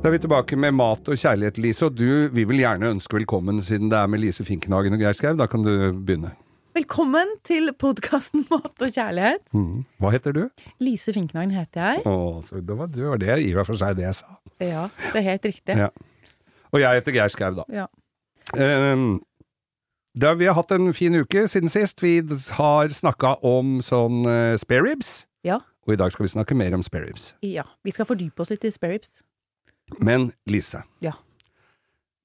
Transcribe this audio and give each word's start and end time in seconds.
Da 0.00 0.08
er 0.08 0.14
vi 0.14 0.18
tilbake 0.22 0.56
med 0.56 0.72
mat 0.72 1.08
og 1.12 1.18
kjærlighet, 1.20 1.58
Lise. 1.60 1.84
Og 1.84 1.92
du 1.92 2.30
vi 2.32 2.46
vil 2.48 2.62
gjerne 2.62 2.88
ønske 2.94 3.18
velkommen, 3.18 3.58
siden 3.60 3.90
det 3.92 3.98
er 3.98 4.06
med 4.08 4.22
Lise 4.22 4.46
Finkenhagen 4.48 4.96
og 4.96 5.02
Geir 5.02 5.12
Skau. 5.12 5.34
Da 5.36 5.44
kan 5.44 5.60
du 5.60 5.92
begynne. 5.92 6.30
Velkommen 6.72 7.34
til 7.44 7.68
podkasten 7.76 8.46
Mat 8.48 8.80
og 8.80 8.94
kjærlighet. 8.94 9.44
Mm. 9.52 9.84
Hva 10.00 10.14
heter 10.14 10.32
du? 10.32 10.40
Lise 10.80 11.12
Finkenhagen 11.12 11.52
heter 11.52 11.84
jeg. 11.84 12.00
Å, 12.08 12.40
så 12.46 12.64
det 12.64 12.78
var, 12.80 12.88
det 12.94 13.04
var 13.10 13.20
det 13.20 13.38
i 13.44 13.52
og 13.52 13.68
for 13.68 13.76
seg 13.76 14.00
det 14.00 14.08
jeg 14.08 14.18
sa. 14.22 14.40
Ja, 14.64 14.88
det 15.10 15.20
er 15.20 15.28
helt 15.28 15.48
riktig. 15.50 15.76
Ja. 15.84 15.92
Og 16.72 16.80
jeg 16.80 17.02
heter 17.02 17.20
Geir 17.20 17.36
Skau, 17.36 17.52
da. 17.60 17.68
Ja. 17.68 17.88
Um, 18.56 19.18
da, 20.16 20.32
vi 20.32 20.48
har 20.48 20.56
hatt 20.56 20.72
en 20.80 20.94
fin 20.96 21.20
uke 21.20 21.44
siden 21.44 21.68
sist. 21.68 22.00
Vi 22.00 22.22
har 22.56 22.88
snakka 22.88 23.36
om 23.44 23.82
sånn 23.84 24.24
uh, 24.24 24.56
spareribs. 24.64 25.26
Ja. 25.44 25.60
Og 25.84 25.92
i 25.92 26.00
dag 26.00 26.16
skal 26.16 26.24
vi 26.24 26.36
snakke 26.38 26.56
mer 26.56 26.72
om 26.72 26.86
spareribs. 26.86 27.34
ja. 27.44 27.68
Vi 27.84 27.92
skal 27.92 28.08
fordype 28.08 28.40
oss 28.40 28.56
litt 28.56 28.64
i 28.64 28.72
spareribs. 28.72 29.20
Men 29.98 30.30
Lise. 30.46 30.82
Ja. 31.04 31.14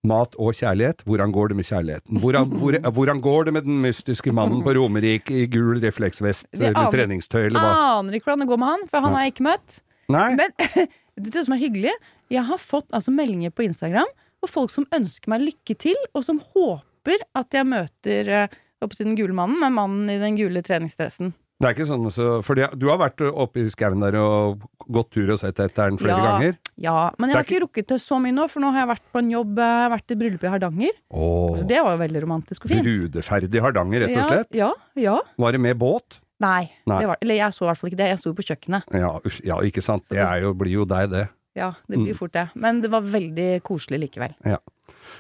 Mat 0.06 0.36
og 0.38 0.54
kjærlighet, 0.54 1.02
hvordan 1.08 1.32
går 1.34 1.50
det 1.52 1.58
med 1.58 1.66
kjærligheten? 1.66 2.20
Hvordan, 2.22 2.52
hvor, 2.62 2.78
hvordan 2.98 3.22
går 3.26 3.48
det 3.48 3.54
med 3.56 3.66
den 3.66 3.80
mystiske 3.82 4.34
mannen 4.36 4.62
på 4.66 4.76
Romerike 4.78 5.34
i 5.34 5.48
gul 5.50 5.80
refleksvest 5.82 6.48
med 6.54 6.76
aner- 6.76 6.92
treningstøy, 6.94 7.48
eller 7.48 7.64
hva? 7.64 7.72
Aner 8.00 8.18
ikke 8.20 8.30
hvordan 8.30 8.46
det 8.46 8.52
går 8.52 8.62
med 8.62 8.72
han, 8.74 8.86
for 8.92 9.08
han 9.08 9.18
har 9.18 9.26
jeg 9.26 9.34
ikke 9.34 9.48
møtt. 9.48 9.80
Nei? 10.14 10.28
Men 10.38 10.54
det 11.32 11.46
som 11.48 11.56
er 11.58 11.64
hyggelig, 11.64 11.96
jeg 12.34 12.46
har 12.46 12.62
fått 12.62 12.92
altså 12.94 13.14
meldinger 13.16 13.54
på 13.56 13.66
Instagram 13.66 14.12
og 14.46 14.52
folk 14.52 14.74
som 14.74 14.86
ønsker 14.94 15.32
meg 15.32 15.48
lykke 15.48 15.78
til, 15.82 15.98
og 16.14 16.26
som 16.28 16.42
håper 16.54 17.24
at 17.38 17.56
jeg 17.56 17.70
møter 17.70 18.30
eh, 18.30 18.62
den 19.00 19.16
gule 19.18 19.34
mannen 19.34 19.58
med 19.62 19.74
mannen 19.74 20.12
i 20.14 20.20
den 20.22 20.38
gule 20.38 20.62
treningsdressen. 20.66 21.34
Det 21.56 21.70
er 21.70 21.74
ikke 21.76 21.86
sånn 21.88 22.10
så, 22.12 22.42
for 22.44 22.56
du 22.60 22.86
har 22.90 22.98
vært 23.00 23.22
oppe 23.32 23.62
i 23.64 23.70
skauen 23.72 24.02
der 24.04 24.18
og 24.20 24.66
gått 24.92 25.14
tur 25.16 25.30
og 25.32 25.40
sett 25.40 25.56
etter 25.64 25.88
den 25.90 25.98
flere 26.02 26.18
Ja. 26.20 26.26
ganger? 26.34 26.58
Ja, 26.76 27.12
men 27.18 27.30
jeg 27.32 27.38
har 27.38 27.46
ikke 27.48 27.62
rukket 27.64 27.88
det 27.94 28.00
så 28.04 28.20
mye 28.20 28.34
nå, 28.36 28.50
for 28.52 28.60
nå 28.60 28.74
har 28.76 28.84
jeg 28.84 28.90
vært 28.98 29.06
på 29.14 29.20
en 29.24 29.30
jobb, 29.32 29.56
jeg 29.64 29.80
har 29.86 29.90
vært 29.96 30.12
i 30.12 30.18
bryllup 30.20 30.44
i 30.44 30.52
Hardanger. 30.52 30.92
Åh, 31.16 31.52
altså, 31.54 31.68
det 31.68 31.80
var 31.86 31.96
jo 31.96 32.02
veldig 32.04 32.22
romantisk 32.26 32.66
og 32.66 32.70
fint. 32.74 32.84
brudeferdig 32.84 33.62
Hardanger, 33.64 34.04
rett 34.04 34.18
og 34.18 34.28
slett? 34.34 34.52
Ja, 34.60 34.74
ja. 34.96 35.02
ja. 35.16 35.18
Var 35.40 35.52
det 35.56 35.62
med 35.62 35.80
båt? 35.80 36.20
Nei, 36.44 36.70
Nei. 36.86 37.00
Det 37.00 37.08
var, 37.08 37.18
eller 37.24 37.36
jeg 37.40 37.54
så 37.56 37.64
i 37.64 37.68
hvert 37.70 37.78
fall 37.80 37.90
ikke 37.90 38.02
det. 38.04 38.10
Jeg 38.12 38.20
sto 38.20 38.34
på 38.36 38.44
kjøkkenet. 38.44 38.84
Ja, 38.92 39.14
ja 39.48 39.60
ikke 39.64 39.82
sant. 39.82 40.04
Det 40.12 40.20
er 40.20 40.42
jo, 40.44 40.54
blir 40.54 40.74
jo 40.76 40.84
deg, 40.84 41.10
det. 41.10 41.30
Ja, 41.56 41.72
det 41.88 41.96
blir 42.02 42.12
Mm. 42.12 42.18
fort 42.20 42.34
det. 42.36 42.50
Men 42.60 42.82
det 42.82 42.92
var 42.92 43.00
veldig 43.02 43.64
koselig 43.64 44.02
likevel. 44.12 44.36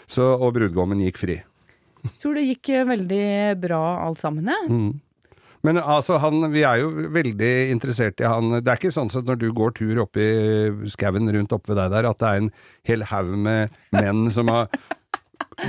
Så, 0.05 0.35
og 0.35 0.53
brudgommen 0.53 0.99
gikk 0.99 1.17
fri. 1.17 1.37
Jeg 2.03 2.19
tror 2.19 2.35
det 2.35 2.43
gikk 2.49 2.69
eh, 2.75 2.83
veldig 2.83 3.61
bra 3.63 3.79
alt 4.05 4.19
sammen, 4.19 4.43
jeg. 4.51 4.69
Mm. 4.69 4.99
Men 5.65 5.79
altså, 5.81 6.19
han, 6.21 6.43
vi 6.53 6.61
er 6.67 6.83
jo 6.83 6.91
veldig 7.15 7.53
interessert 7.73 8.21
i 8.21 8.27
han 8.29 8.59
Det 8.59 8.69
er 8.69 8.77
ikke 8.77 8.93
sånn 8.93 9.09
at 9.09 9.25
når 9.27 9.39
du 9.41 9.47
går 9.55 9.73
tur 9.79 10.03
oppi 10.03 10.25
i 10.25 10.91
skauen 10.93 11.31
rundt 11.33 11.55
oppe 11.55 11.73
ved 11.73 11.81
deg 11.81 11.95
der, 11.95 12.09
at 12.11 12.21
det 12.21 12.29
er 12.29 12.43
en 12.43 12.51
hel 12.89 13.07
haug 13.09 13.33
med 13.47 13.73
menn 13.95 14.27
som 14.35 14.51
har 14.53 14.69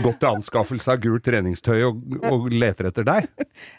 gått 0.02 0.18
til 0.20 0.28
anskaffelse 0.32 0.96
av 0.96 1.00
gult 1.02 1.24
treningstøy 1.26 1.78
og, 1.86 2.02
og 2.26 2.48
leter 2.52 2.90
etter 2.90 3.06
deg? 3.06 3.28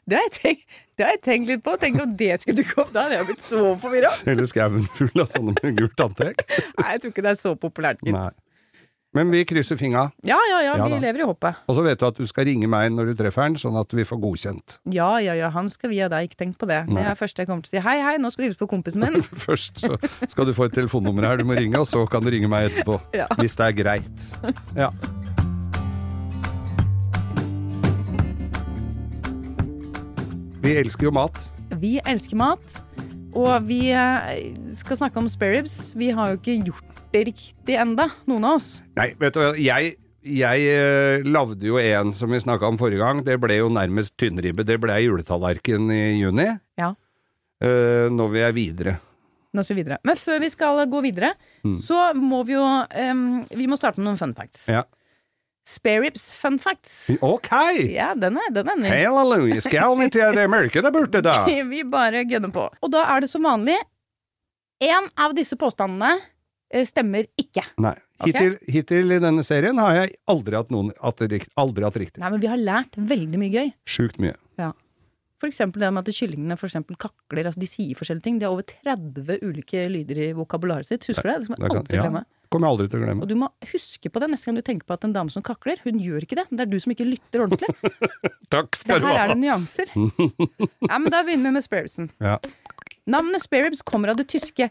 Det 0.07 0.17
har 0.17 0.25
jeg 0.29 0.35
tenkt, 0.37 0.67
har 1.03 1.13
jeg 1.13 1.23
tenkt 1.27 1.51
litt 1.51 1.63
på. 1.65 1.75
Tenk 1.81 2.01
om 2.01 2.17
det 2.17 2.31
skulle 2.41 2.57
dukke 2.61 2.81
opp, 2.81 2.91
da 2.95 3.05
hadde 3.05 3.19
jeg 3.19 3.29
blitt 3.29 3.45
så 3.45 3.63
forvirra. 3.83 4.13
Hele 4.25 4.47
skauen 4.49 4.87
full 4.97 5.23
av 5.23 5.29
sånne 5.33 5.55
med 5.59 5.79
gult 5.81 6.05
antrekk? 6.07 6.45
Nei, 6.79 6.89
jeg 6.95 7.03
tror 7.03 7.13
ikke 7.13 7.25
det 7.27 7.33
er 7.35 7.41
så 7.43 7.53
populært, 7.59 8.01
gitt. 8.07 8.37
Nei. 9.17 9.23
Men 9.23 9.31
vi 9.33 9.41
krysser 9.49 9.77
fingra. 9.79 10.11
Ja, 10.21 10.37
ja, 10.51 10.59
ja, 10.61 10.75
Ja 10.77 10.85
vi 10.85 10.91
da. 10.93 10.99
lever 11.07 11.23
i 11.23 11.25
håpet. 11.25 11.55
Og 11.67 11.75
så 11.75 11.81
vet 11.85 11.99
du 11.99 12.05
at 12.05 12.17
du 12.17 12.25
skal 12.29 12.45
ringe 12.45 12.67
meg 12.69 12.91
når 12.93 13.11
du 13.11 13.13
treffer 13.23 13.47
han, 13.47 13.55
sånn 13.57 13.77
at 13.79 13.89
vi 13.97 14.05
får 14.05 14.19
godkjent. 14.21 14.77
Ja, 14.93 15.17
ja, 15.23 15.33
ja, 15.33 15.49
han 15.49 15.69
skal 15.73 15.89
vi 15.89 15.99
ha 16.03 16.09
deg, 16.11 16.29
ikke 16.29 16.37
tenk 16.43 16.57
på 16.61 16.69
det. 16.69 16.83
Det 16.91 17.01
er 17.01 17.17
første 17.17 17.41
jeg 17.41 17.49
kommer 17.49 17.65
til 17.65 17.73
å 17.73 17.79
si. 17.79 17.83
Hei, 17.87 17.97
hei, 18.05 18.15
nå 18.21 18.29
skal 18.33 18.43
du 18.45 18.47
hilse 18.51 18.61
på 18.61 18.69
kompisen 18.69 19.01
min. 19.01 19.23
Først 19.47 19.81
så 19.81 19.97
skal 20.29 20.45
du 20.49 20.53
få 20.53 20.69
et 20.69 20.75
telefonnummer 20.77 21.25
her 21.25 21.41
du 21.41 21.47
må 21.49 21.57
ringe, 21.57 21.79
og 21.81 21.87
så 21.89 22.03
kan 22.11 22.21
du 22.25 22.29
ringe 22.33 22.49
meg 22.51 22.69
etterpå. 22.71 22.99
Ja. 23.17 23.25
Hvis 23.39 23.55
det 23.57 23.65
er 23.65 23.73
greit. 23.73 24.25
Ja. 24.77 24.91
Vi 30.61 30.75
elsker 30.77 31.07
jo 31.07 31.13
mat. 31.15 31.39
Vi 31.81 31.97
elsker 32.05 32.37
mat, 32.37 32.77
og 33.37 33.65
vi 33.67 33.87
eh, 33.95 34.53
skal 34.77 34.99
snakke 35.01 35.21
om 35.21 35.29
spareribs. 35.31 35.95
Vi 35.97 36.11
har 36.13 36.33
jo 36.33 36.39
ikke 36.41 36.59
gjort 36.69 36.86
det 37.17 37.23
riktig 37.31 37.77
enda, 37.81 38.09
noen 38.29 38.45
av 38.47 38.59
oss. 38.61 38.69
Nei, 38.99 39.09
vet 39.19 39.33
du 39.35 39.41
hva, 39.41 39.49
jeg, 39.59 39.95
jeg 40.37 40.69
eh, 40.77 41.25
lagde 41.27 41.65
jo 41.67 41.79
en 41.81 42.13
som 42.15 42.31
vi 42.33 42.39
snakka 42.43 42.69
om 42.69 42.77
forrige 42.79 43.01
gang. 43.01 43.23
Det 43.25 43.35
ble 43.41 43.57
jo 43.59 43.67
nærmest 43.73 44.15
tynnribbe. 44.21 44.65
Det 44.67 44.77
ble 44.83 44.95
juletallerken 45.05 45.89
i 45.93 46.01
juni. 46.21 46.47
Ja. 46.79 46.93
Uh, 47.57 48.05
nå 48.13 48.27
vil 48.29 48.43
jeg 48.43 48.53
videre. 48.53 48.91
Nå 49.57 49.63
skal 49.65 49.77
vi 49.79 49.81
videre. 49.81 49.97
Men 50.05 50.19
før 50.21 50.41
vi 50.43 50.49
skal 50.53 50.83
gå 50.91 50.99
videre, 51.01 51.31
Mm. 51.65 51.73
så 51.81 51.97
må 52.13 52.43
vi 52.45 52.53
jo 52.53 52.61
um, 52.63 53.23
Vi 53.49 53.65
må 53.67 53.75
starte 53.79 53.97
med 53.97 54.05
noen 54.05 54.19
fun 54.19 54.35
facts. 54.37 54.67
Ja. 54.69 54.83
Spareribs 55.67 56.29
fun 56.37 56.59
facts. 56.61 57.09
Ok! 57.25 57.49
Ja, 57.91 58.11
den 58.15 58.37
er, 58.39 58.51
den 58.55 58.69
er 58.71 58.77
ny. 58.79 58.91
Halleluja, 58.93 59.57
skal 59.65 59.97
vi 59.99 60.07
til 60.13 60.37
det 60.37 60.45
mørke 60.53 60.83
der 60.85 60.93
borte, 60.95 61.19
da? 61.25 61.41
Vi 61.73 61.81
bare 61.91 62.21
gønner 62.29 62.53
på. 62.55 62.67
Og 62.79 62.93
da 62.93 63.01
er 63.15 63.25
det 63.25 63.31
som 63.33 63.43
vanlig 63.43 63.75
En 64.85 65.09
av 65.17 65.33
disse 65.35 65.57
påstandene 65.59 66.13
eh, 66.13 66.25
stemmer 66.87 67.27
ikke. 67.39 67.63
Nei. 67.83 67.95
Hittil, 68.25 68.55
hittil 68.65 69.13
i 69.13 69.19
denne 69.21 69.43
serien 69.45 69.77
har 69.77 69.93
jeg 69.93 70.15
aldri 70.31 70.57
hatt 70.57 70.71
noen 70.73 70.89
at 71.05 71.21
rikt, 71.29 71.51
aldri 71.59 71.85
hatt 71.85 71.99
riktig. 72.01 72.21
Nei, 72.23 72.31
men 72.33 72.41
vi 72.41 72.49
har 72.49 72.57
lært 72.57 72.97
veldig 72.97 73.39
mye 73.43 73.53
gøy. 73.53 73.71
Sjukt 73.87 74.17
mye. 74.23 74.33
For 75.37 75.45
eksempel 75.45 75.83
det 75.83 75.91
med 75.93 76.07
at 76.09 76.15
kyllingene 76.17 76.55
for 76.57 76.65
eksempel 76.65 76.97
kakler. 76.97 77.45
Altså 77.45 77.61
de 77.61 77.67
sier 77.69 77.97
forskjellige 77.99 78.25
ting. 78.25 78.39
De 78.41 78.47
har 78.47 78.55
over 78.55 78.65
30 78.65 79.37
ulike 79.45 79.83
lyder 79.93 80.17
i 80.23 80.31
vokabularet 80.33 80.89
sitt. 80.89 81.05
Husker 81.05 81.27
du 81.29 81.45
det? 81.45 81.59
Det 81.61 81.69
kommer 81.69 81.69
jeg 81.69 81.77
aldri 81.77 81.91
til 81.93 81.99
å 81.99 82.01
glemme. 82.07 82.23
ja. 82.25 82.31
Kommer 82.47 82.65
jeg 82.69 82.73
aldri 82.73 82.87
til 82.89 82.97
å 82.97 83.03
glemme. 83.03 83.21
Og 83.21 83.29
du 83.29 83.35
må 83.37 83.49
huske 83.73 84.09
på 84.09 84.21
det 84.23 84.29
neste 84.31 84.47
gang 84.49 84.57
du 84.57 84.63
tenker 84.65 84.87
på 84.89 84.95
at 84.95 85.05
en 85.05 85.13
dame 85.13 85.29
som 85.33 85.43
kakler, 85.45 85.81
hun 85.83 85.99
gjør 86.01 86.23
ikke 86.25 86.39
det. 86.39 86.45
Det 86.49 86.63
er 86.65 86.71
du 86.71 86.77
som 86.81 86.93
ikke 86.95 87.05
lytter 87.05 87.43
ordentlig. 87.43 87.69
Takk 88.55 88.79
skal 88.79 89.03
du 89.03 89.07
her 89.11 89.19
er 89.27 89.33
det 89.35 89.39
nyanser. 89.43 89.91
Ja, 90.89 90.97
men 90.97 91.11
da 91.13 91.21
begynner 91.27 91.51
vi 91.51 91.57
med 91.59 91.65
spareribsen. 91.67 92.09
Ja. 92.23 92.37
Navnet 93.05 93.43
spareribs 93.45 93.83
kommer 93.85 94.13
av 94.13 94.17
det 94.17 94.25
tyske 94.31 94.69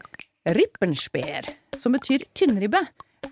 rippenspeer, 0.55 1.49
som 1.77 1.95
betyr 1.95 2.23
tynnribbe, 2.37 2.79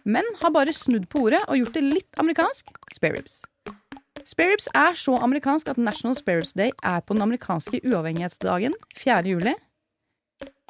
men 0.03 0.25
har 0.41 0.51
bare 0.53 0.73
snudd 0.75 1.07
på 1.09 1.27
ordet 1.27 1.41
og 1.47 1.59
gjort 1.59 1.77
det 1.77 1.83
litt 1.85 2.19
amerikansk 2.21 2.71
spareribs. 2.93 3.43
Spareribs 4.25 4.67
er 4.73 4.97
så 4.97 5.17
amerikansk 5.21 5.69
at 5.69 5.77
National 5.77 6.15
Spareribs 6.17 6.55
Day 6.57 6.71
er 6.83 7.01
på 7.05 7.13
den 7.13 7.23
amerikanske 7.25 7.81
uavhengighetsdagen 7.85 8.73
4. 8.97 9.21
juli. 9.29 9.53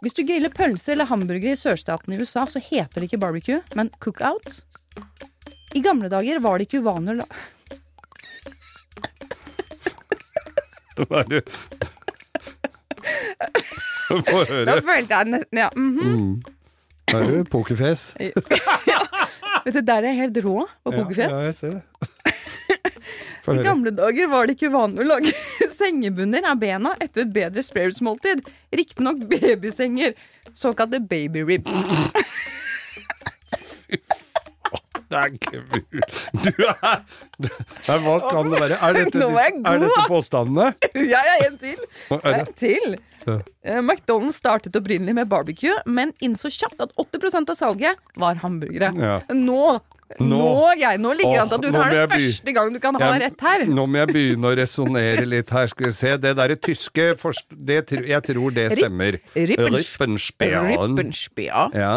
Hvis 0.04 0.16
du 0.18 0.26
griller 0.28 0.52
pølser 0.52 0.94
eller 0.94 1.08
hamburgere 1.08 1.56
i 1.56 1.60
sørstatene 1.60 2.18
i 2.18 2.20
USA, 2.22 2.44
så 2.52 2.60
heter 2.60 3.00
det 3.00 3.08
ikke 3.08 3.22
barbecue, 3.24 3.62
men 3.80 3.90
cookout. 4.04 4.60
I 5.76 5.82
gamle 5.84 6.10
dager 6.12 6.40
var 6.44 6.60
det 6.60 6.68
ikke 6.68 6.84
uvanlig 6.84 7.16
å 7.16 7.20
la... 7.24 7.28
Hva 11.08 11.24
er 11.24 11.28
det? 11.32 11.44
Få 14.24 14.44
Da 14.68 14.78
følte 14.82 15.20
jeg 15.20 15.32
nesten 15.34 15.60
Ja. 15.62 15.70
mhm. 15.76 16.14
Mm. 16.16 16.36
Da 17.12 17.20
er 17.22 17.32
du 17.32 17.50
pokerfjes. 17.50 18.08
Vet 18.18 19.74
du, 19.76 19.82
der 19.82 20.00
er 20.02 20.08
jeg 20.10 20.18
helt 20.24 20.40
rå 20.46 20.64
på 20.84 20.92
pokerfjes. 20.94 21.30
Ja, 21.30 21.38
ja, 21.38 21.46
jeg 21.46 21.56
ser 21.60 21.70
det. 21.76 21.84
I 23.46 23.62
gamle 23.62 23.92
dager 23.94 24.30
var 24.32 24.48
det 24.50 24.56
ikke 24.56 24.72
uvanlig 24.74 25.04
å 25.04 25.10
lage 25.12 25.32
sengebunner 25.80 26.48
av 26.50 26.58
bena 26.62 26.96
etter 26.98 27.22
et 27.28 27.34
bedre 27.36 27.62
spareribs-måltid. 27.66 28.42
Riktignok 28.74 29.22
babysenger, 29.30 30.16
såkalte 30.58 31.00
baby 31.06 31.44
ribs. 31.46 31.70
Det 35.16 35.22
er 35.24 35.32
ikke 35.32 35.62
mulig. 35.72 36.06
Du 36.44 36.52
er 36.68 37.02
Nei, 37.40 37.98
Hva 38.04 38.16
kan 38.28 38.50
det 38.52 38.60
være? 38.62 38.78
Er 38.84 38.98
dette, 39.00 39.22
er 39.24 39.40
jeg 39.40 39.58
er 39.72 39.82
dette 39.86 40.06
påstandene? 40.12 40.70
Ja, 41.14 41.22
ja, 41.30 41.36
en 41.48 41.58
til. 41.62 41.84
Er 42.20 42.40
En 42.42 42.54
til. 42.60 42.98
Eh, 43.26 43.80
McDonald's 43.82 44.38
startet 44.38 44.76
opprinnelig 44.78 45.16
med 45.18 45.30
barbecue, 45.32 45.74
men 45.90 46.12
innså 46.24 46.52
kjapt 46.54 46.84
at 46.86 46.92
80% 47.00 47.50
av 47.54 47.58
salget 47.58 48.04
var 48.22 48.38
hamburgere. 48.44 48.92
Ja. 49.00 49.16
Nå, 49.34 49.80
nå, 50.20 50.28
Nå. 50.38 50.50
jeg, 50.78 51.00
nå 51.02 51.14
ligger 51.18 51.42
an 51.42 51.50
til 51.50 51.58
at 51.58 51.64
du 51.64 51.72
har 51.74 51.88
tar 51.90 51.96
det 51.96 52.04
første 52.14 52.54
gang 52.54 52.76
du 52.76 52.80
kan 52.84 53.00
ha 53.00 53.08
Jeg- 53.16 53.24
rett 53.24 53.42
her. 53.48 53.66
Nå 53.66 53.88
må 53.90 54.04
jeg 54.04 54.12
begynne 54.14 54.52
å 54.52 54.54
resonnere 54.60 55.26
litt 55.26 55.50
her, 55.50 55.68
skal 55.72 55.88
vi 55.90 55.92
se. 55.98 56.14
Det 56.22 56.36
derre 56.38 56.56
tyske 56.62 57.08
det, 57.50 57.80
Jeg 58.06 58.22
tror 58.30 58.54
det 58.54 58.68
stemmer. 58.78 59.18
Rippenspea. 59.34 60.62
Rippenspean. 60.70 61.74
Ja. 61.74 61.96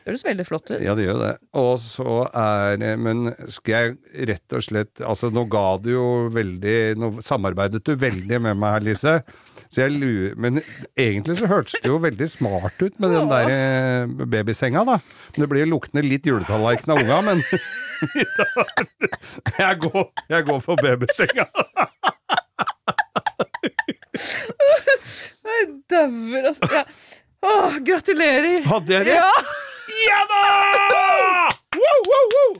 Det 0.00 0.08
høres 0.14 0.24
veldig 0.24 0.44
flott 0.48 0.70
ut. 0.70 0.80
Ja, 0.80 0.94
det 0.96 1.04
gjør 1.04 1.18
det. 1.20 1.32
Og 1.60 1.74
så 1.82 2.14
er 2.32 2.96
Men 3.00 3.34
skal 3.52 3.74
jeg 3.74 4.28
rett 4.30 4.56
og 4.56 4.64
slett 4.64 5.02
Altså, 5.04 5.28
nå 5.34 5.44
ga 5.52 5.64
du 5.82 5.90
jo 5.92 6.06
veldig 6.32 6.76
Nå 7.00 7.10
samarbeidet 7.24 7.82
du 7.84 7.92
veldig 8.00 8.40
med 8.40 8.56
meg 8.56 8.78
her, 8.78 8.86
Lise. 8.88 9.14
Så 9.70 9.84
jeg 9.84 9.94
lurer 10.00 10.34
Men 10.40 10.62
egentlig 10.98 11.36
så 11.40 11.50
hørtes 11.50 11.76
det 11.84 11.92
jo 11.92 12.00
veldig 12.02 12.28
smart 12.32 12.80
ut 12.80 12.96
med 12.96 13.12
den 13.14 13.30
der 13.30 13.52
eh, 13.54 14.26
babysenga, 14.32 14.86
da. 14.88 14.96
Men 15.34 15.44
det 15.44 15.50
blir 15.52 15.68
luktende 15.70 16.06
litt 16.06 16.26
juletallerken 16.26 16.94
av 16.96 17.04
unga, 17.04 17.20
men 17.28 17.44
jeg, 19.60 19.74
går, 19.84 20.06
jeg 20.32 20.48
går 20.48 20.60
for 20.64 20.80
babysenga. 20.80 21.46
Jeg 25.50 25.66
dauer, 25.90 26.46
altså. 26.50 26.68
Ja. 26.72 26.84
Åh, 27.42 27.78
gratulerer. 27.84 28.64
Hadde 28.68 28.92
jeg 28.94 29.04
det? 29.08 29.14
Ja. 29.16 29.32
Ja 30.06 30.18
da! 30.30 30.40
Wow, 31.74 32.00
wow, 32.10 32.26
wow! 32.34 32.50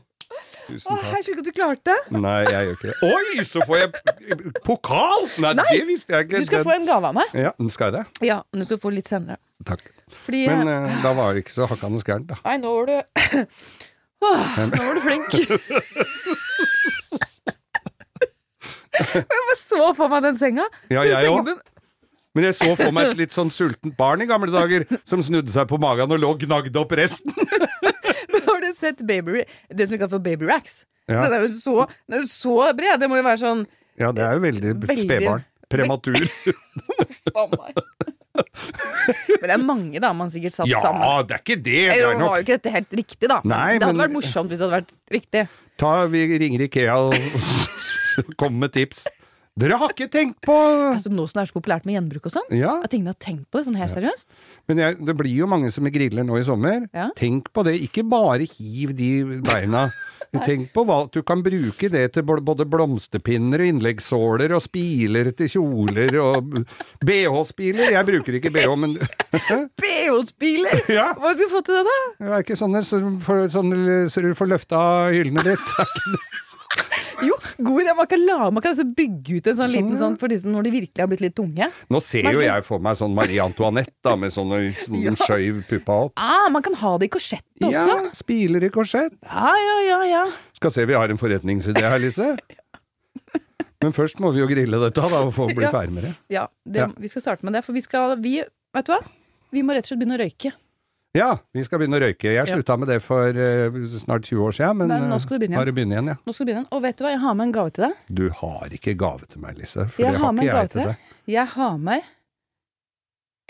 Tusen 0.71 0.97
takk. 0.97 1.05
jeg 1.11 1.25
skjønner 1.27 1.41
at 1.43 1.47
du 1.47 1.53
klarte 1.55 1.83
det. 1.91 1.99
Nei, 2.23 2.39
jeg 2.47 2.63
gjør 2.67 2.75
ikke 2.77 2.89
det. 2.89 2.97
Oi, 3.11 3.45
så 3.47 3.63
får 3.67 3.77
jeg 3.81 3.89
pokal! 4.67 5.27
Nei, 5.45 5.53
Nei, 5.59 5.67
det 5.75 5.87
visste 5.89 6.15
jeg 6.15 6.21
ikke. 6.29 6.41
Du 6.43 6.47
skal 6.51 6.65
få 6.67 6.75
en 6.77 6.87
gave 6.89 7.11
av 7.11 7.15
meg. 7.17 7.35
Ja, 7.35 7.53
skal 7.75 7.91
jeg 7.91 7.95
det? 7.99 8.05
Ja, 8.31 8.39
men 8.51 8.63
du 8.63 8.69
skal 8.69 8.81
få 8.83 8.93
litt 8.95 9.09
senere. 9.11 9.39
Takk. 9.67 9.83
Fordi 10.25 10.43
Men 10.51 10.71
eh, 10.71 10.87
eh, 10.91 11.03
da 11.05 11.11
var 11.19 11.35
det 11.35 11.45
ikke 11.45 11.55
så 11.55 11.65
hakkande 11.71 12.01
gærent, 12.07 12.29
da. 12.31 12.37
Nei, 12.47 12.57
nå 12.63 12.69
var 12.79 12.85
du 12.89 12.97
Åh, 14.21 14.57
Nå 14.69 14.81
var 14.85 14.95
du 14.99 15.03
flink. 15.05 15.29
jeg 19.01 19.25
bare 19.31 19.59
så 19.61 19.93
for 19.97 20.13
meg 20.13 20.21
den 20.29 20.37
senga. 20.41 20.67
Ja, 20.93 21.05
Den 21.05 21.13
jeg 21.15 21.31
òg. 21.31 21.55
Men 22.35 22.47
jeg 22.47 22.55
så 22.61 22.69
for 22.79 22.93
meg 22.95 23.11
et 23.11 23.19
litt 23.25 23.33
sånn 23.35 23.51
sultent 23.51 23.97
barn 23.99 24.23
i 24.23 24.27
gamle 24.31 24.53
dager 24.55 24.85
som 25.09 25.23
snudde 25.27 25.51
seg 25.51 25.67
på 25.71 25.81
magen 25.83 26.13
og 26.15 26.21
lå 26.23 26.29
og 26.37 26.45
gnagde 26.45 26.79
opp 26.79 26.93
resten. 26.95 27.35
Men 28.31 28.45
har 28.47 28.61
du 28.63 28.69
sett 28.79 29.03
baby, 29.07 29.43
det 29.69 29.89
som 29.89 29.97
vi 29.97 29.99
kaller 29.99 30.15
for 30.15 30.23
baby 30.23 30.47
racks? 30.47 30.85
Ja. 31.11 31.25
Den 31.27 31.35
er 31.35 31.47
jo 31.49 31.53
så, 31.59 31.77
den 32.07 32.21
er 32.21 32.29
så 32.31 32.55
bred. 32.79 33.01
Det 33.03 33.09
må 33.11 33.19
jo 33.19 33.25
være 33.27 33.41
sånn 33.43 33.65
Ja, 33.99 34.13
det 34.15 34.23
er 34.23 34.37
jo 34.39 34.45
veldig, 34.47 34.75
Veldig- 34.87 35.07
spedbarn. 35.09 35.47
Prematur. 35.71 36.19
Men 39.41 39.47
det 39.47 39.55
er 39.55 39.63
mange 39.63 40.01
da 40.03 40.11
man 40.17 40.31
sikkert 40.33 40.55
satt 40.57 40.71
Ja, 40.71 40.81
sammen. 40.85 41.03
det 41.29 41.37
er 41.37 41.43
ikke 41.45 41.57
det. 41.59 41.79
Det 41.91 41.99
er 42.03 42.15
nok... 42.19 42.31
var 42.31 42.41
jo 42.41 42.47
ikke 42.47 42.57
dette 42.59 42.73
helt 42.75 42.97
riktig, 43.01 43.27
da. 43.31 43.39
Nei, 43.47 43.79
det 43.79 43.87
hadde 43.87 43.97
men- 43.97 44.05
vært 44.07 44.17
morsomt 44.19 44.51
hvis 44.53 44.61
det 44.63 44.67
hadde 44.69 44.79
vært 44.81 44.93
riktig. 45.15 45.45
Ta, 45.81 45.93
Vi 46.13 46.21
ringer 46.43 46.67
Ikea 46.67 46.97
og 47.09 47.15
kommer 48.41 48.67
med 48.67 48.75
tips. 48.77 49.07
Dere 49.59 49.77
har 49.81 49.91
ikke 49.93 50.07
tenkt 50.09 50.39
på 50.47 50.55
Altså 50.55 51.11
Nå 51.11 51.25
som 51.29 51.41
det 51.41 51.43
er 51.43 51.49
så 51.51 51.57
populært 51.59 51.87
med 51.89 51.97
gjenbruk 51.97 52.29
og 52.31 52.33
sånn. 52.37 52.53
Ja, 52.55 52.77
At 52.87 52.95
ingen 52.95 53.11
har 53.11 53.19
tenkt 53.21 53.49
på 53.51 53.59
det 53.59 53.67
sånn 53.67 53.81
helt 53.81 53.93
seriøst. 53.93 54.29
men 54.71 54.79
jeg, 54.79 55.01
det 55.05 55.17
blir 55.19 55.35
jo 55.43 55.49
mange 55.51 55.73
som 55.75 55.85
griller 55.91 56.25
nå 56.25 56.39
i 56.39 56.47
sommer. 56.47 56.87
Ja. 56.95 57.09
Tenk 57.19 57.51
på 57.53 57.65
det. 57.67 57.75
Ikke 57.83 58.05
bare 58.07 58.47
hiv 58.47 58.95
de 58.97 59.11
beina. 59.45 59.89
Tenk 60.47 60.69
på 60.71 60.85
hva 60.87 61.01
at 61.09 61.17
du 61.17 61.25
kan 61.27 61.41
bruke 61.43 61.89
det 61.91 62.05
til 62.15 62.23
både 62.23 62.63
blomsterpinner 62.71 63.65
og 63.65 63.71
innleggssåler 63.73 64.55
og 64.55 64.63
spiler 64.63 65.33
til 65.35 65.51
kjoler 65.51 66.15
og 66.23 66.53
BH-spiler. 67.03 67.91
Jeg 67.97 68.07
bruker 68.07 68.39
ikke 68.39 68.53
BH, 68.55 68.77
men 68.79 68.95
BH-spiler! 69.83 70.85
Ja. 71.01 71.11
Hva 71.19 71.35
skal 71.35 71.51
du 71.51 71.55
få 71.57 71.65
til 71.67 71.81
det, 71.81 71.85
da? 71.91 71.99
Det 72.23 72.31
er 72.37 72.45
ikke 72.47 72.59
sånne 72.61 72.85
så 72.87 74.23
du 74.23 74.31
får 74.39 74.51
løfta 74.55 74.81
hyllene 75.11 75.43
litt. 75.51 75.67
Det 75.75 75.83
er 75.83 75.97
ikke 75.97 76.15
det. 76.15 76.27
Jo, 77.27 77.37
god 77.59 77.83
idé. 77.83 77.95
Man 77.97 78.07
kan, 78.11 78.23
la, 78.27 78.39
man 78.51 78.63
kan 78.65 78.73
altså 78.75 78.87
bygge 78.97 79.39
ut 79.41 79.47
en 79.51 79.57
sånn 79.59 79.67
Sånn, 79.71 79.75
liten 79.77 79.99
sånn 80.01 80.17
for 80.21 80.33
de 80.33 80.39
som 80.41 80.53
når 80.55 80.67
de 80.69 80.73
virkelig 80.77 81.03
har 81.05 81.11
blitt 81.11 81.21
litt 81.25 81.35
tunge. 81.37 81.69
Nå 81.93 82.01
ser 82.05 82.29
jo 82.33 82.41
jeg 82.45 82.65
for 82.67 82.79
meg 82.83 82.97
sånn 83.01 83.15
Marie 83.17 83.41
Antoinette 83.45 83.93
da, 84.07 84.15
med 84.17 84.33
sånne, 84.35 84.61
sånn 84.85 85.01
Ja. 85.05 85.13
skjøv 85.21 85.63
puppa 85.69 85.99
opp. 86.07 86.15
Ah, 86.21 86.49
man 86.53 86.63
kan 86.67 86.75
ha 86.81 86.95
det 86.99 87.11
i 87.11 87.13
korsettet 87.17 87.67
også. 87.67 87.73
Ja, 87.75 87.99
spiler 88.17 88.65
i 88.65 88.71
korsett. 88.73 89.17
Ja, 89.27 89.53
ja, 89.67 89.77
ja, 89.89 90.01
ja. 90.09 90.25
Skal 90.57 90.73
se, 90.75 90.87
vi 90.89 90.97
har 90.97 91.09
en 91.13 91.21
forretningsidé 91.21 91.83
her, 91.85 91.99
Lise. 92.03 92.33
Men 93.83 93.95
først 93.97 94.19
må 94.21 94.33
vi 94.35 94.43
jo 94.43 94.49
grille 94.51 94.81
dette 94.83 95.01
da, 95.01 95.21
og 95.25 95.33
få 95.35 95.47
bli 95.55 95.65
Ja. 95.65 95.71
ferdig 95.73 95.95
med 95.97 96.09
ja, 96.29 96.47
det, 96.69 96.83
Ja. 96.85 96.89
Vi 97.01 97.09
skal 97.09 97.23
starte 97.25 97.45
med 97.49 97.55
det, 97.57 97.65
for 97.65 97.73
vi 97.77 97.81
skal 97.85 98.17
vi, 98.21 98.41
Vet 98.77 98.87
du 98.87 98.93
hva? 98.93 99.01
Vi 99.51 99.63
må 99.67 99.75
rett 99.75 99.87
og 99.89 99.91
slett 99.91 99.99
begynne 100.03 100.19
å 100.19 100.23
røyke. 100.23 100.53
Ja, 101.19 101.33
vi 101.51 101.65
skal 101.67 101.81
begynne 101.81 101.99
å 101.99 102.03
røyke. 102.05 102.31
Jeg 102.37 102.47
slutta 102.47 102.77
med 102.79 102.87
det 102.93 103.01
for 103.03 103.35
eh, 103.35 103.79
snart 103.91 104.29
20 104.29 104.45
år 104.47 104.53
siden, 104.55 104.77
men, 104.79 104.93
Men 104.93 105.09
nå 105.11 105.17
eh, 105.17 105.23
skal 105.25 105.35
du 105.35 105.43
begynne 105.43 105.57
igjen. 105.57 105.65
bare 105.65 105.75
begynne 105.75 105.97
igjen. 105.97 106.11
Ja. 106.13 106.17
Nå 106.23 106.35
skal 106.37 106.47
du 106.47 106.51
begynne. 106.53 106.69
Og 106.71 106.83
vet 106.85 107.01
du 107.01 107.03
hva, 107.03 107.11
jeg 107.11 107.23
har 107.25 107.35
med 107.41 107.49
en 107.49 107.55
gave 107.57 107.73
til 107.75 107.85
deg. 107.89 107.97
Du 108.21 108.23
har 108.39 108.77
ikke 108.79 108.95
gave 109.01 109.27
til 109.27 109.43
meg, 109.43 109.57
Lise. 109.59 109.87
For 109.91 110.05
Jeg 110.05 110.15
har 110.15 110.23
har 110.23 110.33
med 110.37 110.45
ikke 110.47 110.51
en 110.51 110.55
gave 110.55 110.63
jeg 110.63 110.71
til 110.71 110.79
til 110.79 110.87
deg. 110.93 111.01
deg. 111.01 111.35
Jeg 111.35 111.47
har 111.57 111.81
med 111.89 112.11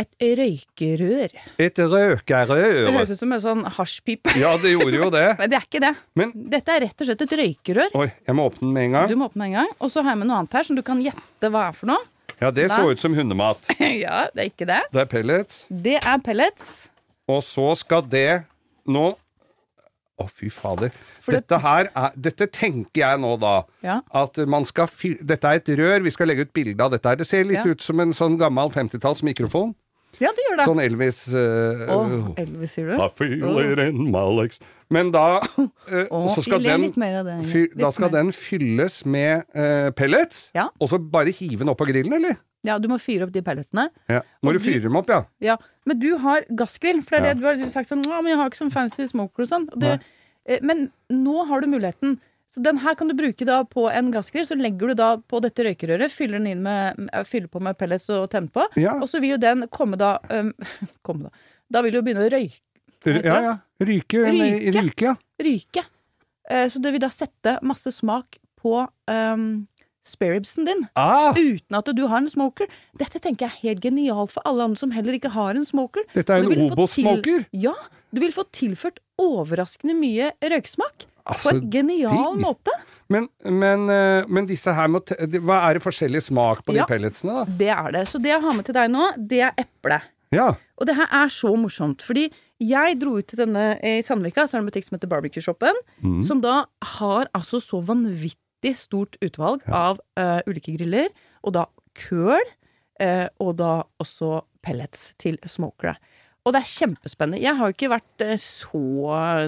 et 0.00 0.24
røykerør. 0.40 1.34
Et 1.60 1.76
Det 1.76 1.86
røkerør. 1.92 2.88
høres 2.96 3.10
ut 3.12 3.20
som 3.20 3.32
en 3.36 3.42
sånn 3.44 3.66
hasjpipe. 3.76 4.32
Ja, 4.40 4.54
det 4.56 4.72
gjorde 4.72 4.96
jo 4.96 5.10
det. 5.12 5.26
Men 5.42 5.52
det 5.52 5.58
er 5.60 5.66
ikke 5.68 5.82
det. 5.84 5.92
Men 6.16 6.32
Dette 6.56 6.72
er 6.78 6.80
rett 6.86 7.04
og 7.04 7.10
slett 7.10 7.26
et 7.26 7.34
røykerør. 7.42 7.92
Oi, 8.00 8.06
jeg 8.24 8.38
må 8.40 8.48
åpne 8.48 8.64
den 8.64 8.72
med 8.78 8.88
en 8.88 8.96
gang. 8.96 9.12
Du 9.12 9.18
må 9.20 9.28
åpne 9.28 9.44
med 9.44 9.52
en 9.52 9.58
gang. 9.60 9.74
Og 9.84 9.92
så 9.92 10.00
har 10.00 10.16
jeg 10.16 10.22
med 10.24 10.30
noe 10.32 10.40
annet 10.40 10.56
her 10.56 10.64
som 10.70 10.80
du 10.80 10.82
kan 10.86 11.04
gjette 11.04 11.52
hva 11.52 11.66
er 11.68 11.76
for 11.76 11.92
noe. 11.92 12.00
Ja, 12.40 12.48
det 12.56 12.70
så 12.72 12.86
ut 12.88 13.02
som 13.02 13.12
hundemat. 13.12 13.60
ja, 14.00 14.22
det 14.32 14.46
er 14.46 14.48
ikke 14.48 14.64
det. 14.72 14.80
Det 14.96 15.02
er 15.04 15.10
pellets. 15.12 15.66
Det 15.68 15.98
er 16.00 16.22
pellets. 16.24 16.70
Og 17.30 17.42
så 17.46 17.70
skal 17.80 18.06
det 18.10 18.28
nå 18.90 19.08
Å, 20.20 20.26
fy 20.28 20.50
fader. 20.52 20.90
For 21.24 21.32
det- 21.32 21.46
Dette 21.48 21.58
her 21.64 21.86
er 21.96 22.10
Dette 22.28 22.46
tenker 22.52 23.00
jeg 23.06 23.20
nå, 23.22 23.30
da. 23.40 23.52
Ja. 23.86 24.00
At 24.12 24.36
man 24.52 24.66
skal 24.68 24.86
fy... 24.92 25.14
Dette 25.16 25.48
er 25.48 25.62
et 25.62 25.70
rør. 25.78 26.02
Vi 26.04 26.10
skal 26.12 26.28
legge 26.28 26.44
ut 26.44 26.52
bilde 26.52 26.84
av 26.84 26.90
dette 26.92 27.08
her. 27.08 27.16
Det 27.16 27.26
ser 27.28 27.46
litt 27.48 27.62
Ja. 27.64 27.70
ut 27.72 27.80
som 27.80 28.02
en 28.04 28.12
sånn 28.12 28.36
gammel 28.36 28.68
50-talls 28.74 29.22
mikrofon. 29.24 29.72
Ja, 30.20 30.28
det 30.36 30.44
gjør 30.44 30.58
det. 30.60 30.64
Sånn 30.68 30.82
Elvis 30.84 31.20
Å, 31.32 31.96
uh, 32.04 32.34
Elvis, 32.36 32.74
sier 32.76 32.90
du? 32.90 32.98
I 33.00 33.08
feel 33.16 33.60
it 33.72 33.78
in 33.86 34.10
my 34.12 34.26
legs. 34.36 34.60
Men 34.92 35.08
da 35.14 35.38
uh, 35.40 36.04
Å, 36.12 36.20
så 36.34 36.42
skal 36.44 36.60
den 36.66 36.84
litt 36.90 36.98
mer 37.00 37.20
av 37.22 37.30
det. 37.30 37.38
fy, 37.48 37.62
Da 37.80 37.88
skal 37.96 38.10
den 38.12 38.28
fylles 38.36 39.00
med 39.08 39.46
uh, 39.56 39.88
pellets, 39.96 40.50
Ja. 40.52 40.66
og 40.78 40.90
så 40.92 40.98
bare 41.00 41.32
hive 41.32 41.62
den 41.64 41.72
opp 41.72 41.80
på 41.80 41.88
grillen, 41.88 42.12
eller? 42.20 42.36
Ja, 42.66 42.78
du 42.78 42.88
må 42.88 42.98
fyre 43.00 43.24
opp 43.24 43.32
de 43.32 43.40
pelletsene. 43.42 43.88
Ja. 44.08 44.20
Må 44.44 44.52
du 44.52 44.58
fyre 44.60 44.82
dem 44.84 44.96
opp, 44.96 45.08
ja? 45.08 45.22
Ja, 45.40 45.56
Men 45.88 45.98
du 45.98 46.10
har 46.18 46.42
gassgrill, 46.54 47.00
for 47.02 47.16
det 47.16 47.20
er 47.20 47.28
Ja. 47.28 47.34
det 47.34 47.58
du 47.58 47.64
har 47.64 47.70
sagt 47.70 47.88
sånn 47.88 48.02
men 48.04 48.26
jeg 48.26 48.36
har 48.36 48.50
ikke 48.50 48.60
sånn 48.60 48.72
fancy 48.72 49.06
smoker 49.08 49.42
og 49.42 49.48
sånn. 49.48 49.68
Det, 49.80 50.00
eh, 50.46 50.58
men 50.62 50.90
nå 51.10 51.46
har 51.48 51.60
du 51.60 51.66
muligheten. 51.66 52.18
Så 52.50 52.62
den 52.62 52.78
her 52.78 52.94
kan 52.96 53.08
du 53.08 53.14
bruke 53.14 53.46
da 53.46 53.62
på 53.64 53.88
en 53.90 54.10
gassgrill. 54.12 54.44
Så 54.44 54.56
legger 54.58 54.88
du 54.88 54.94
da 54.94 55.16
på 55.16 55.40
dette 55.40 55.62
røykerøret, 55.64 56.10
fyller 56.10 56.38
den 56.38 56.46
inn 56.48 56.62
med, 56.62 57.08
eh, 57.12 57.22
fyller 57.24 57.48
på 57.48 57.60
med 57.62 57.78
pellets 57.78 58.08
og 58.10 58.28
tenner 58.30 58.50
på. 58.50 58.66
Ja. 58.76 58.94
Og 59.00 59.08
så 59.08 59.20
vil 59.20 59.30
jo 59.30 59.36
den 59.38 59.66
komme 59.68 59.96
da 59.96 60.18
um, 60.28 60.52
Komme 61.02 61.22
da. 61.24 61.30
Da 61.70 61.82
vil 61.82 61.92
du 61.92 61.98
jo 61.98 62.02
begynne 62.02 62.26
å 62.26 62.30
røyke. 62.30 62.60
Ja, 63.24 63.40
ja. 63.40 63.58
Ryke. 63.80 64.18
Ryke. 64.26 64.74
Ryke, 64.74 65.02
ja. 65.02 65.14
ryke. 65.40 65.84
Eh, 66.50 66.66
Så 66.68 66.82
det 66.82 66.92
vil 66.92 67.00
da 67.00 67.08
sette 67.08 67.58
masse 67.62 67.90
smak 67.94 68.36
på 68.60 68.86
um, 69.08 69.66
spareribsen 70.06 70.64
din. 70.66 70.86
Ah, 70.96 71.32
Uten 71.36 71.76
at 71.78 71.90
du 71.96 72.06
har 72.08 72.18
en 72.18 72.28
smoker. 72.28 72.66
Dette 72.98 73.20
tenker 73.20 73.46
jeg 73.46 73.50
er 73.52 73.68
helt 73.68 73.80
genialt 73.84 74.30
for 74.32 74.42
alle 74.48 74.62
andre 74.64 74.76
som 74.80 74.90
heller 74.90 75.12
ikke 75.18 75.30
har 75.34 75.54
en 75.54 75.64
smoker. 75.64 76.02
dette 76.14 76.30
er 76.30 76.44
en 76.44 76.70
Obos-smoker. 76.72 77.22
til- 77.22 77.46
Ja, 77.52 77.74
du 78.12 78.20
vil 78.20 78.32
få 78.32 78.44
tilført 78.52 78.98
overraskende 79.18 79.94
mye 79.98 80.32
røyksmak. 80.42 81.06
på 81.26 81.34
Altså, 81.36 81.50
en 81.54 81.70
genial 81.70 82.10
de... 82.34 82.40
måte. 82.42 82.70
Men, 83.08 83.28
men, 83.44 83.88
eh, 83.90 84.24
men 84.28 84.46
disse 84.46 84.72
her 84.74 84.88
må 84.88 85.00
Hva 85.04 85.68
er 85.70 85.74
det 85.74 85.82
forskjellig 85.82 86.22
smak 86.22 86.64
på 86.64 86.74
Ja. 86.74 86.84
de 86.86 86.94
pelletsene, 86.94 87.32
da? 87.32 87.44
Det 87.44 87.68
er 87.68 87.92
det. 87.92 88.08
Så 88.08 88.18
det 88.22 88.30
jeg 88.32 88.40
har 88.40 88.52
med 88.54 88.64
til 88.64 88.74
deg 88.74 88.90
nå, 88.90 89.12
det 89.28 89.40
er 89.42 89.52
eple. 89.58 90.00
Ja. 90.32 90.54
Og 90.78 90.86
det 90.86 90.94
her 90.96 91.06
er 91.10 91.26
så 91.28 91.54
morsomt, 91.58 92.00
fordi 92.02 92.30
jeg 92.60 92.98
dro 93.00 93.16
ut 93.18 93.26
til 93.26 93.38
denne 93.46 93.78
i 93.82 94.00
Sandvika, 94.02 94.44
så 94.46 94.54
er 94.56 94.60
det 94.60 94.64
en 94.64 94.70
butikk 94.70 94.84
som 94.88 94.96
heter 94.98 95.08
Barbecue 95.08 95.42
Shoppen, 95.42 95.74
Mm. 96.02 96.22
som 96.24 96.40
da 96.40 96.64
har 96.82 97.26
altså 97.34 97.60
så 97.60 97.82
vanvittig 97.84 98.36
stort 98.78 99.16
utvalg 99.24 99.64
av 99.66 100.00
uh, 100.20 100.40
ulike 100.48 100.74
griller, 100.76 101.10
og 101.46 101.54
da 101.56 101.66
køl, 101.98 102.44
uh, 103.02 103.28
og 103.42 103.56
da 103.60 103.72
også 104.02 104.40
pellets 104.64 105.10
til 105.20 105.38
smokere. 105.48 105.96
Og 106.44 106.54
det 106.54 106.62
er 106.62 106.72
kjempespennende. 106.72 107.42
Jeg 107.42 107.56
har 107.56 107.68
jo 107.68 107.76
ikke 107.76 107.92
vært 107.92 108.26
uh, 108.26 108.36
så 108.40 108.84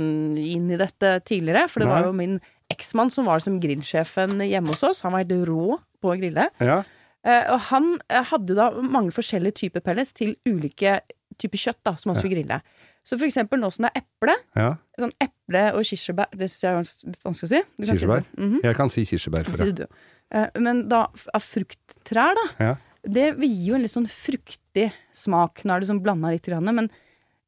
inn 0.00 0.72
i 0.72 0.80
dette 0.80 1.14
tidligere, 1.28 1.68
for 1.72 1.84
det 1.84 1.90
Nei. 1.90 1.94
var 1.94 2.08
jo 2.08 2.16
min 2.16 2.40
eksmann 2.72 3.12
som 3.12 3.28
var 3.28 3.44
som 3.44 3.60
grillsjefen 3.60 4.40
hjemme 4.46 4.72
hos 4.72 4.84
oss. 4.88 5.04
Han 5.04 5.14
var 5.14 5.26
helt 5.26 5.48
rå 5.48 5.78
på 6.02 6.12
å 6.12 6.18
grille. 6.18 6.48
ja. 6.62 6.82
Og 7.22 7.60
han 7.68 7.84
hadde 8.10 8.56
da 8.58 8.64
mange 8.82 9.12
forskjellige 9.14 9.54
typer 9.60 9.84
pellets 9.86 10.10
til 10.10 10.32
ulike 10.42 10.96
typer 11.38 11.60
kjøtt 11.68 11.78
da, 11.86 11.92
som 11.94 12.10
han 12.10 12.18
skulle 12.18 12.34
grille. 12.34 12.56
Så 13.04 13.18
for 13.18 13.26
eksempel 13.26 13.58
nå 13.58 13.70
som 13.74 13.82
det 13.86 13.92
er 13.96 14.02
eple, 14.04 14.34
Ja. 14.56 14.76
sånn 14.98 15.12
eple 15.20 15.62
og 15.74 15.82
kirsebær 15.82 16.28
Det 16.30 16.48
syns 16.50 16.62
jeg 16.62 16.72
er 16.72 17.10
litt 17.10 17.24
vanskelig 17.24 17.48
å 17.48 17.52
si. 17.52 17.62
Du 17.78 17.86
kan 17.86 17.86
si 17.86 17.92
mm 17.92 17.98
Kirsebær? 17.98 18.24
Mhm. 18.38 18.60
Jeg 18.62 18.76
kan 18.76 18.88
si 18.90 19.04
kirsebær 19.04 19.44
for 19.44 19.56
deg. 19.64 19.88
Eh, 20.30 20.48
Men 20.60 20.88
da, 20.88 21.06
av 21.34 21.42
frukttrær, 21.42 22.34
da. 22.34 22.46
Ja. 22.60 22.76
Det 23.04 23.36
vil 23.36 23.50
gi 23.50 23.66
jo 23.70 23.74
en 23.74 23.82
litt 23.82 23.90
sånn 23.90 24.06
fruktig 24.06 24.92
smak. 25.12 25.64
Nå 25.64 25.74
er 25.74 25.80
det 25.80 25.88
sånn 25.88 26.02
blanda 26.02 26.30
litt, 26.30 26.46
men 26.62 26.88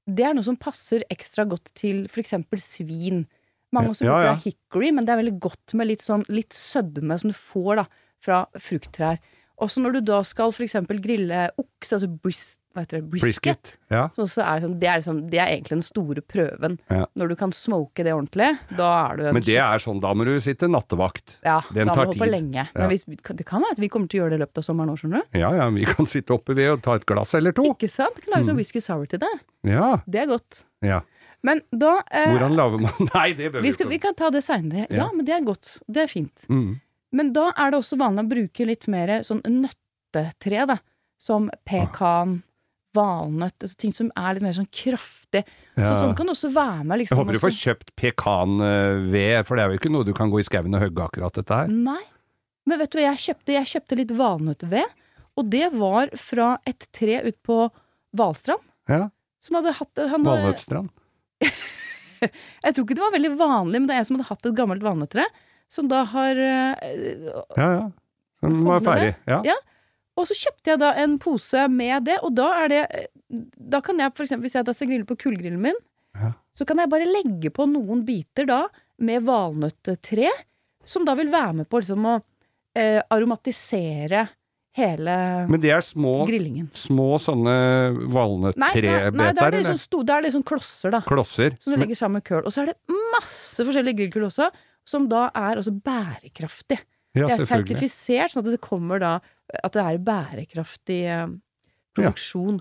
det 0.06 0.24
er 0.26 0.34
noe 0.34 0.42
som 0.44 0.56
passer 0.56 1.04
ekstra 1.08 1.46
godt 1.48 1.70
til 1.74 2.08
for 2.08 2.20
eksempel 2.20 2.58
svin. 2.60 3.26
Mange 3.72 3.90
også 3.90 4.04
Ja, 4.04 4.18
bruker 4.18 4.24
ja. 4.24 4.34
hickory, 4.50 4.90
men 4.92 5.04
det 5.06 5.12
er 5.14 5.22
veldig 5.22 5.38
godt 5.40 5.74
med 5.74 5.86
litt 5.86 6.00
sånn 6.02 6.24
litt 6.28 6.50
sødme 6.50 7.18
som 7.18 7.30
du 7.30 7.34
får 7.34 7.76
da 7.76 7.86
fra 8.20 8.46
frukttrær. 8.58 9.18
Også 9.62 9.78
når 9.80 9.92
du 9.98 10.00
da 10.10 10.22
skal 10.26 10.50
eksempel 10.50 10.98
grille 10.98 11.48
okse, 11.60 11.94
altså 11.94 12.08
bris, 12.10 12.56
det, 12.74 13.04
brisket. 13.06 13.22
Brisket. 13.22 13.68
Ja. 13.92 14.08
Er 14.10 14.16
det, 14.18 14.62
sånn, 14.64 14.72
det, 14.80 14.88
er 14.90 14.98
liksom, 14.98 15.20
det 15.30 15.38
er 15.38 15.52
egentlig 15.52 15.76
den 15.76 15.84
store 15.86 16.24
prøven. 16.26 16.74
Ja. 16.90 17.04
Når 17.14 17.28
du 17.30 17.34
kan 17.38 17.52
smoke 17.54 18.02
det 18.02 18.10
ordentlig, 18.16 18.48
da 18.74 18.88
er 19.12 19.16
du 19.20 19.22
en 19.28 19.36
Men 19.38 19.44
det 19.46 19.56
er 19.62 19.78
sånn, 19.84 20.00
da 20.02 20.10
må 20.18 20.26
du 20.26 20.32
sitte 20.42 20.66
nattevakt. 20.66 21.36
ja, 21.46 21.60
den 21.72 21.86
da 21.86 21.94
tar 21.94 22.10
du 22.10 22.16
tid. 22.18 22.26
lenge. 22.32 22.64
Ja. 22.66 22.74
Men 22.74 22.90
hvis, 22.90 23.06
det 23.06 23.46
kan 23.46 23.62
være 23.62 23.76
at 23.78 23.82
vi 23.84 23.88
kommer 23.94 24.10
til 24.10 24.18
å 24.18 24.24
gjøre 24.24 24.34
det 24.34 24.40
i 24.40 24.44
løpet 24.44 24.58
av 24.58 24.66
sommeren 24.66 24.90
òg, 24.90 24.98
skjønner 25.04 25.22
du. 25.22 25.38
Ja 25.38 25.52
ja, 25.54 25.70
vi 25.70 25.84
kan 25.86 26.10
sitte 26.10 26.34
oppe 26.34 26.56
ved 26.58 26.72
og 26.74 26.82
ta 26.82 26.98
et 26.98 27.06
glass 27.06 27.34
eller 27.38 27.54
to. 27.54 27.68
Ikke 27.76 27.88
sant? 27.92 28.18
Kan 28.24 28.34
lage 28.34 28.42
Mm. 28.44 28.50
sånn 28.50 28.58
whisky 28.58 28.80
sour 28.82 29.06
til 29.06 29.22
deg. 29.22 29.38
Ja. 29.70 30.00
Det 30.06 30.24
er 30.26 30.26
godt. 30.34 30.64
ja. 30.82 31.02
Men 31.44 31.60
da 31.76 31.98
eh, 32.10 32.30
Hvordan 32.32 32.54
lager 32.56 32.80
man 32.80 33.08
Nei, 33.14 33.34
det 33.36 33.50
bør 33.52 33.60
vi, 33.60 33.68
ikke. 33.70 33.86
vi 33.90 33.98
kan 34.00 34.14
ta 34.16 34.30
det 34.32 34.40
seinere. 34.42 34.86
Ja. 34.88 34.96
Ja. 35.04 35.08
men 35.12 35.26
det 35.26 35.34
er 35.36 35.42
godt. 35.44 35.74
Det 35.86 36.02
er 36.02 36.08
fint. 36.08 36.46
Mm. 36.48 36.80
Men 37.14 37.30
da 37.36 37.50
er 37.54 37.70
det 37.70 37.78
også 37.78 37.98
vanlig 38.00 38.24
å 38.24 38.30
bruke 38.32 38.66
litt 38.66 38.88
mer 38.90 39.12
sånn 39.26 39.42
nøttetre, 39.46 40.66
da. 40.72 40.78
Som 41.22 41.46
pekan, 41.64 42.40
valnøtt, 42.94 43.56
altså 43.62 43.78
ting 43.80 43.92
som 43.94 44.10
er 44.18 44.36
litt 44.36 44.44
mer 44.44 44.54
sånn 44.56 44.68
kraftig. 44.74 45.44
Så 45.74 45.92
sånn 46.02 46.16
kan 46.18 46.30
også 46.30 46.50
være 46.54 46.82
med, 46.84 46.98
Jeg 46.98 47.06
liksom. 47.06 47.20
håper 47.22 47.32
du 47.32 47.40
får 47.42 47.52
også- 47.52 47.66
kjøpt 47.68 47.94
pekanved, 47.96 49.46
for 49.46 49.56
det 49.56 49.62
er 49.64 49.70
jo 49.70 49.78
ikke 49.78 49.92
noe 49.94 50.04
du 50.04 50.12
kan 50.12 50.30
gå 50.30 50.38
i 50.40 50.46
skauen 50.46 50.74
og 50.74 50.82
hogge 50.82 51.06
akkurat 51.08 51.32
dette 51.32 51.54
her. 51.54 51.68
Nei. 51.68 52.02
Men 52.66 52.78
vet 52.78 52.90
du 52.90 52.98
hva 52.98 53.14
jeg 53.14 53.24
kjøpte? 53.24 53.52
Jeg 53.52 53.66
kjøpte 53.72 53.96
litt 53.96 54.12
valnøttved, 54.16 54.92
og 55.36 55.50
det 55.50 55.72
var 55.72 56.08
fra 56.16 56.58
et 56.66 56.86
tre 56.92 57.22
ut 57.26 57.42
på 57.42 57.70
Hvalstrand. 58.14 58.62
Ja. 58.88 59.10
Som 59.40 59.56
hadde 59.56 59.74
hatt 59.74 59.94
Valnøttstrand. 59.94 60.90
Jeg 62.64 62.72
tror 62.74 62.86
ikke 62.86 62.96
det 62.96 63.04
var 63.04 63.12
veldig 63.12 63.36
vanlig, 63.36 63.80
men 63.82 63.86
det 63.86 63.96
er 63.96 63.98
en 63.98 64.06
som 64.08 64.16
hadde 64.16 64.28
hatt 64.30 64.46
et 64.46 64.54
gammelt 64.56 64.80
valnøttre. 64.84 65.26
Som 65.72 65.88
da 65.90 66.04
har 66.04 66.36
eh, 66.36 67.30
Ja 67.56 67.68
ja. 67.78 67.84
Som 68.40 68.60
var 68.68 68.80
ferdig. 68.84 69.14
Ja. 69.26 69.40
Ja. 69.46 69.54
Og 70.14 70.28
så 70.30 70.36
kjøpte 70.38 70.74
jeg 70.74 70.78
da 70.82 70.92
en 71.02 71.16
pose 71.18 71.64
med 71.72 72.04
det, 72.06 72.18
og 72.22 72.34
da 72.36 72.50
er 72.62 72.68
det 72.70 72.82
Da 73.58 73.80
kan 73.82 73.98
jeg 73.98 74.12
for 74.14 74.26
eksempel, 74.26 74.46
hvis 74.46 74.54
jeg 74.58 74.66
da 74.68 74.74
skal 74.76 74.90
grille 74.92 75.08
på 75.08 75.16
kullgrillen 75.18 75.62
min, 75.64 75.80
Ja. 76.14 76.32
så 76.54 76.64
kan 76.68 76.78
jeg 76.78 76.90
bare 76.92 77.08
legge 77.08 77.50
på 77.50 77.66
noen 77.66 78.04
biter 78.06 78.46
da 78.46 78.60
med 79.02 79.24
valnøttre, 79.26 80.28
som 80.86 81.04
da 81.04 81.16
vil 81.18 81.32
være 81.32 81.54
med 81.62 81.68
på 81.68 81.80
liksom 81.80 82.04
å 82.06 82.20
eh, 82.76 83.00
aromatisere 83.10 84.28
hele 84.76 85.46
Men 85.50 85.60
det 85.62 85.70
er 85.74 85.82
små, 85.82 86.26
grillingen. 86.28 86.68
små 86.74 87.16
sånne 87.18 87.54
Nei, 88.54 88.70
nei, 88.82 89.10
nei, 89.10 89.32
det 89.34 89.66
er 89.66 89.76
sto, 89.78 90.02
det 90.06 90.14
er 90.14 90.30
sånn 90.34 90.46
klosser, 90.46 90.90
da. 90.94 91.00
Klosser. 91.06 91.56
Som 91.62 91.74
du 91.74 91.78
legger 91.82 91.98
sammen 91.98 92.20
med 92.20 92.24
køl. 92.26 92.42
Og 92.44 92.52
så 92.54 92.62
er 92.62 92.72
det 92.72 92.78
masse 93.14 93.64
forskjellige 93.66 93.98
grillkull 94.02 94.26
også, 94.28 94.50
som 94.88 95.08
da 95.10 95.28
er 95.34 95.60
også 95.60 95.74
bærekraftig. 95.84 96.80
Ja, 97.14 97.28
det 97.30 97.44
er 97.44 97.48
sertifisert, 97.48 98.34
sånn 98.34 98.42
at 98.42 98.56
det 98.56 98.62
kommer 98.64 98.98
da 98.98 99.14
At 99.62 99.76
det 99.76 99.82
er 99.84 100.00
bærekraftig 100.02 101.02
eh, 101.06 101.28
produksjon. 101.94 102.58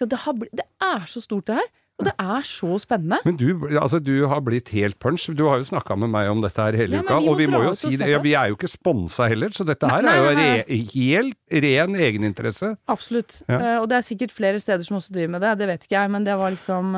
Så 0.00 0.06
det, 0.08 0.20
har, 0.24 0.36
det 0.48 0.64
er 0.80 1.02
så 1.10 1.20
stort, 1.20 1.50
det 1.50 1.58
her. 1.58 1.70
Og 2.00 2.06
det 2.08 2.12
er 2.18 2.46
så 2.46 2.78
spennende. 2.80 3.18
Men 3.26 3.36
du, 3.38 3.50
altså, 3.78 4.00
du 4.02 4.24
har 4.30 4.40
blitt 4.42 4.72
helt 4.74 4.96
punch. 5.02 5.28
Du 5.36 5.44
har 5.46 5.60
jo 5.60 5.66
snakka 5.68 5.94
med 6.00 6.10
meg 6.14 6.30
om 6.32 6.40
dette 6.42 6.64
her 6.64 6.78
hele 6.78 6.98
Ja, 6.98 7.02
uka, 7.04 7.18
vi 7.20 7.28
og 7.30 7.36
vi 7.38 7.48
må 7.52 7.60
jo 7.66 7.74
si 7.78 7.92
det. 8.00 8.08
Ja, 8.10 8.22
vi 8.24 8.32
er 8.38 8.50
jo 8.50 8.56
ikke 8.56 8.70
sponsa 8.70 9.28
heller, 9.30 9.52
så 9.54 9.66
dette 9.68 9.86
Nei, 9.86 9.98
her 9.98 10.06
nei, 10.06 10.14
er 10.14 10.22
jo 10.22 10.32
nei, 10.38 10.46
re, 10.48 10.78
helt 10.94 11.60
ren 11.66 11.98
egeninteresse. 12.08 12.72
Absolutt. 12.90 13.42
Ja. 13.44 13.58
Uh, 13.58 13.76
og 13.82 13.90
det 13.92 14.00
er 14.00 14.08
sikkert 14.08 14.34
flere 14.34 14.62
steder 14.62 14.88
som 14.88 14.98
også 14.98 15.14
driver 15.14 15.36
med 15.36 15.44
det, 15.44 15.52
det 15.60 15.68
vet 15.70 15.86
ikke 15.86 15.98
jeg, 15.98 16.14
men 16.16 16.26
det 16.26 16.38
var 16.40 16.56
liksom 16.56 16.96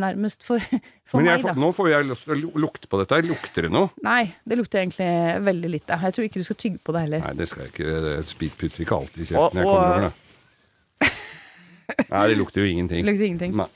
nærmest 0.00 0.42
for, 0.46 0.58
for 1.06 1.20
Men 1.20 1.26
meg, 1.26 1.32
jeg, 1.36 1.42
får- 1.44 1.54
da. 1.54 1.60
nå 1.62 1.70
får 1.76 1.88
jeg 1.92 2.08
lyst 2.10 2.24
til 2.26 2.32
å 2.48 2.62
lukte 2.64 2.88
på 2.90 3.00
dette. 3.02 3.20
Lukter 3.28 3.66
det 3.68 3.72
noe? 3.74 3.90
Nei, 4.06 4.22
det 4.46 4.58
lukter 4.60 4.82
egentlig 4.82 5.10
veldig 5.46 5.70
lite. 5.76 5.98
Jeg 6.06 6.16
tror 6.16 6.26
ikke 6.28 6.42
du 6.42 6.48
skal 6.48 6.58
tygge 6.64 6.80
på 6.86 6.94
det 6.96 7.04
heller. 7.06 7.24
Nei, 7.26 7.34
det 7.38 7.48
skal 7.50 7.66
jeg 7.66 7.74
ikke. 7.74 8.48
Putter 8.64 8.84
ikke 8.86 8.98
alltid 9.02 9.22
i 9.30 9.36
Og- 9.36 9.46
og... 9.46 9.54
jeg 9.54 9.68
kommer 9.68 9.86
over 9.86 10.08
det. 10.08 10.16
Nei, 12.10 12.24
det 12.30 12.36
lukter 12.38 12.62
jo 12.64 12.70
ingenting. 12.70 13.04
Det 13.04 13.10
lukter 13.12 13.26
ingenting. 13.28 13.54
Nei. 13.60 13.68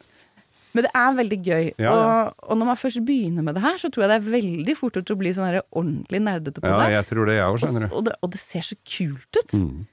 Men 0.75 0.87
det 0.89 0.91
er 0.99 1.13
veldig 1.15 1.37
gøy. 1.47 1.67
Ja, 1.79 1.85
ja. 1.87 1.91
Og, 1.95 2.35
og 2.51 2.57
når 2.59 2.67
man 2.73 2.79
først 2.81 2.99
begynner 3.07 3.45
med 3.47 3.55
det 3.55 3.63
her, 3.63 3.77
så 3.79 3.91
tror 3.95 4.05
jeg 4.05 4.11
det 4.11 4.17
er 4.19 4.33
veldig 4.33 4.75
fort 4.79 4.97
gjort 4.99 5.13
å 5.15 5.17
bli 5.21 5.31
sånn 5.37 5.53
ordentlig 5.71 6.21
nerdete 6.25 6.59
på 6.65 6.67
Ja, 6.73 6.81
det. 6.83 6.97
jeg 6.97 7.07
tror 7.13 7.29
det, 7.31 7.37
jeg 7.39 7.47
òg, 7.53 7.59
skjønner 7.63 7.85
du. 7.87 7.95
og, 7.95 8.03
det. 8.09 8.15
og 8.27 8.33
det 8.35 8.41
ser 8.43 8.65
så 8.67 8.79
kult 8.83 9.39
ut. 9.39 9.55
Mm. 9.55 9.85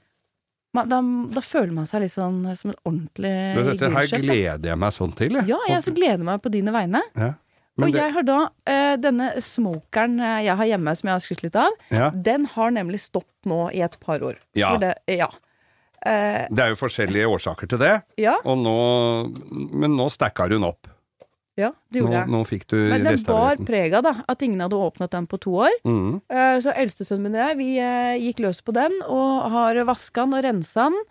Man, 0.72 0.88
da, 0.88 0.98
da 1.34 1.42
føler 1.44 1.72
man 1.76 1.88
seg 1.88 2.06
litt 2.06 2.14
sånn 2.14 2.40
som 2.56 2.72
en 2.72 2.78
ordentlig 2.88 3.32
Men 3.58 3.66
dette 3.68 3.90
her 3.92 4.12
gleder 4.22 4.70
jeg 4.70 4.80
meg 4.80 4.94
sånn 4.96 5.10
til, 5.16 5.36
jeg. 5.36 5.50
Ja, 5.50 5.58
jeg 5.68 5.84
så 5.84 5.92
gleder 5.92 6.24
meg 6.24 6.40
på 6.44 6.52
dine 6.54 6.72
vegne. 6.72 7.02
Ja. 7.12 7.34
Og 7.80 7.86
det, 7.88 7.96
jeg 7.96 8.12
har 8.12 8.24
da 8.28 8.38
uh, 8.52 8.94
denne 9.00 9.30
smokeren 9.40 10.18
eh, 10.20 10.42
jeg 10.44 10.56
har 10.60 10.68
hjemme, 10.74 10.92
som 10.96 11.08
jeg 11.08 11.14
har 11.14 11.22
skrytt 11.24 11.44
litt 11.46 11.56
av, 11.56 11.76
ja, 11.88 12.10
den 12.12 12.44
har 12.52 12.74
nemlig 12.74 13.00
stått 13.00 13.30
nå 13.48 13.62
i 13.72 13.80
et 13.84 13.96
par 14.02 14.24
år. 14.24 14.36
Ja. 14.58 14.74
Det, 14.80 14.92
ja. 15.08 15.30
Uh, 16.04 16.44
det 16.52 16.66
er 16.66 16.74
jo 16.74 16.80
forskjellige 16.82 17.30
årsaker 17.32 17.72
til 17.72 17.80
det, 17.80 17.94
ja, 18.20 18.34
og 18.42 18.58
nå 18.58 18.76
Men 19.54 19.94
nå 19.96 20.08
stacka 20.12 20.48
hun 20.52 20.68
opp. 20.68 20.91
Ja, 21.62 21.70
det 21.92 22.02
gjorde 22.02 22.18
jeg. 22.18 22.30
nå 22.34 22.42
fikk 22.48 22.66
du 22.70 22.76
Men 22.90 23.06
den 23.06 23.18
var 23.28 23.60
prega, 23.66 24.02
da, 24.04 24.14
at 24.28 24.44
ingen 24.44 24.62
hadde 24.64 24.78
åpnet 24.78 25.12
den 25.14 25.26
på 25.30 25.40
to 25.42 25.56
år. 25.64 25.74
Mm. 25.88 26.20
Uh, 26.32 26.56
Så 26.64 26.74
eldstesønnen 26.74 27.28
min 27.28 27.38
og 27.38 27.44
jeg, 27.44 27.58
vi 27.60 27.68
uh, 27.80 28.14
gikk 28.20 28.42
løs 28.44 28.62
på 28.64 28.74
den, 28.76 28.98
og 29.06 29.50
har 29.54 29.82
vaska 29.88 30.26
den 30.26 30.38
og 30.38 30.46
rensa 30.46 30.88
den. 30.90 31.02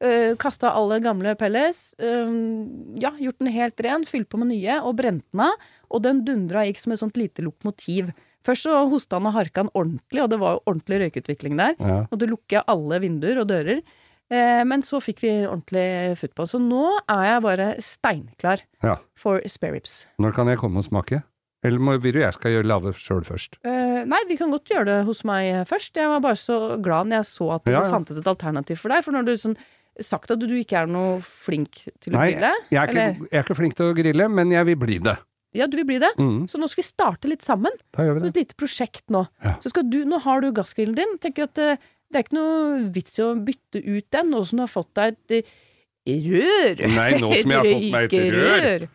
Uh, 0.00 0.32
Kasta 0.40 0.72
alle 0.72 1.00
gamle 1.04 1.34
pellets. 1.40 1.92
Uh, 2.00 2.66
ja, 3.00 3.12
gjort 3.20 3.38
den 3.42 3.52
helt 3.54 3.84
ren, 3.84 4.08
fylt 4.08 4.30
på 4.32 4.40
med 4.40 4.52
nye, 4.54 4.80
og 4.82 4.98
brent 5.00 5.26
den 5.28 5.44
av. 5.46 5.70
Og 5.90 6.04
den 6.06 6.24
dundra 6.26 6.64
gikk 6.68 6.82
som 6.82 6.94
et 6.94 7.02
sånt 7.02 7.18
lite 7.20 7.44
lokomotiv. 7.44 8.12
Først 8.46 8.64
så 8.64 8.84
hosta 8.88 9.18
han 9.18 9.28
og 9.28 9.34
harka 9.36 9.66
den 9.66 9.74
ordentlig, 9.76 10.22
og 10.24 10.30
det 10.32 10.38
var 10.40 10.56
jo 10.56 10.62
ordentlig 10.70 11.00
røykutvikling 11.02 11.58
der. 11.60 11.74
Ja. 11.76 11.98
Og 12.08 12.22
det 12.22 12.30
lukket 12.30 12.70
alle 12.70 13.00
vinduer 13.02 13.42
og 13.42 13.50
dører. 13.50 13.82
Eh, 14.30 14.62
men 14.68 14.84
så 14.86 15.00
fikk 15.02 15.24
vi 15.24 15.32
ordentlig 15.42 16.14
futt 16.20 16.36
på. 16.38 16.46
Så 16.46 16.60
nå 16.62 16.84
er 17.10 17.24
jeg 17.26 17.44
bare 17.46 17.72
steinklar 17.82 18.62
ja. 18.84 19.00
for 19.18 19.42
spareribs. 19.50 20.04
Når 20.22 20.36
kan 20.36 20.50
jeg 20.52 20.60
komme 20.62 20.82
og 20.82 20.86
smake? 20.86 21.24
Eller 21.66 21.82
må, 21.82 21.96
vil 22.00 22.16
du 22.16 22.22
jeg 22.22 22.32
skal 22.32 22.54
gjøre 22.54 22.68
lage 22.70 22.94
sjøl 22.96 23.26
først? 23.26 23.58
Eh, 23.68 23.98
nei, 24.08 24.20
vi 24.30 24.38
kan 24.40 24.52
godt 24.52 24.70
gjøre 24.70 24.86
det 24.88 25.00
hos 25.08 25.24
meg 25.28 25.66
først. 25.68 25.98
Jeg 25.98 26.08
var 26.08 26.22
bare 26.24 26.38
så 26.40 26.78
glad 26.80 27.10
når 27.10 27.20
jeg 27.20 27.28
så 27.34 27.50
at 27.58 27.66
det 27.66 27.74
Ja, 27.74 27.82
ja. 27.84 27.92
fantes 27.92 28.20
et 28.20 28.30
alternativ 28.30 28.80
for 28.80 28.94
deg. 28.94 29.04
For 29.04 29.16
når 29.16 29.28
du 29.28 29.34
sånn 29.40 29.58
sagt 30.00 30.30
at 30.32 30.40
du 30.40 30.54
ikke 30.56 30.78
er 30.80 30.88
noe 30.88 31.18
flink 31.26 31.82
til 32.00 32.14
å 32.14 32.20
Nei, 32.20 32.30
grille 32.32 32.52
Jeg 32.70 32.80
er, 32.80 32.92
ikke, 32.94 33.26
jeg 33.26 33.36
er 33.36 33.44
ikke 33.44 33.58
flink 33.58 33.76
til 33.76 33.90
å 33.90 33.98
grille, 33.98 34.30
men 34.32 34.54
jeg 34.54 34.70
vil 34.70 34.78
bli 34.80 35.00
det. 35.04 35.18
Ja, 35.56 35.66
du 35.66 35.76
vil 35.80 35.88
bli 35.88 35.98
det. 36.00 36.12
Mm. 36.16 36.44
Så 36.48 36.60
nå 36.62 36.68
skal 36.70 36.80
vi 36.80 36.86
starte 36.86 37.28
litt 37.30 37.42
sammen. 37.42 37.74
Da 37.96 38.06
gjør 38.06 38.16
vi 38.16 38.22
Som 38.22 38.30
et 38.30 38.38
lite 38.38 38.56
prosjekt 38.58 39.04
nå. 39.10 39.24
Ja. 39.42 39.56
Så 39.60 39.72
skal 39.72 39.88
du, 39.90 40.04
nå 40.08 40.20
har 40.22 40.44
du 40.44 40.52
gassgrillen 40.54 40.94
din. 40.96 41.16
Tenker 41.22 41.48
at 41.48 41.60
eh, 41.60 41.88
det 42.10 42.18
er 42.18 42.26
ikke 42.26 42.38
noe 42.38 42.80
vits 42.94 43.18
i 43.18 43.22
å 43.24 43.34
bytte 43.38 43.82
ut 43.84 44.06
den 44.16 44.32
nå 44.34 44.42
som 44.48 44.60
du 44.60 44.64
har 44.64 44.72
fått 44.72 44.90
deg 44.98 45.14
et 45.14 45.36
eh, 45.38 46.24
rør. 46.26 46.82
Nei, 46.90 47.10
nå 47.22 47.30
som 47.38 47.54
jeg 47.54 47.60
har 47.60 47.70
fått 47.70 47.86
meg 47.94 48.16
et 48.18 48.34
rør. 48.34 48.88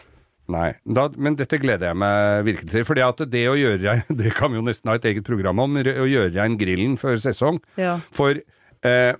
Nei, 0.51 0.67
da, 0.83 1.07
men 1.17 1.37
dette 1.39 1.57
gleder 1.57 1.89
jeg 1.89 1.97
meg 1.97 2.43
virkelig 2.45 2.73
til. 2.73 2.83
For 2.85 2.99
det 3.31 3.45
å 3.49 3.55
gjøre 3.57 3.95
det 4.21 4.35
kan 4.37 4.53
vi 4.53 4.59
jo 4.59 4.65
nesten 4.67 4.91
ha 4.91 4.99
et 4.99 5.07
eget 5.09 5.25
program 5.27 5.63
om, 5.63 5.79
å 5.79 6.09
gjøre 6.09 6.35
rein 6.35 6.59
grillen 6.59 6.99
før 7.01 7.17
sesong. 7.21 7.61
Ja. 7.81 7.97
For 8.15 8.37
eh, 8.37 9.13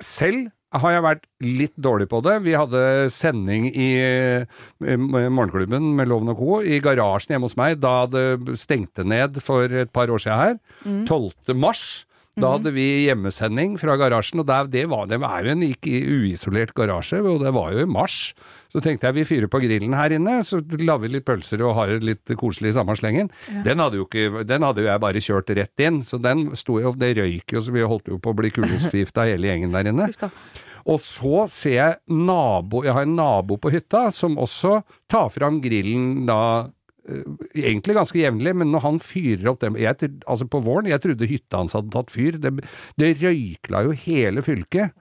selv 0.00 0.48
har 0.80 0.92
jeg 0.94 1.02
vært 1.02 1.24
litt 1.42 1.74
dårlig 1.82 2.06
på 2.12 2.20
det. 2.22 2.36
Vi 2.46 2.54
hadde 2.54 2.82
sending 3.10 3.66
i 3.74 3.88
i 3.98 4.96
Morgenklubben 5.00 5.96
med 5.98 6.06
Loven 6.08 6.30
og 6.30 6.38
Co. 6.38 6.60
i 6.62 6.78
garasjen 6.82 7.34
hjemme 7.34 7.50
hos 7.50 7.58
meg 7.58 7.80
da 7.82 8.04
det 8.06 8.54
stengte 8.60 9.02
ned 9.02 9.40
for 9.42 9.66
et 9.66 9.90
par 9.90 10.12
år 10.14 10.22
siden 10.22 10.38
her. 10.38 10.54
12. 11.10 11.58
mars. 11.58 12.06
Da 12.38 12.52
hadde 12.54 12.70
vi 12.72 12.84
hjemmesending 13.08 13.74
fra 13.80 13.96
garasjen, 13.98 14.42
og 14.42 14.46
der, 14.46 14.68
det, 14.70 14.84
var, 14.92 15.08
det 15.10 15.18
var 15.22 15.42
jo 15.42 15.50
en 15.50 15.64
ikke 15.66 15.90
uisolert 15.98 16.72
garasje, 16.78 17.18
og 17.26 17.42
det 17.42 17.50
var 17.56 17.74
jo 17.74 17.82
i 17.82 17.90
mars. 17.90 18.30
Så 18.70 18.82
tenkte 18.84 19.08
jeg 19.08 19.18
vi 19.18 19.26
fyrer 19.26 19.50
på 19.50 19.58
grillen 19.64 19.96
her 19.98 20.14
inne, 20.14 20.38
så 20.46 20.60
lager 20.62 21.02
vi 21.02 21.12
litt 21.16 21.26
pølser 21.26 21.64
og 21.66 21.74
har 21.80 21.90
det 21.90 22.06
litt 22.06 22.34
koselig 22.38 22.70
i 22.70 22.78
samme 22.78 22.94
slengen. 22.98 23.32
Den, 23.66 23.82
hadde 23.82 23.98
jo 23.98 24.06
ikke, 24.06 24.44
den 24.46 24.64
hadde 24.66 24.84
jo 24.84 24.90
jeg 24.92 25.02
bare 25.02 25.24
kjørt 25.26 25.52
rett 25.58 25.84
inn, 25.84 26.00
så 26.06 26.22
den 26.22 26.48
sto 26.58 26.78
jo, 26.78 26.94
det 26.94 27.16
røyk 27.18 27.56
jo, 27.56 27.64
så 27.66 27.74
vi 27.74 27.82
holdt 27.82 28.12
jo 28.14 28.20
på 28.22 28.32
å 28.32 28.40
bli 28.40 28.54
kulostforgifta 28.54 29.26
hele 29.26 29.50
gjengen 29.50 29.74
der 29.74 29.90
inne. 29.90 30.10
Og 30.88 31.00
så 31.02 31.44
ser 31.50 31.74
jeg 31.76 31.98
nabo, 32.14 32.84
jeg 32.86 32.94
har 32.96 33.04
en 33.04 33.18
nabo 33.18 33.58
på 33.60 33.74
hytta 33.74 34.06
som 34.14 34.38
også 34.40 34.80
tar 35.10 35.28
fram 35.34 35.58
grillen 35.64 36.28
da 36.30 36.70
Egentlig 37.56 37.96
ganske 37.96 38.20
jevnlig, 38.20 38.54
men 38.62 38.70
når 38.72 38.84
han 38.86 39.00
fyrer 39.02 39.50
opp 39.52 39.60
dem 39.64 39.78
jeg, 39.80 40.10
Altså 40.26 40.46
på 40.50 40.62
våren, 40.64 40.90
jeg 40.90 41.02
trodde 41.02 41.28
hytta 41.30 41.62
hans 41.62 41.76
hadde 41.76 41.92
tatt 41.94 42.12
fyr. 42.14 42.38
Det, 42.40 42.52
det 43.00 43.14
røykla 43.20 43.84
jo 43.86 43.96
hele 44.06 44.44
fylket. 44.46 44.96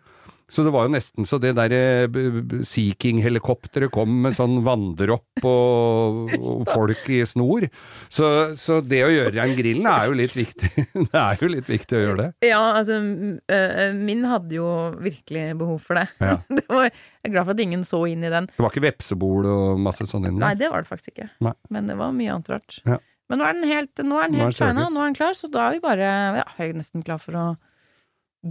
Så 0.49 0.63
det 0.65 0.71
var 0.73 0.87
jo 0.87 0.93
nesten 0.95 1.27
så 1.29 1.37
det 1.41 1.51
derre 1.57 2.07
b- 2.09 2.63
Sea 2.65 2.95
King-helikopteret 2.97 3.91
kom 3.93 4.15
med 4.23 4.33
sånn 4.37 4.59
vanndropp 4.65 5.45
og, 5.45 6.31
og 6.39 6.63
folk 6.71 7.09
i 7.13 7.19
snor. 7.29 7.67
Så, 8.09 8.29
så 8.57 8.79
det 8.81 9.03
å 9.05 9.11
gjøre 9.13 9.35
igjen 9.37 9.53
grillen 9.59 9.89
er 9.91 10.07
jo 10.09 10.17
litt 10.17 10.33
viktig. 10.37 10.71
Det 11.09 11.21
er 11.21 11.43
jo 11.43 11.49
litt 11.53 11.69
viktig 11.69 11.97
å 11.97 12.01
gjøre 12.01 12.17
det. 12.23 12.29
Ja, 12.49 12.61
altså 12.79 12.97
min 12.99 14.25
hadde 14.29 14.57
jo 14.57 14.67
virkelig 15.01 15.45
behov 15.59 15.79
for 15.85 15.99
det. 16.01 16.07
Ja. 16.21 16.39
det 16.57 16.65
var, 16.69 16.89
jeg 16.89 17.29
er 17.29 17.33
glad 17.35 17.45
for 17.47 17.53
at 17.55 17.61
ingen 17.63 17.85
så 17.87 18.01
inn 18.09 18.25
i 18.25 18.31
den. 18.33 18.49
Det 18.49 18.63
var 18.65 18.73
ikke 18.73 18.85
vepsebol 18.89 19.47
og 19.49 19.79
masse 19.85 20.07
sånn 20.09 20.27
inni 20.29 20.41
Nei, 20.41 20.55
det 20.59 20.71
var 20.73 20.83
det 20.85 20.89
faktisk 20.89 21.13
ikke. 21.13 21.29
Nei. 21.45 21.53
Men 21.73 21.89
det 21.91 21.97
var 21.99 22.13
mye 22.15 22.33
annet 22.35 22.51
rart. 22.55 22.79
Ja. 22.89 22.97
Men 23.29 23.41
nå 23.43 23.45
er 23.45 23.57
den 23.59 23.69
helt, 23.69 24.01
nå 24.01 24.17
er 24.17 24.31
den 24.33 24.39
helt 24.41 24.57
nå 24.65 24.87
er 24.89 25.11
den 25.11 25.17
klar, 25.19 25.35
så 25.37 25.49
da 25.53 25.67
er 25.67 25.75
vi 25.77 25.83
bare 25.83 26.07
Ja, 26.39 26.45
jeg 26.57 26.71
er 26.73 26.79
nesten 26.79 27.03
klar 27.05 27.21
for 27.21 27.37
å 27.37 27.43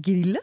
grille. 0.05 0.43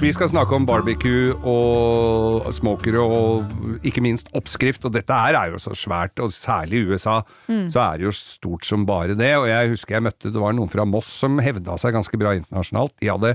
Vi 0.00 0.08
skal 0.16 0.30
snakke 0.30 0.56
om 0.56 0.64
barbecue 0.64 1.34
og 1.44 2.46
smokere 2.56 3.02
og 3.04 3.82
ikke 3.84 4.00
minst 4.00 4.30
oppskrift, 4.32 4.86
og 4.88 4.94
dette 4.94 5.12
her 5.12 5.36
er 5.36 5.50
jo 5.52 5.58
så 5.60 5.74
svært, 5.76 6.16
og 6.24 6.32
særlig 6.32 6.78
i 6.80 6.86
USA 6.88 7.18
så 7.68 7.82
er 7.82 8.00
det 8.00 8.06
jo 8.06 8.14
stort 8.16 8.64
som 8.64 8.86
bare 8.88 9.12
det. 9.12 9.34
Og 9.36 9.44
jeg 9.50 9.74
husker 9.74 9.98
jeg 9.98 10.06
møtte, 10.06 10.32
det 10.32 10.40
var 10.40 10.56
noen 10.56 10.72
fra 10.72 10.86
Moss 10.88 11.10
som 11.20 11.36
hevda 11.44 11.76
seg 11.76 11.92
ganske 11.98 12.16
bra 12.16 12.32
internasjonalt. 12.38 12.94
De 12.96 13.12
hadde 13.12 13.34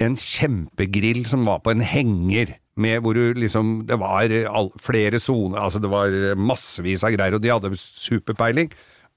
en 0.00 0.16
kjempegrill 0.16 1.26
som 1.28 1.44
var 1.44 1.60
på 1.60 1.74
en 1.74 1.84
henger. 1.84 2.56
Med 2.80 3.02
hvor 3.04 3.12
du 3.12 3.36
liksom 3.36 3.84
Det 3.84 3.98
var 4.00 4.32
flere 4.80 5.20
soner, 5.20 5.60
altså 5.60 5.76
det 5.78 5.90
var 5.92 6.08
massevis 6.40 7.04
av 7.04 7.12
greier, 7.12 7.36
og 7.36 7.44
de 7.44 7.52
hadde 7.52 7.76
superpeiling. 7.76 8.72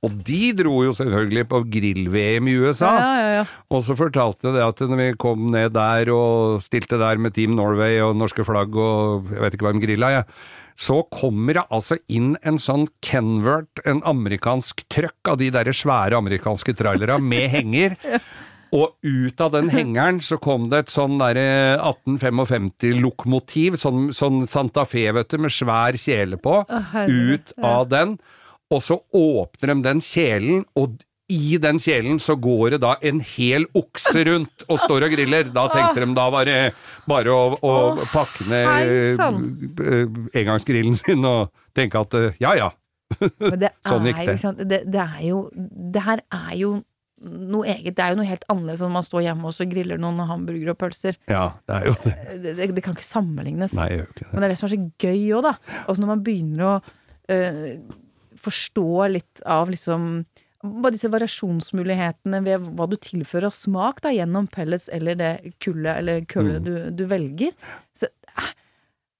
Og 0.05 0.17
de 0.27 0.41
dro 0.57 0.79
jo 0.85 0.93
selvfølgelig 0.95 1.45
på 1.51 1.61
grill-VM 1.73 2.49
i 2.51 2.57
USA. 2.61 2.91
Ja, 2.95 3.31
ja. 3.39 3.45
Og 3.73 3.81
så 3.87 3.97
fortalte 3.97 4.53
det 4.55 4.61
at 4.63 4.83
når 4.85 5.01
vi 5.01 5.07
kom 5.21 5.49
ned 5.53 5.73
der 5.75 6.11
og 6.13 6.61
stilte 6.65 6.99
der 7.01 7.19
med 7.21 7.35
Team 7.37 7.57
Norway 7.57 7.97
og 8.05 8.15
norske 8.19 8.45
flagg 8.47 8.77
og 8.77 9.33
jeg 9.33 9.41
vet 9.43 9.57
ikke 9.57 9.67
hva 9.69 9.75
de 9.75 9.83
grilla, 9.83 10.13
jeg. 10.19 10.29
Så 10.75 11.01
kommer 11.07 11.55
det 11.55 11.67
altså 11.71 11.95
inn 12.11 12.33
en 12.43 12.57
sånn 12.59 12.89
Kenvert, 13.05 13.79
en 13.87 14.01
amerikansk 14.07 14.83
trøkk 14.91 15.31
av 15.31 15.39
de 15.39 15.47
der 15.55 15.71
svære 15.71 16.19
amerikanske 16.19 16.75
trailera 16.75 17.15
med 17.21 17.47
henger. 17.55 17.95
Og 18.75 18.91
ut 19.05 19.39
av 19.39 19.53
den 19.53 19.69
hengeren 19.71 20.19
så 20.25 20.35
kom 20.41 20.67
det 20.71 20.81
et 20.83 20.91
sånn 20.91 21.15
derre 21.21 21.77
1855-lokomotiv, 21.79 23.77
sånn, 23.79 24.09
sånn 24.15 24.43
Santa 24.51 24.83
Fe, 24.89 25.07
vet 25.15 25.31
du, 25.31 25.37
med 25.45 25.53
svær 25.53 25.95
kjele 25.99 26.39
på. 26.41 26.57
ut 26.67 27.53
av 27.63 27.87
den, 27.93 28.17
og 28.73 28.81
så 28.83 28.97
åpner 29.13 29.73
de 29.73 29.81
den 29.85 30.01
kjelen, 30.03 30.63
og 30.79 30.95
i 31.31 31.57
den 31.57 31.79
kjelen 31.81 32.19
så 32.21 32.35
går 32.37 32.75
det 32.75 32.81
da 32.83 32.95
en 33.01 33.19
hel 33.25 33.65
okse 33.77 34.21
rundt 34.27 34.65
og 34.69 34.77
står 34.77 35.07
og 35.07 35.13
griller. 35.15 35.47
Da 35.53 35.65
tenkte 35.73 36.03
de 36.05 36.13
da 36.17 36.25
var 36.33 36.45
det 36.45 36.57
bare 37.09 37.33
å, 37.33 37.55
å 37.65 37.75
pakke 38.11 38.45
ned 38.49 39.15
sann. 39.17 39.47
eh, 39.81 40.19
engangsgrillen 40.41 40.97
sin 40.99 41.25
og 41.25 41.49
tenke 41.77 42.01
at 42.05 42.13
eh, 42.19 42.37
ja 42.43 42.53
ja. 42.59 42.69
Sånn 43.89 44.05
gikk 44.09 44.21
det. 44.25 44.53
det, 44.65 44.79
det 44.89 45.01
er 45.01 45.19
jo 45.27 45.39
Det 45.53 46.01
her 46.01 46.21
er 46.33 46.53
jo 46.57 46.71
noe 47.25 47.65
eget. 47.73 47.95
Det 47.97 48.03
er 48.05 48.13
jo 48.13 48.19
noe 48.19 48.27
helt 48.29 48.45
annerledes 48.51 48.81
enn 48.85 48.93
man 48.93 49.05
står 49.05 49.25
hjemme 49.25 49.49
og 49.49 49.53
så 49.55 49.65
griller 49.69 49.97
noen 50.01 50.21
hamburgere 50.29 50.73
og 50.75 50.81
pølser. 50.81 51.17
Ja, 51.31 51.55
det 51.65 51.77
er 51.79 51.85
jo 51.89 51.93
det. 52.03 52.15
Det, 52.43 52.55
det, 52.59 52.69
det 52.75 52.83
kan 52.85 52.93
ikke 52.97 53.07
sammenlignes. 53.07 53.73
Nei, 53.77 53.87
jeg 53.93 54.01
gjør 54.03 54.09
ikke 54.11 54.25
det. 54.25 54.31
Men 54.33 54.41
det 54.43 54.47
er 54.47 54.53
det 54.53 54.57
som 54.61 54.67
er 54.69 54.75
så 54.75 54.81
gøy 55.07 55.21
òg, 55.39 55.45
da. 55.47 55.53
Også 55.87 56.03
når 56.03 56.11
man 56.11 56.25
begynner 56.27 56.67
å 56.67 56.73
øh, 57.33 57.69
forstå 58.45 58.87
litt 59.15 59.43
av 59.45 59.71
liksom 59.73 60.25
bare 60.65 60.95
disse 60.95 61.11
variasjonsmulighetene 61.13 62.39
ved 62.45 62.63
hva 62.77 62.87
du 62.89 62.95
tilfører 62.97 63.51
av 63.51 63.53
smak 63.53 63.99
da, 64.01 64.09
gjennom 64.15 64.47
pellets 64.49 64.87
eller 64.93 65.17
det 65.19 65.31
kullet 65.61 65.99
eller 65.99 66.25
kullet 66.31 66.61
Mm. 66.61 66.65
du, 66.65 67.03
du 67.03 67.03
velger. 67.11 67.51
Så, 67.93 68.09
eh, 68.33 68.49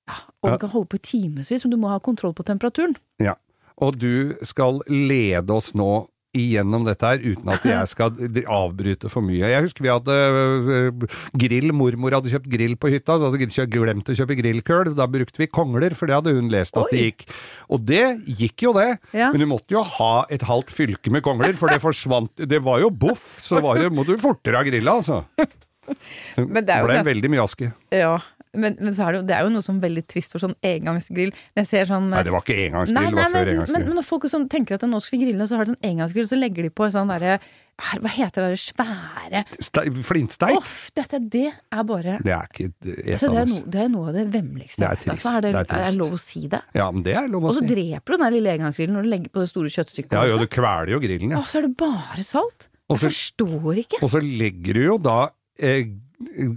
ja, 0.10 0.18
og 0.42 0.56
du 0.56 0.58
kan 0.64 0.74
holde 0.74 0.90
på 0.90 0.98
i 0.98 1.06
timevis, 1.06 1.66
men 1.66 1.76
du 1.76 1.78
må 1.78 1.92
ha 1.94 2.00
kontroll 2.00 2.34
på 2.34 2.46
temperaturen. 2.48 2.96
Ja. 3.22 3.36
Og 3.78 3.98
du 4.00 4.34
skal 4.48 4.80
lede 4.88 5.52
oss 5.54 5.74
nå 5.76 6.08
igjennom 6.36 6.84
dette 6.88 7.08
her, 7.08 7.22
uten 7.24 7.50
at 7.56 7.64
jeg 7.68 7.90
skal 7.92 8.14
avbryte 8.52 9.10
for 9.12 9.26
mye. 9.26 9.48
Jeg 9.54 9.64
husker 9.66 9.86
vi 9.86 9.92
hadde 9.94 10.16
øh, 10.16 11.06
grill, 11.42 11.72
mormor 11.76 12.18
hadde 12.18 12.32
kjøpt 12.34 12.50
grill 12.52 12.76
på 12.80 12.92
hytta, 12.94 13.18
så 13.22 13.30
hadde 13.32 13.42
hun 13.48 13.72
glemt 13.74 14.12
å 14.12 14.18
kjøpe 14.20 14.38
grillkøl. 14.42 14.94
Da 14.98 15.08
brukte 15.12 15.42
vi 15.42 15.48
kongler, 15.48 15.96
for 15.98 16.12
det 16.12 16.18
hadde 16.20 16.36
hun 16.38 16.52
lest 16.54 16.78
at 16.78 16.92
det 16.94 17.02
gikk. 17.06 17.26
Og 17.72 17.86
det 17.88 18.04
gikk 18.28 18.68
jo 18.68 18.76
det, 18.78 18.90
Ja. 19.16 19.32
men 19.32 19.42
du 19.42 19.48
måtte 19.50 19.72
jo 19.78 19.84
ha 19.96 20.26
et 20.30 20.44
halvt 20.46 20.70
fylke 20.76 21.12
med 21.14 21.24
kongler, 21.26 21.56
for 21.58 21.72
det 21.72 21.82
forsvant 21.84 22.32
Det 22.36 22.62
var 22.64 22.80
jo 22.84 22.90
boff, 22.92 23.40
så 23.42 23.62
var 23.64 23.80
det, 23.80 23.92
måtte 23.96 24.16
du 24.16 24.22
fortere 24.22 24.60
ha 24.60 24.64
grilla, 24.68 25.00
altså. 25.00 25.24
Men 26.38 26.66
det 26.66 26.80
jo 26.80 26.88
ble 26.88 26.96
ganske- 26.98 27.06
veldig 27.12 27.30
mye 27.30 27.44
aske. 27.46 27.68
Ja, 27.94 28.16
men, 28.58 28.78
men 28.80 28.94
så 28.96 29.06
er 29.08 29.12
det, 29.16 29.20
jo, 29.22 29.26
det 29.30 29.36
er 29.38 29.44
jo 29.48 29.52
noe 29.54 29.66
som 29.66 29.78
er 29.80 29.86
veldig 29.88 30.04
trist 30.12 30.32
for 30.36 30.44
sånn 30.44 30.56
engangsgrill. 30.66 31.34
Sånn 31.56 32.10
Nei, 32.12 32.24
det 32.26 32.34
var 32.34 32.42
ikke 32.46 32.58
engangsgrill, 32.68 32.96
nei, 32.98 33.06
det 33.12 33.18
var 33.20 33.30
før 33.30 33.36
jeg 33.36 33.46
men, 33.46 33.54
engangsgrill. 33.56 33.86
men 33.90 34.00
når 34.00 34.08
folk 34.08 34.28
sånn 34.32 34.48
tenker 34.52 34.76
at 34.80 34.88
nå 34.90 35.00
skal 35.04 35.18
vi 35.20 35.26
grille, 35.26 35.44
og 35.46 35.52
så 35.52 35.60
har 35.60 35.68
de 35.68 35.74
sånn 35.76 35.88
engangsgrill, 35.92 36.28
så 36.30 36.40
legger 36.40 36.68
de 36.68 36.72
på 36.76 36.90
sånn 36.96 37.12
derre 37.14 37.38
Hva 37.76 38.12
heter 38.16 38.46
det 38.48 38.60
svære 38.64 39.42
Flintsteik? 40.08 40.58
Uff, 40.62 40.92
dette, 40.96 41.20
det 41.20 41.50
er 41.52 41.84
bare 41.88 42.18
Det 42.24 42.32
er 42.32 42.48
ikke 42.48 42.70
et 42.72 43.20
så 43.20 43.28
det, 43.34 43.42
er 43.42 43.50
no, 43.52 43.58
det 43.74 43.82
er 43.84 43.90
noe 43.92 44.12
av 44.12 44.16
det 44.16 44.24
vemmeligste. 44.32 44.80
Det 44.80 44.88
er 44.88 45.02
trist. 45.02 45.12
Altså, 45.26 45.34
er, 45.36 45.42
det, 45.44 45.52
Det 45.60 45.76
er 45.76 45.90
er, 45.90 45.98
lov 46.00 46.16
å 46.16 46.22
si 46.22 46.46
det? 46.52 46.62
Ja, 46.78 46.88
men 46.96 47.04
det 47.06 47.18
er 47.20 47.28
lov 47.32 47.44
å 47.50 47.52
Og 47.52 47.58
så 47.60 47.66
si. 47.66 47.72
dreper 47.74 48.16
du 48.16 48.24
den 48.24 48.34
lille 48.38 48.54
engangsgrillen 48.56 48.96
når 48.96 49.08
du 49.08 49.12
legger 49.12 49.34
på 49.36 49.44
det 49.44 49.50
store 49.52 49.74
kjøttstykket. 49.76 50.16
Ja, 50.16 50.24
jo, 50.32 50.40
du 50.40 50.48
kveler 50.56 50.94
jo 50.96 51.02
grillen, 51.04 51.36
ja. 51.36 51.42
Og 51.44 51.52
så 51.52 51.60
er 51.60 51.68
det 51.68 51.76
bare 51.84 52.24
salt. 52.26 52.70
Og 52.88 52.96
Jeg 52.96 53.02
så- 53.02 53.10
forstår 53.10 53.80
ikke. 53.84 54.00
Og 54.06 54.12
så 54.14 54.22
legger 54.24 54.74
du 54.80 54.82
jo 54.86 54.98
da 55.02 55.18
eh, 55.60 55.88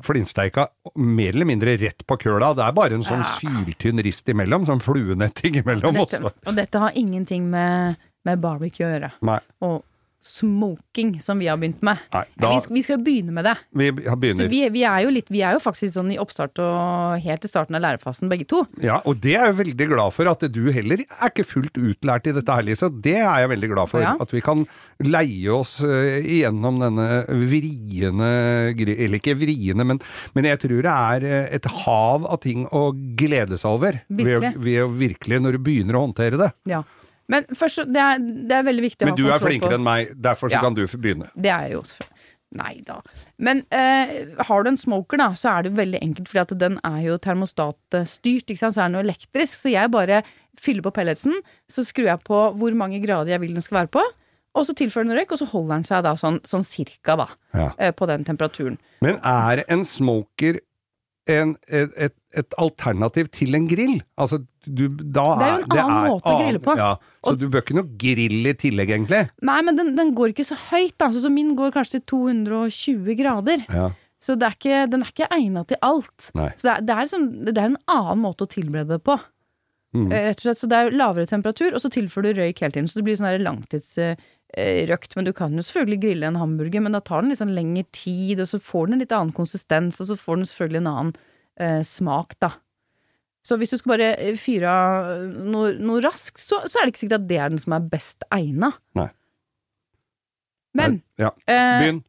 flintsteika 0.04 0.66
mer 0.96 1.34
eller 1.34 1.48
mindre 1.48 1.76
rett 1.80 2.04
på 2.06 2.16
køla. 2.20 2.52
Det 2.58 2.64
er 2.66 2.76
bare 2.76 2.98
en 2.98 3.04
sånn 3.06 3.24
syltynn 3.36 4.02
rist 4.04 4.28
imellom, 4.30 4.66
sånn 4.68 4.82
fluenetting 4.84 5.60
imellom 5.62 5.96
Dette, 5.98 6.20
også. 6.22 6.32
og 6.46 6.56
dette 6.58 6.82
har 6.82 6.96
ingenting 6.98 7.48
med, 7.50 7.98
med 8.28 8.40
barbecue 8.44 8.86
å 8.86 8.92
gjøre. 8.94 9.12
Nei, 9.28 9.38
Og 9.66 9.82
smoking, 10.28 11.16
som 11.24 11.40
vi 11.40 11.48
har 11.50 11.58
begynt 11.60 11.82
med. 11.84 12.00
nei 12.14 12.24
da 12.38 12.52
vi, 12.52 12.60
skal, 12.64 12.76
vi 12.76 12.82
skal 12.86 13.00
begynne 13.02 13.34
med 13.34 13.48
det. 13.48 13.54
Vi 13.72 13.90
Så 14.36 14.48
vi, 14.50 14.62
vi, 14.74 14.84
er 14.86 15.02
jo 15.06 15.12
litt, 15.14 15.30
vi 15.32 15.42
er 15.42 15.56
jo 15.56 15.62
faktisk 15.62 15.94
sånn 15.96 16.12
i 16.14 16.18
oppstart 16.20 16.60
og 16.62 17.24
helt 17.24 17.42
til 17.44 17.52
starten 17.52 17.78
av 17.78 17.84
lærefasen, 17.84 18.30
begge 18.30 18.46
to. 18.50 18.62
Ja, 18.84 19.00
og 19.08 19.22
det 19.24 19.34
er 19.38 19.50
jeg 19.50 19.58
veldig 19.62 19.88
glad 19.94 20.14
for, 20.14 20.30
at 20.30 20.44
du 20.54 20.62
heller 20.74 21.02
er 21.06 21.32
ikke 21.32 21.46
fullt 21.48 21.80
utlært 21.80 22.28
i 22.30 22.36
dette 22.36 22.54
her, 22.54 22.66
Lise. 22.66 22.90
Det 22.92 23.16
er 23.18 23.44
jeg 23.44 23.52
veldig 23.54 23.72
glad 23.74 23.92
for. 23.92 24.04
Ja. 24.04 24.14
At 24.20 24.34
vi 24.34 24.44
kan 24.44 24.66
leie 25.04 25.52
oss 25.54 25.78
eh, 25.86 26.18
igjennom 26.26 26.80
denne 26.82 27.20
vriene 27.28 28.30
Eller 28.74 29.20
ikke 29.20 29.36
vriene, 29.38 29.84
men, 29.86 30.00
men 30.34 30.48
jeg 30.48 30.58
tror 30.64 30.82
det 30.82 30.94
er 30.94 31.26
eh, 31.28 31.50
et 31.58 31.68
hav 31.84 32.26
av 32.26 32.40
ting 32.42 32.66
å 32.74 32.88
glede 33.18 33.58
seg 33.60 33.78
over. 33.78 34.02
Virkelig. 34.08 34.54
ved 34.58 34.68
ved 34.68 34.96
virkelig, 34.98 35.42
når 35.42 35.56
du 35.56 35.64
begynner 35.64 35.98
å 35.98 36.06
håndtere 36.06 36.40
det. 36.40 36.50
Ja. 36.70 36.82
Men 37.28 37.44
først, 37.52 37.82
det 37.92 38.00
er, 38.00 38.18
det 38.18 38.56
er 38.56 38.62
veldig 38.64 38.82
viktig 38.86 39.04
å 39.04 39.06
ha 39.06 39.10
kontroll 39.10 39.18
på. 39.18 39.28
Men 39.28 39.28
du 39.28 39.34
er 39.34 39.42
flinkere 39.44 39.74
på 39.74 39.78
enn 39.78 39.84
meg, 39.84 40.14
derfor 40.28 40.48
så 40.48 40.56
Ja. 40.56 40.60
kan 40.64 40.74
du 40.74 40.86
begynne. 40.86 41.28
Det 41.36 41.50
er 41.52 41.66
jeg 41.68 41.72
jo 41.76 41.82
selvfølgelig. 41.82 42.14
Nei 42.56 42.80
da. 42.86 42.94
Men 43.44 43.58
eh, 43.70 44.12
har 44.48 44.62
du 44.64 44.70
en 44.70 44.78
smoker, 44.80 45.18
da, 45.20 45.26
så 45.36 45.50
er 45.58 45.62
det 45.66 45.72
jo 45.74 45.76
veldig 45.82 45.98
enkelt, 46.00 46.28
fordi 46.30 46.40
at 46.40 46.54
den 46.62 46.78
er 46.88 47.00
jo 47.04 47.18
termostatstyrt, 47.20 48.48
ikke 48.48 48.56
sant, 48.62 48.74
så 48.78 48.84
er 48.86 48.88
den 48.88 48.96
jo 48.96 49.02
elektrisk. 49.04 49.58
Så 49.60 49.72
jeg 49.74 49.90
bare 49.92 50.22
fyller 50.58 50.82
på 50.86 50.92
pelletsen, 50.96 51.36
så 51.70 51.84
skrur 51.84 52.08
jeg 52.08 52.22
på 52.24 52.38
hvor 52.56 52.72
mange 52.80 53.02
grader 53.04 53.34
jeg 53.34 53.42
vil 53.44 53.52
den 53.58 53.62
skal 53.66 53.82
være 53.82 53.92
på, 53.98 54.04
og 54.56 54.64
så 54.66 54.72
tilfører 54.74 55.06
den 55.10 55.18
røyk, 55.20 55.32
og 55.36 55.38
så 55.42 55.46
holder 55.52 55.74
den 55.76 55.84
seg 55.90 56.02
da 56.08 56.14
sånn, 56.18 56.40
sånn 56.48 56.64
cirka, 56.66 57.18
da, 57.20 57.28
Ja. 57.54 57.68
eh, 57.78 57.92
på 57.92 58.08
den 58.08 58.24
temperaturen. 58.24 58.78
Men 59.04 59.20
er 59.22 59.64
en 59.68 59.84
smoker 59.84 60.60
en, 61.28 61.56
et, 61.68 61.90
et, 62.00 62.14
et 62.32 62.54
alternativ 62.56 63.28
til 63.36 63.54
en 63.54 63.68
grill? 63.68 63.98
Altså, 64.16 64.40
du, 64.68 64.88
da 64.88 65.24
Det 65.38 65.46
er 65.48 65.54
jo 65.56 65.64
en 65.64 65.78
annen 65.84 66.10
måte 66.12 66.32
å 66.32 66.38
grille 66.42 66.60
på. 66.64 66.74
Ja, 66.78 66.90
så 67.24 67.32
Og- 67.32 67.38
du 67.40 67.48
bør 67.48 67.62
ikke 67.64 67.76
noe 67.78 67.88
grill 68.00 68.46
i 68.46 68.54
tillegg, 68.54 68.92
egentlig? 68.94 69.22
Nei, 69.42 69.62
men 69.62 69.76
den, 69.76 69.94
den 69.96 70.14
går 70.14 70.34
ikke 70.34 70.46
så 70.48 70.58
høyt, 70.68 70.94
da, 70.98 71.08
så 71.14 71.22
så 71.24 71.30
min 71.32 71.54
går 71.56 71.72
kanskje 71.74 71.98
til 71.98 72.04
220 72.12 73.16
grader. 73.18 73.64
Ja. 73.72 73.90
Så 74.20 74.34
det 74.38 74.48
er 74.48 74.54
ikke, 74.58 74.90
den 74.90 75.02
er 75.06 75.10
ikke 75.12 75.28
egna 75.30 75.64
til 75.66 75.78
alt. 75.80 76.30
Nei. 76.34 76.50
Så 76.58 76.66
det 76.66 76.72
er, 76.76 76.80
det, 76.88 76.94
er 76.98 77.06
som, 77.06 77.26
det 77.46 77.56
er 77.56 77.68
en 77.70 77.76
annen 77.86 78.22
måte 78.24 78.46
å 78.46 78.50
tilberede 78.50 78.96
det 78.96 79.04
på. 79.06 79.14
Mm. 79.94 80.10
Eh, 80.12 80.24
Rett 80.28 80.42
og 80.42 80.44
slett, 80.48 80.58
så 80.60 80.68
det 80.68 80.78
er 80.78 80.90
lavere 80.98 81.26
temperatur, 81.30 81.72
og 81.72 81.80
så 81.80 81.88
tilfører 81.88 82.34
du 82.34 82.40
røyk 82.42 82.58
hele 82.60 82.74
tiden. 82.74 82.88
Så 82.90 82.98
det 82.98 83.04
blir 83.06 83.16
sånn 83.16 83.30
langtidsrøkt. 83.46 85.16
Men 85.16 85.24
du 85.28 85.32
kan 85.36 85.54
jo 85.56 85.62
selvfølgelig 85.64 86.00
grille 86.02 86.28
en 86.28 86.40
hamburger, 86.40 86.82
men 86.84 86.92
da 86.96 87.00
tar 87.00 87.22
den 87.22 87.30
litt 87.32 87.40
sånn 87.40 87.54
lengre 87.56 87.86
tid, 87.96 88.40
og 88.42 88.48
så 88.50 88.60
får 88.60 88.86
den 88.88 88.98
en 88.98 89.04
litt 89.04 89.14
annen 89.16 89.32
konsistens, 89.36 90.00
og 90.02 90.10
så 90.10 90.16
får 90.18 90.40
den 90.40 90.48
selvfølgelig 90.50 90.82
en 90.82 90.90
annen 90.92 91.14
eh, 91.60 91.82
smak, 91.86 92.34
da. 92.42 92.52
Så 93.48 93.56
hvis 93.56 93.72
du 93.72 93.78
skal 93.80 93.94
bare 93.94 94.08
eh, 94.20 94.34
fyre 94.36 94.68
av 94.68 95.22
noe, 95.48 95.70
noe 95.80 96.02
raskt, 96.04 96.40
så, 96.42 96.60
så 96.68 96.80
er 96.82 96.86
det 96.88 96.92
ikke 96.94 97.04
sikkert 97.06 97.22
at 97.22 97.28
det 97.30 97.38
er 97.40 97.52
den 97.54 97.62
som 97.62 97.76
er 97.78 97.86
best 97.94 98.26
egna. 98.34 98.72
Nei. 98.98 99.08
Men 100.76 100.98
Ja. 101.18 101.30
eh, 101.48 101.80
Begynn. 101.82 102.02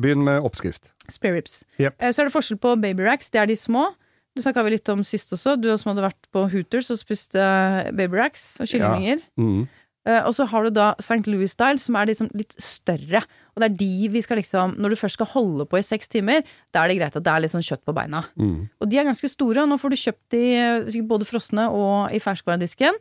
Begynn 0.00 0.24
med 0.26 0.42
oppskrift. 0.42 0.88
Spareribs. 1.08 1.62
ribs. 1.78 1.94
Eh, 2.00 2.10
Så 2.12 2.22
er 2.22 2.28
det 2.30 2.34
forskjell 2.34 2.58
på 2.58 2.74
baby 2.80 3.04
racks, 3.06 3.30
det 3.30 3.40
er 3.42 3.46
de 3.46 3.56
små. 3.56 3.92
Det 4.34 4.42
snakka 4.46 4.64
vi 4.64 4.70
litt 4.78 4.88
om 4.88 5.02
sist 5.04 5.30
også, 5.36 5.58
du 5.60 5.68
som 5.76 5.90
hadde 5.92 6.06
vært 6.08 6.28
på 6.32 6.46
Hooters 6.50 6.90
og 6.90 6.98
spist 6.98 7.34
eh, 7.36 7.90
baby 7.92 8.16
racks 8.16 8.56
og 8.60 8.66
kyllinger. 8.70 9.20
Ja. 9.20 9.42
Mm. 9.42 9.68
Eh, 10.08 10.18
og 10.26 10.34
så 10.34 10.46
har 10.50 10.66
du 10.66 10.74
da 10.74 10.88
St. 10.98 11.22
Louis 11.30 11.52
Style, 11.54 11.78
som 11.78 11.96
er 11.98 12.10
liksom 12.10 12.30
litt 12.34 12.54
større. 12.58 13.22
Og 13.54 13.62
det 13.62 13.68
er 13.68 13.78
de 13.78 14.08
vi 14.10 14.22
skal 14.24 14.40
liksom 14.40 14.74
Når 14.80 14.94
du 14.94 14.98
først 14.98 15.18
skal 15.18 15.30
holde 15.30 15.66
på 15.68 15.78
i 15.78 15.84
seks 15.86 16.10
timer, 16.10 16.42
da 16.74 16.82
er 16.82 16.90
det 16.90 16.98
greit 16.98 17.16
at 17.18 17.24
det 17.24 17.32
er 17.32 17.44
litt 17.44 17.54
sånn 17.54 17.66
kjøtt 17.66 17.84
på 17.86 17.94
beina. 17.96 18.24
Mm. 18.34 18.68
Og 18.80 18.90
de 18.90 18.98
er 18.98 19.06
ganske 19.06 19.30
store, 19.30 19.62
og 19.62 19.70
nå 19.70 19.78
får 19.78 19.94
du 19.94 20.00
kjøpt 20.02 20.34
de 20.34 20.44
eh, 20.58 21.02
både 21.06 21.28
frosne 21.28 21.68
og 21.70 22.14
i 22.14 22.22
ferskvaredisken. 22.22 22.98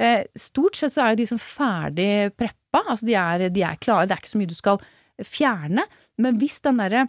Eh, 0.00 0.24
stort 0.38 0.78
sett 0.78 0.94
så 0.94 1.04
er 1.04 1.14
jo 1.14 1.22
de 1.22 1.30
som 1.30 1.42
ferdig 1.42 2.10
preppa, 2.38 2.82
altså 2.86 3.06
de 3.06 3.16
er, 3.18 3.48
de 3.52 3.64
er 3.66 3.80
klare, 3.82 4.08
det 4.08 4.16
er 4.16 4.22
ikke 4.22 4.34
så 4.34 4.40
mye 4.40 4.50
du 4.50 4.58
skal 4.58 4.82
fjerne. 5.26 5.84
Men 6.20 6.38
hvis 6.40 6.58
den 6.64 6.80
derre 6.80 7.06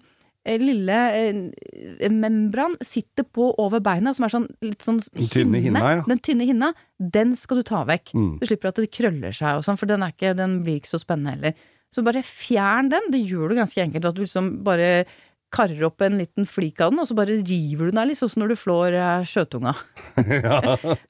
lille 0.62 1.00
eh, 1.14 2.10
membran 2.12 2.78
sitter 2.82 3.26
på 3.28 3.52
over 3.62 3.82
beina, 3.84 4.14
som 4.18 4.26
er 4.26 4.34
sånn 4.34 4.48
litt 4.66 4.86
sånn 4.86 5.02
Den 5.14 5.30
tynne 5.30 5.62
hinna, 5.62 5.84
ja. 5.98 6.06
Den 6.08 6.22
tynne 6.24 6.48
hinna, 6.50 6.72
den 6.98 7.36
skal 7.38 7.62
du 7.62 7.68
ta 7.68 7.84
vekk. 7.88 8.14
Mm. 8.18 8.32
Du 8.42 8.48
slipper 8.50 8.72
at 8.72 8.82
det 8.82 8.90
krøller 8.94 9.36
seg 9.36 9.60
og 9.60 9.68
sånn, 9.68 9.78
for 9.78 9.92
den, 9.92 10.06
ikke, 10.08 10.34
den 10.38 10.62
blir 10.66 10.82
ikke 10.82 10.96
så 10.96 11.02
spennende 11.02 11.36
heller. 11.36 11.68
Så 11.92 12.06
bare 12.08 12.24
fjern 12.24 12.90
den. 12.92 13.12
Det 13.12 13.20
gjør 13.20 13.52
du 13.52 13.60
ganske 13.60 13.84
enkelt. 13.84 14.08
At 14.08 14.16
du 14.16 14.24
liksom 14.24 14.54
bare 14.66 15.06
karrer 15.52 15.84
opp 15.84 16.02
en 16.06 16.18
liten 16.22 16.48
flik 16.48 16.80
av 16.80 16.94
den, 16.94 17.02
og 17.04 17.10
så 17.10 17.16
bare 17.18 17.42
river 17.42 17.90
du 17.90 17.92
den 17.92 18.00
av, 18.00 18.08
litt 18.08 18.20
sånn 18.22 18.32
som 18.32 18.44
når 18.46 18.54
du 18.54 18.60
flår 18.62 18.96
eh, 18.96 19.26
sjøtunga. 19.28 19.74
ja. 20.48 20.60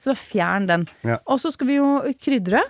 Så 0.01 0.11
bare 0.11 0.21
fjern 0.23 0.69
den. 0.69 0.87
Ja. 1.05 1.19
Og 1.29 1.41
så 1.43 1.53
skal 1.53 1.69
vi 1.69 1.77
jo 1.77 1.89
krydre. 2.19 2.63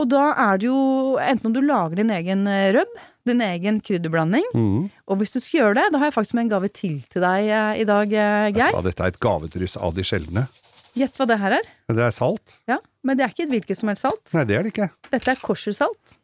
Og 0.00 0.08
da 0.10 0.28
er 0.48 0.60
det 0.60 0.70
jo 0.70 0.78
enten 1.22 1.50
om 1.50 1.56
du 1.56 1.62
lager 1.64 2.00
din 2.00 2.12
egen 2.14 2.46
eh, 2.50 2.70
røbb, 2.78 2.94
din 3.26 3.40
egen 3.40 3.80
krydderblanding, 3.80 4.44
Mm. 4.54 4.90
og 5.08 5.18
hvis 5.18 5.32
du 5.32 5.38
skal 5.40 5.60
gjøre 5.60 5.74
det, 5.74 5.92
da 5.92 5.98
har 5.98 6.06
jeg 6.10 6.14
faktisk 6.14 6.34
med 6.34 6.42
en 6.44 6.48
gave 6.50 6.68
til 6.72 7.02
til 7.10 7.22
deg 7.22 7.46
eh, 7.48 7.80
i 7.80 7.84
dag, 7.84 8.12
eh, 8.12 8.50
Geir. 8.52 8.72
ja, 8.74 8.80
dette 8.82 9.00
er 9.00 9.06
et 9.12 9.20
gavedryss 9.20 9.76
av 9.76 9.94
de 9.94 10.02
sjeldne. 10.02 10.48
Gjett 10.94 11.14
hva 11.16 11.26
det 11.26 11.38
her 11.38 11.52
er. 11.52 11.62
Det 11.88 11.98
er 12.04 12.10
salt? 12.10 12.58
Ja, 12.68 12.78
Men 13.04 13.16
det 13.16 13.24
er 13.24 13.30
ikke 13.32 13.44
et 13.44 13.50
hvilket 13.50 13.76
som 13.76 13.88
helst 13.88 14.02
salt. 14.02 14.34
Nei, 14.34 14.44
det 14.44 14.56
er 14.58 14.62
det 14.62 14.72
ikke. 14.74 14.90
Dette 15.10 15.28
er 15.32 15.36
korsersalt. 15.42 16.16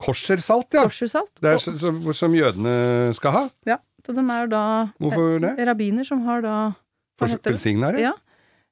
Korsersalt, 0.00 0.72
ja. 0.72 0.84
Korsersalt. 0.86 1.32
Det 1.40 1.48
er 1.50 1.54
Og- 1.54 1.60
som, 1.80 2.12
som, 2.14 2.32
jødene 2.34 3.12
skal 3.14 3.30
ha. 3.32 3.48
Ja, 3.66 3.76
så 4.06 4.14
den 4.14 4.30
er 4.30 4.46
da 4.46 4.88
Hvorfor 5.00 5.40
det? 5.40 5.58
eh, 5.58 5.64
rabbiner 5.66 6.06
som 6.06 6.20
har 6.24 6.40
da 6.40 6.74
Hva 7.18 7.26
For 7.26 7.26
heter 7.26 7.42
det? 7.42 7.52
velsigna 7.58 7.92
det? 7.92 8.00
Ja. 8.00 8.12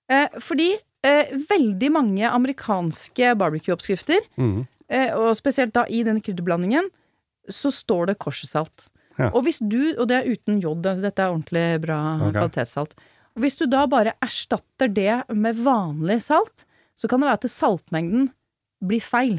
Eh, 0.09 0.29
fordi 0.38 0.77
eh, 1.03 1.25
veldig 1.51 1.90
mange 1.92 2.23
amerikanske 2.31 3.35
barbecue-oppskrifter, 3.37 4.21
Mm. 4.38 4.66
eh, 4.88 5.11
og 5.14 5.35
spesielt 5.37 5.73
da 5.73 5.85
i 5.90 6.03
denne 6.05 6.23
krydderblandingen, 6.23 6.88
så 7.53 7.73
står 7.75 8.13
det 8.13 8.19
korsesalt. 8.23 8.89
Ja. 9.17 9.31
Og 9.33 9.47
hvis 9.47 9.59
du, 9.61 9.95
og 9.97 10.09
det 10.11 10.19
er 10.19 10.31
uten 10.31 10.61
jod, 10.61 10.83
dette 10.85 11.23
er 11.23 11.33
ordentlig 11.33 11.67
bra 11.85 11.99
okay. 12.19 12.37
kvalitetssalt. 12.37 12.97
Og 13.37 13.45
hvis 13.45 13.59
du 13.61 13.67
da 13.69 13.85
bare 13.89 14.17
erstatter 14.25 14.89
det 14.93 15.23
med 15.33 15.59
vanlig 15.65 16.23
salt, 16.25 16.65
så 16.97 17.09
kan 17.09 17.21
det 17.21 17.29
være 17.29 17.41
at 17.43 17.51
saltmengden 17.53 18.31
blir 18.85 19.05
feil. 19.05 19.39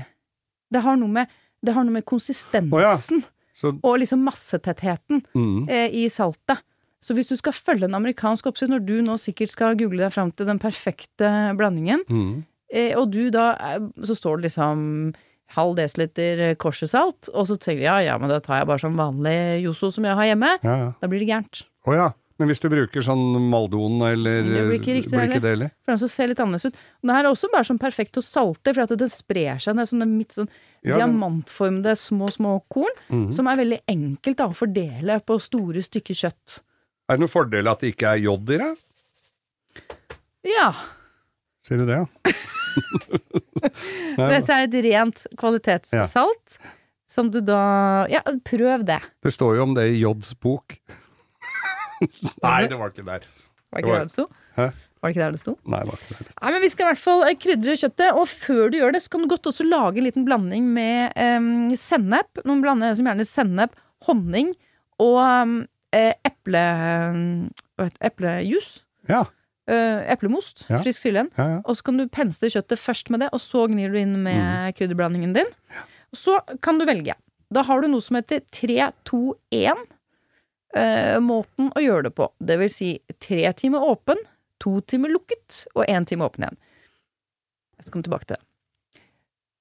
Det 0.74 0.84
har 0.86 0.98
noe 1.00 1.10
med, 1.14 1.30
det 1.66 1.74
har 1.74 1.86
noe 1.86 1.98
med 2.00 2.06
konsistensen 2.06 3.24
Så 3.58 3.72
og 3.82 3.96
liksom 4.02 4.22
massetettheten 4.26 5.24
mm. 5.34 5.70
eh, 5.70 5.94
i 6.04 6.10
saltet. 6.14 6.62
Så 7.02 7.16
hvis 7.18 7.30
du 7.32 7.38
skal 7.40 7.56
følge 7.56 7.88
en 7.88 7.98
amerikansk 7.98 8.50
oppskrift, 8.50 8.74
når 8.74 8.84
du 8.86 9.00
nå 9.06 9.16
sikkert 9.22 9.54
skal 9.54 9.78
google 9.80 10.04
deg 10.04 10.14
fram 10.14 10.34
til 10.34 10.50
den 10.50 10.60
perfekte 10.62 11.30
blandingen, 11.58 12.04
Mm. 12.10 12.44
eh, 12.70 12.94
og 12.98 13.12
du 13.14 13.30
da 13.34 13.56
eh, 13.56 13.88
Så 14.04 14.18
står 14.18 14.38
det 14.38 14.50
liksom 14.50 15.14
halv 15.56 15.76
desiliter 15.78 16.56
korsesalt, 16.60 17.30
og 17.34 17.48
så 17.48 17.56
tenker 17.58 17.82
jeg 17.86 17.88
ja, 17.88 18.00
ja, 18.14 18.18
men 18.20 18.30
da 18.30 18.40
tar 18.44 18.60
jeg 18.60 18.68
bare 18.68 18.82
sånn 18.84 18.98
vanlig 19.00 19.64
Joso 19.64 19.92
som 19.96 20.04
jeg 20.04 20.16
har 20.20 20.26
hjemme. 20.34 20.50
Ja, 20.64 20.76
ja. 20.84 20.94
Da 21.02 21.08
blir 21.08 21.20
det 21.24 21.30
gærent. 21.30 21.64
Å 21.88 21.96
ja. 21.96 22.08
Men 22.38 22.52
hvis 22.52 22.60
du 22.62 22.68
bruker 22.70 23.02
sånn 23.02 23.50
Maldon 23.50 23.96
eller 24.06 24.44
Det 24.46 24.66
blir 24.68 24.76
ikke 24.78 24.94
riktig 25.00 25.10
blir 25.16 25.32
ikke 25.32 25.40
heller? 25.42 25.72
For 25.88 25.96
den 25.98 26.12
ser 26.14 26.28
litt 26.30 26.38
annerledes 26.44 26.68
ut. 26.70 26.76
Det 27.02 27.16
her 27.16 27.26
er 27.26 27.30
også 27.32 27.50
bare 27.50 27.66
sånn 27.66 27.80
perfekt 27.82 28.20
å 28.20 28.22
salte, 28.22 28.76
for 28.76 28.84
at 28.84 28.94
det 29.00 29.08
sprer 29.10 29.58
seg. 29.64 29.74
Det 29.74 29.82
er 29.88 29.90
sånne 29.90 30.06
midt 30.12 30.36
sånn 30.38 30.50
Ja, 30.86 31.00
diamantformede 31.00 31.96
små, 31.98 32.30
små 32.30 32.60
korn, 32.70 32.94
Mhm. 33.10 33.32
som 33.34 33.48
er 33.48 33.58
veldig 33.58 33.80
enkelt 33.90 34.38
da, 34.38 34.46
å 34.50 34.54
fordele 34.54 35.18
på 35.26 35.40
store 35.42 35.82
stykker 35.82 36.14
kjøtt. 36.14 36.60
Er 37.10 37.18
det 37.18 37.24
noen 37.26 37.34
fordel 37.34 37.68
at 37.72 37.80
det 37.80 37.96
ikke 37.96 38.12
er 38.14 38.18
jod 38.28 38.50
i 38.54 38.58
det? 38.62 38.70
Ja. 40.46 40.74
Sier 41.66 41.78
du 41.82 41.86
det, 41.90 41.98
ja? 42.06 42.06
Dette 44.18 44.54
er 44.58 44.66
et 44.68 44.76
rent 44.88 45.24
kvalitetssalt. 45.40 46.58
Som 47.08 47.30
du 47.32 47.40
da 47.40 48.06
Ja, 48.12 48.20
prøv 48.44 48.84
det. 48.88 48.98
det 49.24 49.32
står 49.32 49.56
jo 49.56 49.64
om 49.64 49.74
det 49.78 49.86
i 49.94 50.02
Jods 50.02 50.34
bok. 50.44 50.76
Nei, 52.44 52.68
det 52.68 52.76
var 52.78 52.92
ikke 52.92 53.06
der. 53.08 53.24
Var 53.72 53.80
Det 53.80 53.84
ikke 53.86 53.94
var- 53.94 54.02
der 54.04 54.10
det 54.10 54.12
sto? 54.18 54.26
Hæ? 54.58 54.66
Var 54.98 55.08
det 55.08 55.14
ikke 55.14 55.22
der 55.24 55.32
det 55.38 55.40
sto? 55.40 55.54
Nei, 55.72 55.80
det 55.86 55.88
var 55.94 56.02
ikke 56.02 56.18
der. 56.18 56.34
Nei, 56.42 56.52
men 56.52 56.62
Vi 56.66 56.70
skal 56.74 56.84
i 56.84 56.90
hvert 56.90 57.00
fall 57.06 57.24
eh, 57.30 57.38
krydre 57.40 57.76
kjøttet, 57.80 58.12
og 58.18 58.28
før 58.28 58.70
du 58.74 58.78
gjør 58.82 58.92
det, 58.98 59.02
så 59.06 59.10
kan 59.14 59.24
du 59.24 59.28
godt 59.32 59.48
også 59.52 59.64
lage 59.68 60.02
en 60.02 60.08
liten 60.10 60.26
blanding 60.28 60.68
med 60.76 61.16
um, 61.16 61.70
sennep. 61.80 62.42
Noen 62.50 62.64
blander 62.66 62.96
som 62.98 63.08
gjerne 63.08 63.28
sennep, 63.30 63.76
honning 64.10 64.52
og 65.00 65.20
um, 65.24 65.56
eple... 65.96 66.66
Det? 67.78 67.92
Eplejus. 68.04 68.82
Ja, 69.08 69.24
Eh, 69.68 70.12
eplemost. 70.14 70.66
Ja. 70.70 70.80
Frisk 70.80 71.02
syrlig. 71.04 71.26
ja, 71.38 71.46
ja. 71.58 71.62
Og 71.66 71.76
så 71.76 71.84
kan 71.84 71.98
du 72.00 72.06
pensle 72.08 72.48
kjøttet 72.54 72.80
først 72.80 73.10
med 73.12 73.20
det, 73.20 73.30
og 73.36 73.42
så 73.44 73.66
gnir 73.68 73.92
du 73.92 73.98
inn 74.00 74.14
Mm. 74.16 74.24
med 74.24 74.76
krydderblandingen 74.78 75.34
din. 75.36 75.50
Så 76.16 76.40
kan 76.62 76.78
du 76.80 76.86
velge. 76.88 77.14
Da 77.52 77.64
har 77.64 77.82
du 77.82 77.88
noe 77.88 78.02
som 78.02 78.16
heter 78.16 78.42
3-2-1. 78.52 79.76
Eh, 80.76 81.18
måten 81.20 81.72
å 81.76 81.82
gjøre 81.84 82.04
det 82.08 82.16
på. 82.16 82.30
Det 82.40 82.58
vil 82.60 82.70
si 82.72 82.90
tre 83.20 83.52
timer 83.54 83.80
åpen, 83.84 84.18
to 84.60 84.80
timer 84.82 85.10
lukket 85.10 85.66
og 85.76 85.86
én 85.88 86.06
time 86.08 86.24
åpen 86.28 86.44
igjen. 86.46 86.58
Jeg 87.78 87.86
skal 87.86 87.92
komme 87.94 88.08
tilbake 88.08 88.26
til 88.28 88.36
det. 88.38 88.44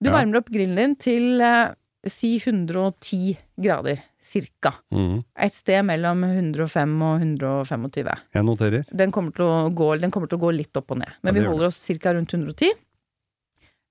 Du 0.02 0.10
varmer 0.12 0.38
opp 0.38 0.50
grillen 0.52 0.76
din 0.76 0.94
til 0.96 1.40
uh, 1.40 1.72
si 2.06 2.36
110 2.38 3.36
grader, 3.58 4.02
cirka. 4.26 4.72
Mm. 4.92 5.20
Et 5.46 5.54
sted 5.54 5.84
mellom 5.86 6.24
105 6.26 6.96
og 7.06 7.20
125. 7.22 8.10
Jeg 8.34 8.46
noterer. 8.48 8.84
Den 8.90 9.12
kommer, 9.14 9.32
til 9.36 9.46
å 9.46 9.70
gå, 9.78 9.92
den 10.02 10.10
kommer 10.14 10.28
til 10.30 10.38
å 10.40 10.44
gå 10.48 10.50
litt 10.56 10.76
opp 10.80 10.90
og 10.96 10.98
ned. 11.04 11.12
Men 11.22 11.34
Ja, 11.34 11.40
vi 11.40 11.46
holder 11.46 11.68
oss 11.70 11.78
ca. 12.02 12.12
rundt 12.16 12.34
110. 12.34 12.72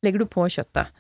Legger 0.06 0.20
du 0.20 0.28
på 0.30 0.46
kjøttet. 0.52 0.92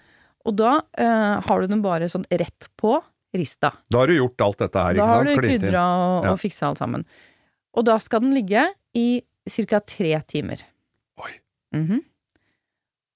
Og 0.45 0.55
da 0.59 0.77
eh, 0.97 1.35
har 1.45 1.61
du 1.61 1.67
den 1.67 1.81
bare 1.83 2.07
sånn 2.11 2.25
rett 2.31 2.69
på 2.79 2.95
rista. 3.35 3.73
Da 3.91 4.03
har 4.03 4.07
du 4.07 4.15
gjort 4.15 4.41
alt 4.45 4.61
dette 4.63 4.79
her, 4.87 4.93
Da 4.95 5.03
ikke 5.03 5.11
sant? 5.11 5.27
du 5.27 5.33
har 5.33 5.41
du 5.41 5.47
krydra 5.49 5.83
og, 5.99 6.25
Ja. 6.25 6.31
og 6.33 6.39
fiksa 6.39 6.67
alt 6.69 6.79
sammen. 6.79 7.05
Og 7.75 7.85
da 7.85 7.97
skal 7.99 8.21
den 8.23 8.33
ligge 8.37 8.63
i 8.95 9.21
ca. 9.67 9.79
tre 9.83 10.13
timer. 10.27 10.61
Oi. 11.19 11.31
Mhm. 11.75 11.99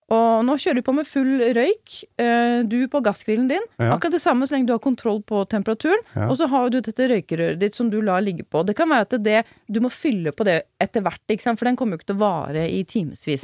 Og 0.09 0.43
nå 0.45 0.55
kjører 0.57 0.79
du 0.79 0.85
på 0.87 0.93
med 0.97 1.05
full 1.05 1.35
røyk, 1.53 1.97
eh, 2.17 2.63
du 2.65 2.87
på 2.89 3.01
gassgrillen 3.05 3.47
din. 3.51 3.65
Ja. 3.77 3.91
Akkurat 3.93 4.15
det 4.15 4.21
samme 4.23 4.47
så 4.49 4.55
lenge 4.55 4.65
du 4.65 4.73
har 4.73 4.81
kontroll 4.81 5.19
på 5.21 5.43
temperaturen. 5.51 6.01
Ja. 6.15 6.29
Og 6.31 6.37
så 6.39 6.47
har 6.49 6.69
du 6.73 6.79
dette 6.81 7.09
røykerøret 7.11 7.59
ditt 7.61 7.75
som 7.77 7.91
du 7.93 7.99
lar 8.01 8.21
ligge 8.25 8.43
på. 8.43 8.63
Det 8.65 8.75
kan 8.79 8.89
være 8.89 9.05
at 9.05 9.13
det, 9.23 9.43
du 9.69 9.79
må 9.85 9.91
fylle 9.93 10.31
på 10.33 10.47
det 10.49 10.63
etter 10.81 11.01
hvert, 11.05 11.21
for 11.45 11.65
den 11.69 11.75
kommer 11.77 11.93
jo 11.93 12.01
ikke 12.01 12.09
til 12.13 12.17
å 12.17 12.23
vare 12.23 12.65
i 12.73 12.81
timevis. 12.89 13.43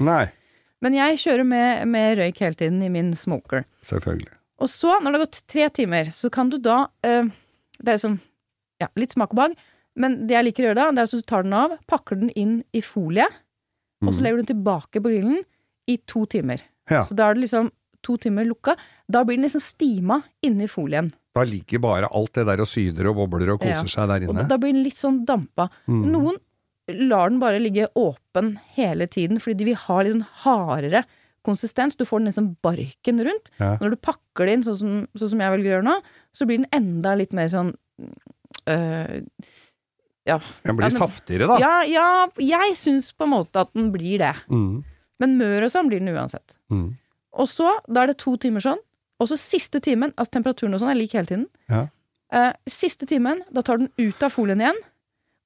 Men 0.82 0.94
jeg 0.98 1.18
kjører 1.22 1.46
med, 1.48 1.86
med 1.88 2.18
røyk 2.18 2.42
hele 2.42 2.56
tiden 2.56 2.82
i 2.84 2.90
min 2.90 3.14
smoker. 3.14 3.64
selvfølgelig. 3.86 4.34
Og 4.60 4.70
så, 4.70 4.98
når 5.04 5.12
det 5.12 5.20
har 5.20 5.26
gått 5.28 5.42
tre 5.52 5.70
timer, 5.70 6.12
så 6.16 6.30
kan 6.32 6.50
du 6.50 6.58
da 6.64 6.88
eh, 7.04 7.26
Det 7.80 7.92
er 7.94 7.98
sånn 8.00 8.20
ja, 8.82 8.88
litt 8.96 9.12
smak 9.12 9.32
og 9.34 9.36
behag, 9.40 9.56
men 10.00 10.26
det 10.28 10.36
jeg 10.36 10.46
liker 10.50 10.64
å 10.64 10.68
gjøre 10.70 10.80
da, 10.82 10.92
det 10.92 11.00
er 11.04 11.10
at 11.10 11.12
du 11.12 11.22
tar 11.28 11.44
den 11.44 11.54
av, 11.56 11.78
pakker 11.88 12.16
den 12.20 12.30
inn 12.36 12.64
i 12.76 12.82
folie, 12.84 13.26
og 14.04 14.10
så 14.14 14.18
Mhm. 14.20 14.24
legger 14.24 14.38
du 14.38 14.44
den 14.44 14.52
tilbake 14.56 15.00
på 15.02 15.12
grillen 15.12 15.44
i 15.88 15.98
to 16.08 16.26
timer. 16.26 16.62
Ja. 16.90 17.04
Så 17.04 17.16
da 17.16 17.30
er 17.30 17.34
det 17.38 17.44
liksom 17.48 17.72
to 18.06 18.18
timer 18.22 18.46
lukka. 18.46 18.76
Da 19.10 19.24
blir 19.26 19.38
den 19.38 19.46
liksom 19.48 19.62
stima 19.62 20.22
inni 20.46 20.68
folien. 20.70 21.12
Da 21.36 21.44
ligger 21.44 21.80
bare 21.84 22.08
alt 22.14 22.34
det 22.38 22.46
der 22.48 22.62
og 22.62 22.68
syder 22.70 23.10
og 23.10 23.16
bobler 23.18 23.54
og 23.56 23.60
koser 23.60 23.84
Ja. 23.84 23.92
seg 23.96 24.08
der 24.08 24.26
inne. 24.28 24.44
da, 24.44 24.48
da 24.54 24.58
blir 24.58 24.74
den 24.74 24.84
litt 24.84 24.96
sånn 25.00 25.26
dampa. 25.26 25.70
Mm. 25.88 26.06
Noen 26.12 26.38
lar 27.10 27.30
den 27.30 27.40
bare 27.42 27.60
ligge 27.60 27.88
åpen 27.98 28.60
hele 28.76 29.08
tiden, 29.08 29.40
fordi 29.42 29.58
de 29.58 29.66
vil 29.66 29.76
ha 29.76 30.02
litt 30.02 30.14
sånn 30.14 30.28
hardere 30.46 31.04
konsistens. 31.44 31.96
Du 31.98 32.06
får 32.06 32.20
den 32.22 32.30
liksom 32.32 32.56
barken 32.62 33.20
rundt. 33.26 33.50
Ja. 33.60 33.78
Når 33.82 33.90
du 33.90 33.96
pakker 33.98 34.46
det 34.46 34.54
inn 34.54 34.64
sånn 34.64 34.78
som, 34.78 35.08
sånn 35.18 35.30
som 35.34 35.40
jeg 35.42 35.52
velger 35.52 35.72
å 35.72 35.74
gjøre 35.82 35.86
nå, 35.90 35.98
så 36.34 36.46
blir 36.48 36.58
den 36.62 36.70
enda 36.72 37.16
litt 37.18 37.34
mer 37.34 37.50
sånn 37.50 37.74
øh, 38.68 39.22
Ja. 40.26 40.40
Den 40.66 40.76
blir 40.78 40.90
Ja, 40.90 40.98
men- 41.00 41.08
saftigere, 41.08 41.48
da. 41.48 41.58
Ja, 41.60 41.84
ja, 41.84 42.28
jeg 42.40 42.76
syns 42.76 43.12
på 43.14 43.26
en 43.26 43.30
måte 43.34 43.62
at 43.62 43.74
den 43.74 43.92
blir 43.92 44.18
det. 44.18 44.34
Mhm. 44.50 44.84
Men 45.24 45.38
mør 45.40 45.64
og 45.68 45.72
sånn 45.72 45.88
blir 45.92 46.02
den 46.04 46.12
uansett. 46.16 46.58
Mm. 46.74 46.90
Og 47.36 47.48
så, 47.52 47.70
da 47.88 48.04
er 48.04 48.12
det 48.12 48.18
to 48.24 48.36
timer 48.42 48.64
sånn. 48.64 48.82
Og 49.20 49.30
så 49.32 49.38
siste 49.40 49.80
timen, 49.84 50.12
altså 50.20 50.36
temperaturen 50.38 50.76
og 50.76 50.82
sånn 50.82 50.92
er 50.92 51.00
lik 51.00 51.14
hele 51.16 51.30
tiden. 51.30 51.46
Ja. 51.72 51.86
Eh, 52.36 52.52
siste 52.68 53.08
timen, 53.08 53.44
da 53.56 53.64
tar 53.64 53.80
den 53.80 53.92
ut 54.02 54.24
av 54.24 54.34
folien 54.34 54.60
igjen. 54.64 54.80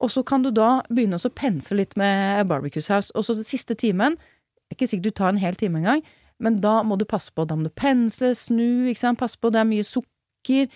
Og 0.02 0.10
så 0.14 0.24
kan 0.26 0.42
du 0.46 0.50
da 0.56 0.80
begynne 0.90 1.20
å 1.20 1.32
pensle 1.36 1.78
litt 1.82 1.94
med 2.00 2.48
barbecue 2.50 2.82
saus. 2.82 3.12
Og 3.14 3.26
så 3.28 3.36
den 3.38 3.46
siste 3.48 3.76
timen, 3.78 4.16
det 4.16 4.74
er 4.74 4.78
ikke 4.80 4.90
sikkert 4.94 5.10
du 5.10 5.18
tar 5.20 5.34
en 5.34 5.42
hel 5.42 5.58
time 5.60 5.82
engang, 5.82 6.02
men 6.40 6.62
da 6.64 6.80
må 6.88 6.96
du 6.98 7.04
passe 7.10 7.34
på. 7.36 7.46
Da 7.46 7.58
må 7.60 7.68
du 7.68 7.74
pensle, 7.76 8.32
snu, 8.38 8.88
ikke 8.90 9.02
sant. 9.02 9.20
Passe 9.20 9.38
på, 9.38 9.52
det 9.52 9.60
er 9.62 9.70
mye 9.70 9.86
sukker 9.86 10.10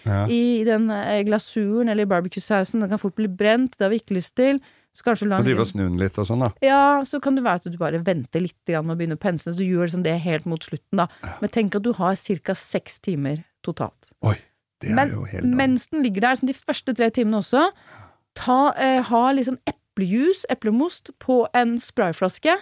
Ja. 0.03 0.25
i 0.27 0.63
den 0.67 0.89
eh, 0.91 1.21
glasuren 1.23 1.88
eller 1.89 2.03
i 2.03 2.10
barbecue-sausen. 2.12 2.82
Den 2.84 2.89
kan 2.91 2.99
fort 2.99 3.15
bli 3.15 3.29
brent, 3.32 3.77
det 3.77 3.86
har 3.86 3.93
vi 3.93 4.01
ikke 4.01 4.17
lyst 4.19 4.36
til. 4.36 4.60
Så 4.93 5.06
kanskje 5.08 5.25
du 5.25 5.32
den 5.34 5.45
drive 5.47 5.63
og 5.63 5.69
snu 5.71 5.82
den 5.82 5.97
litt 5.97 6.17
og 6.21 6.27
sånn, 6.29 6.43
da. 6.45 6.51
ja, 6.62 6.82
så 7.10 7.17
kan 7.23 7.34
det 7.38 7.41
være 7.45 7.63
at 7.63 7.73
du 7.73 7.79
bare 7.82 8.01
venter 8.06 8.43
litt 8.43 8.69
med 8.69 8.93
å 8.93 8.97
begynne 8.99 9.17
å 9.17 9.21
pensle, 9.21 9.53
så 9.53 9.58
du 9.58 9.65
gjør 9.65 9.88
liksom 9.88 10.03
det 10.06 10.13
helt 10.21 10.45
mot 10.49 10.62
slutten, 10.62 11.01
da. 11.01 11.08
Men 11.41 11.53
tenk 11.53 11.77
at 11.79 11.86
du 11.86 11.95
har 11.97 12.19
ca. 12.45 12.56
seks 12.58 12.99
timer 13.01 13.41
totalt. 13.65 14.12
Oi, 14.21 14.36
det 14.84 14.91
er 14.91 14.99
Men 14.99 15.13
jo 15.15 15.23
helt 15.32 15.49
mens 15.49 15.88
den 15.89 16.06
ligger 16.06 16.27
der, 16.27 16.38
som 16.38 16.51
de 16.51 16.53
første 16.53 16.93
tre 16.93 17.10
timene 17.15 17.41
også, 17.41 17.71
ta, 18.38 18.60
eh, 18.77 19.01
ha 19.10 19.23
liksom 19.34 19.58
eplejus, 19.65 20.45
eplemost, 20.53 21.10
på 21.19 21.47
en 21.58 21.79
sprayflaske. 21.82 22.58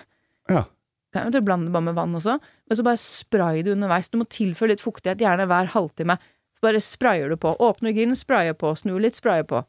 Ja. 0.51 0.63
Kan 1.11 1.31
du 1.31 1.41
blande 1.43 1.67
det 1.67 1.75
bare 1.75 1.89
med 1.89 1.99
vann 1.99 2.15
også, 2.15 2.37
men 2.39 2.77
så 2.77 2.83
bare 2.87 2.99
spray 3.01 3.63
det 3.65 3.73
underveis. 3.75 4.07
Du 4.07 4.17
må 4.21 4.27
tilføre 4.31 4.71
litt 4.71 4.83
fuktighet, 4.83 5.19
gjerne 5.19 5.49
hver 5.51 5.73
halvtime. 5.73 6.15
Så 6.55 6.63
bare 6.63 6.79
sprayer 6.79 7.27
du 7.27 7.35
på. 7.35 7.51
Åpner 7.59 7.91
grillen, 7.91 8.15
sprayer 8.15 8.55
på. 8.55 8.71
Snur 8.79 9.01
litt, 9.03 9.19
sprayer 9.19 9.43
på. 9.43 9.65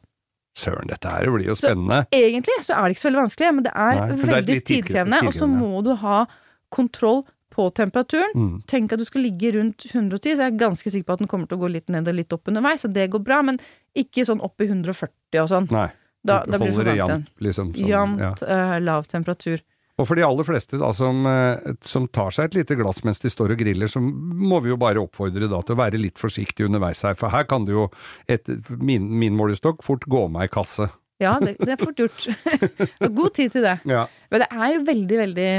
Søren, 0.55 0.87
dette 0.87 1.09
her 1.09 1.31
blir 1.33 1.47
jo 1.47 1.55
Så- 1.55 1.67
spennende. 1.67 2.05
Egentlig 2.13 2.57
så 2.61 2.75
er 2.77 2.87
det 2.87 2.95
ikke 2.95 3.03
så 3.03 3.09
veldig 3.09 3.23
vanskelig, 3.23 3.53
men 3.55 3.63
det 3.63 3.71
er 3.73 3.95
Nei, 3.95 4.07
veldig 4.09 4.21
det 4.21 4.29
er 4.29 4.41
veldig 4.41 4.63
tidkrevende. 4.69 5.21
Og 5.27 5.33
så 5.33 5.47
må 5.49 5.83
du 5.83 5.95
ha 5.95 6.25
kontroll 6.69 7.23
på 7.53 7.69
temperaturen. 7.73 8.33
Mm. 8.35 8.61
Tenk 8.65 8.93
at 8.93 8.99
du 8.99 9.05
skal 9.05 9.21
ligge 9.21 9.53
rundt 9.53 9.85
110, 9.85 10.35
så 10.35 10.45
jeg 10.45 10.53
er 10.53 10.57
ganske 10.57 10.89
sikker 10.89 11.05
på 11.05 11.13
at 11.13 11.19
den 11.19 11.27
kommer 11.27 11.47
til 11.47 11.57
å 11.57 11.61
gå 11.61 11.71
litt 11.71 11.89
ned 11.89 12.07
og 12.07 12.15
litt 12.17 12.33
opp 12.33 12.49
underveis, 12.49 12.81
så 12.81 12.91
det 12.91 13.11
går 13.13 13.23
bra, 13.23 13.41
men 13.45 13.59
ikke 13.95 14.25
sånn 14.25 14.41
opp 14.41 14.61
i 14.61 14.67
140 14.69 15.41
og 15.43 15.49
sånn. 15.49 15.69
Nei. 15.71 15.89
Da, 16.23 16.45
da 16.47 16.57
blir 16.57 16.71
det 16.71 16.75
for 16.77 16.87
varmt 16.87 17.27
liksom. 17.43 17.73
sånn, 17.75 17.87
Jevnt, 17.89 18.19
ja. 18.23 18.29
uh, 18.47 18.79
lav 18.79 19.07
temperatur. 19.11 19.59
Og 20.01 20.07
for 20.09 20.17
de 20.17 20.23
aller 20.25 20.45
fleste 20.47 20.79
da, 20.81 20.89
som, 20.97 21.19
eh, 21.29 21.75
som 21.85 22.07
tar 22.09 22.33
seg 22.33 22.49
et 22.49 22.55
lite 22.61 22.77
glass 22.79 23.03
mens 23.05 23.21
de 23.21 23.29
står 23.29 23.53
og 23.53 23.59
griller, 23.61 23.91
så 23.91 24.01
må 24.01 24.57
vi 24.63 24.71
jo 24.71 24.77
bare 24.81 25.01
oppfordre 25.03 25.45
da 25.51 25.61
til 25.61 25.75
å 25.75 25.81
være 25.83 26.01
litt 26.01 26.17
forsiktig 26.21 26.65
underveis 26.65 27.03
her, 27.05 27.13
for 27.19 27.33
her 27.33 27.45
kan 27.49 27.67
det 27.67 27.75
jo, 27.75 27.87
etter 28.25 28.57
min, 28.81 29.05
min 29.21 29.37
målestokk, 29.37 29.85
fort 29.85 30.07
gå 30.09 30.25
meg 30.33 30.49
i 30.49 30.53
kasse. 30.55 30.89
Ja, 31.21 31.37
det, 31.39 31.55
det 31.61 31.75
er 31.75 31.79
fort 31.81 31.99
gjort. 32.01 32.25
God 33.19 33.35
tid 33.37 33.53
til 33.53 33.65
det. 33.67 33.77
Ja, 33.85 34.07
Men 34.33 34.43
det 34.43 34.49
er 34.49 34.71
jo 34.73 34.83
veldig, 34.89 35.19
veldig 35.21 35.49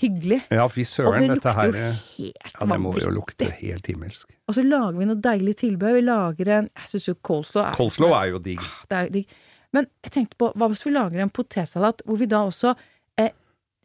hyggelig. 0.00 0.40
ja 0.52 0.66
fy 0.70 0.84
Og 0.84 0.90
søren, 0.92 1.24
det 1.24 1.38
dette 1.40 1.40
lukter 1.40 1.56
her 1.56 1.70
jo 1.70 1.80
helt 1.80 2.04
helt 2.20 2.54
Ja, 2.60 2.68
det 2.72 2.80
må 2.84 2.92
jo 3.00 3.12
lukte 3.16 3.48
helt 3.62 3.90
himmelsk. 3.90 4.36
Og 4.48 4.56
så 4.56 4.64
lager 4.66 5.00
vi 5.00 5.08
noe 5.08 5.24
deilig 5.24 5.56
tilbehør. 5.64 5.96
Vi 5.96 6.04
lager 6.06 6.52
en 6.58 6.70
Jeg 6.82 6.92
syns 6.92 7.08
jo 7.08 7.16
coleslaw 7.26 7.70
er 7.70 7.80
Coleslaw 7.80 8.14
er 8.20 8.30
jo 8.34 8.42
digg. 8.44 8.62
det 8.90 8.98
er 8.98 9.08
jo 9.08 9.16
digg. 9.18 9.34
Men 9.72 9.86
jeg 10.04 10.14
tenkte 10.16 10.36
på, 10.40 10.52
hva 10.58 10.68
hvis 10.70 10.84
vi 10.84 10.92
lager 10.94 11.22
en 11.22 11.30
potetsalat 11.32 12.02
hvor 12.04 12.18
vi 12.20 12.28
da 12.30 12.44
også 12.48 12.74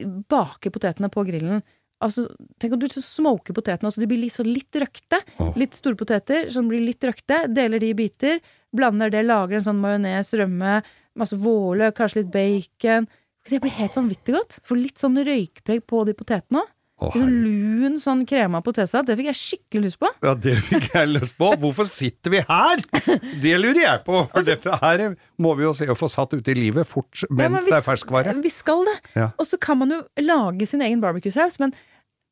baker 0.04 0.74
potetene 0.74 1.10
på 1.14 1.24
grillen? 1.28 1.64
Altså, 2.04 2.26
tenk 2.60 2.76
om 2.76 2.82
du 2.82 2.90
smoker 2.92 3.56
potetene, 3.56 3.90
så 3.92 4.02
de 4.02 4.10
blir 4.10 4.20
litt, 4.20 4.36
så 4.36 4.44
litt 4.46 4.76
røkte. 4.82 5.22
Oh. 5.40 5.54
Litt 5.58 5.78
store 5.78 5.98
poteter 6.00 6.50
som 6.54 6.68
blir 6.70 6.84
litt 6.84 7.04
røkte. 7.08 7.46
Deler 7.56 7.82
de 7.82 7.94
i 7.94 7.98
biter. 7.98 8.42
Blander 8.76 9.14
det, 9.14 9.24
lager 9.26 9.60
en 9.60 9.68
sånn 9.70 9.80
majones, 9.80 10.34
rømme, 10.36 10.80
masse 11.16 11.40
vårløk, 11.40 11.96
kanskje 11.98 12.24
litt 12.24 12.34
bacon. 12.34 13.08
Det 13.48 13.62
blir 13.64 13.76
helt 13.78 13.96
vanvittig 13.96 14.36
godt. 14.36 14.60
Får 14.68 14.82
litt 14.82 15.02
sånn 15.02 15.22
røykpreg 15.24 15.86
på 15.88 16.04
de 16.08 16.18
potetene 16.18 16.66
òg. 16.66 16.75
Sånn 16.96 17.32
lun 17.44 17.98
sånn 18.00 18.22
krema 18.26 18.62
potesa. 18.64 19.02
Det 19.04 19.18
fikk 19.20 19.28
jeg 19.28 19.36
skikkelig 19.36 19.82
lyst 19.90 19.98
på. 20.00 20.08
Ja, 20.24 20.34
det 20.34 20.54
fikk 20.64 20.86
jeg 20.94 21.10
lyst 21.12 21.34
på. 21.38 21.50
Hvorfor 21.60 21.90
sitter 21.92 22.32
vi 22.32 22.40
her? 22.48 22.84
Det 23.44 23.56
lurer 23.60 23.82
jeg 23.82 24.04
på. 24.08 24.22
For 24.32 24.48
dette 24.48 24.78
her 24.80 25.04
må 25.44 25.52
vi 25.60 25.66
jo 25.68 25.74
se 25.76 25.90
å 25.92 25.98
få 26.00 26.08
satt 26.10 26.32
ut 26.38 26.48
i 26.48 26.56
livet 26.56 26.88
fort 26.88 27.12
mens 27.28 27.28
Ja, 27.30 27.50
men 27.50 27.58
mens 27.58 27.68
det 27.68 27.76
er 27.82 27.84
ferskvare. 27.90 28.36
Vi 28.42 28.52
skal 28.54 28.86
det. 28.88 28.96
Ja. 29.18 29.28
Og 29.38 29.46
så 29.50 29.60
kan 29.60 29.78
man 29.82 29.92
jo 29.92 30.00
lage 30.24 30.68
sin 30.72 30.82
egen 30.86 31.04
barbecue-saus, 31.04 31.60
men 31.60 31.76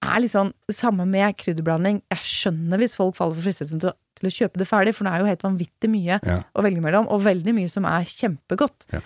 er 0.03 0.19
litt 0.23 0.31
sånn 0.33 0.53
samme 0.71 1.05
med 1.07 1.35
krydderblanding. 1.39 1.99
Jeg 2.11 2.23
skjønner 2.27 2.79
hvis 2.81 2.95
folk 2.95 3.15
faller 3.19 3.35
for 3.35 3.43
fristelsen 3.49 3.79
til, 3.83 3.91
å- 3.91 3.99
til 4.19 4.27
å 4.31 4.33
kjøpe 4.35 4.59
det 4.63 4.67
ferdig, 4.67 4.95
for 4.95 5.03
det 5.07 5.13
er 5.13 5.19
jo 5.25 5.29
helt 5.31 5.43
vanvittig 5.43 5.91
mye 5.91 6.19
Ja. 6.23 6.39
å 6.55 6.63
velge 6.63 6.81
mellom, 6.83 7.07
og 7.11 7.21
veldig 7.27 7.53
mye 7.55 7.69
som 7.71 7.83
er 7.87 8.03
kjempegodt. 8.07 8.87
Ja. 8.95 8.99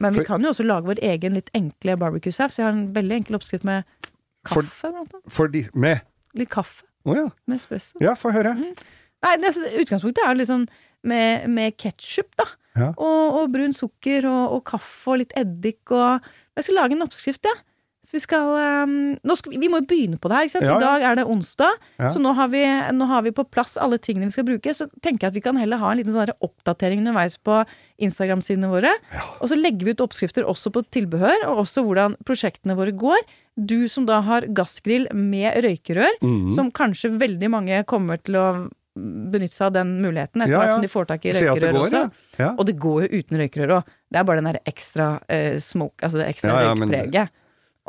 Men 0.00 0.12
vi 0.16 0.20
For- 0.24 0.24
kan 0.32 0.42
jo 0.42 0.48
også 0.52 0.64
lage 0.66 0.84
vår 0.88 1.00
egen 1.04 1.34
litt 1.36 1.48
enkle 1.54 1.96
barbecue-saus. 2.00 2.56
Jeg 2.58 2.64
har 2.64 2.72
en 2.72 2.88
veldig 2.92 3.20
enkel 3.20 3.36
oppskrift 3.38 3.64
med 3.64 3.84
For- 4.48 4.62
kaffe, 4.66 4.90
blant 4.90 5.14
annet. 5.14 5.30
For 5.32 5.48
de 5.48 5.64
Med 5.74 6.00
Litt 6.34 6.50
kaffe 6.50 6.84
Oh, 7.06 7.12
ja. 7.16 7.26
med 7.46 7.56
espresso. 7.60 7.98
Ja, 8.00 8.14
få 8.16 8.30
høre. 8.32 8.54
Nei, 8.56 9.32
det, 9.42 9.50
utgangspunktet 9.82 10.24
er 10.24 10.34
liksom 10.38 10.62
med, 11.04 11.48
med 11.52 11.74
ketsjup, 11.76 12.30
da. 12.40 12.46
Ja. 12.76 12.86
Og, 12.96 13.36
og 13.42 13.52
brun 13.52 13.74
sukker 13.76 14.24
og, 14.30 14.54
og 14.56 14.62
kaffe 14.64 15.12
og 15.12 15.18
litt 15.20 15.34
eddik 15.36 15.92
og 15.92 16.24
Jeg 16.56 16.64
skal 16.64 16.74
lage 16.80 16.96
en 16.96 17.04
oppskrift, 17.04 17.44
ja. 17.44 17.52
Så 18.04 18.12
vi 18.12 18.20
skal, 18.20 18.48
um, 18.84 18.90
nå 19.24 19.34
skal 19.40 19.54
vi, 19.54 19.58
vi 19.62 19.68
må 19.72 19.78
jo 19.80 19.86
begynne 19.88 20.18
på 20.20 20.28
det 20.28 20.36
her. 20.36 20.44
Ikke 20.44 20.52
sant? 20.58 20.66
Ja, 20.68 20.74
ja. 20.74 20.76
I 20.76 20.84
dag 20.84 21.04
er 21.10 21.14
det 21.16 21.24
onsdag, 21.32 21.78
Ja. 21.98 22.10
så 22.12 22.20
nå 22.20 22.34
har, 22.36 22.48
vi, 22.52 22.60
nå 22.92 23.06
har 23.08 23.22
vi 23.24 23.30
på 23.32 23.44
plass 23.48 23.78
alle 23.80 23.96
tingene 23.98 24.28
vi 24.28 24.34
skal 24.36 24.44
bruke. 24.44 24.74
Så 24.76 24.86
tenker 25.00 25.24
jeg 25.24 25.32
at 25.32 25.38
vi 25.38 25.40
kan 25.46 25.56
heller 25.56 25.80
ha 25.80 25.90
en 25.90 25.96
liten 26.02 26.12
sånn 26.12 26.32
oppdatering 26.44 27.00
underveis 27.00 27.38
på 27.40 27.62
Instagram-sidene 28.04 28.68
våre. 28.68 28.92
Og 29.40 29.48
så 29.48 29.56
legger 29.56 29.88
vi 29.88 29.94
ut 29.96 30.04
oppskrifter 30.04 30.44
også 30.44 30.70
på 30.74 30.84
tilbehør, 30.92 31.46
og 31.48 31.64
også 31.64 31.84
hvordan 31.86 32.16
prosjektene 32.28 32.76
våre 32.76 32.92
går. 32.92 33.24
Du 33.56 33.86
som 33.88 34.04
da 34.06 34.20
har 34.26 34.42
gassgrill 34.52 35.08
med 35.14 35.56
røykerør, 35.64 36.20
Mhm. 36.20 36.54
som 36.56 36.70
kanskje 36.70 37.16
veldig 37.18 37.48
mange 37.50 37.84
kommer 37.86 38.18
til 38.22 38.34
å 38.36 38.70
benytte 38.96 39.54
seg 39.56 39.66
av 39.66 39.72
den 39.72 40.00
muligheten 40.02 40.42
etter 40.44 40.54
hvert 40.54 40.74
som 40.74 40.82
de 40.82 40.88
får 40.92 41.06
tak 41.08 41.24
i 41.26 41.32
røykerør 41.32 41.72
går, 41.72 41.80
også. 41.88 42.58
Og 42.58 42.66
det 42.66 42.76
går 42.78 43.00
jo 43.08 43.18
uten 43.22 43.38
røykerør 43.40 43.72
òg. 43.80 43.84
Det 44.12 44.18
er 44.20 44.24
bare 44.24 44.36
den 44.42 44.52
der 44.52 44.60
ekstra 44.66 45.20
eh, 45.28 45.56
smoke, 45.58 45.98
altså 46.04 46.20
det 46.20 46.28
ekstra 46.28 46.52
røykpreget. 46.76 47.28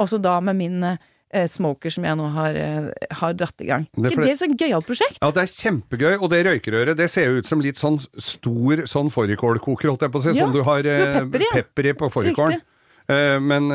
Også 0.02 0.20
da 0.22 0.38
med 0.44 0.58
min 0.60 0.84
eh, 0.86 1.48
smoker 1.50 1.94
som 1.94 2.06
jeg 2.08 2.18
nå 2.20 2.28
har, 2.36 2.58
eh, 2.60 3.08
har 3.20 3.36
dratt 3.38 3.64
i 3.64 3.70
gang. 3.70 3.88
Det 3.96 4.12
er 4.12 4.24
det 4.24 4.34
et 4.34 4.42
sånt 4.42 4.60
gøyalt 4.60 4.88
prosjekt? 4.88 5.20
Ja, 5.22 5.32
det 5.36 5.46
er 5.46 5.52
kjempegøy, 5.54 6.14
og 6.20 6.30
det 6.34 6.44
røykerøret 6.48 7.00
det 7.00 7.10
ser 7.12 7.32
jo 7.32 7.42
ut 7.42 7.50
som 7.50 7.64
litt 7.64 7.80
sånn 7.80 8.00
stor 8.02 8.86
sånn 8.92 9.12
fårikålkoker, 9.14 9.92
holdt 9.92 10.08
jeg 10.08 10.14
på 10.16 10.22
å 10.22 10.26
si, 10.26 10.36
Ja, 10.36 10.46
som 10.46 10.56
du 10.56 10.62
har 10.68 10.88
eh, 10.88 11.20
pepper 11.22 11.46
i, 11.48 11.52
pepper 11.62 11.92
i 11.92 11.96
på 12.00 12.12
fårikålen. 12.14 12.64
Men 13.06 13.68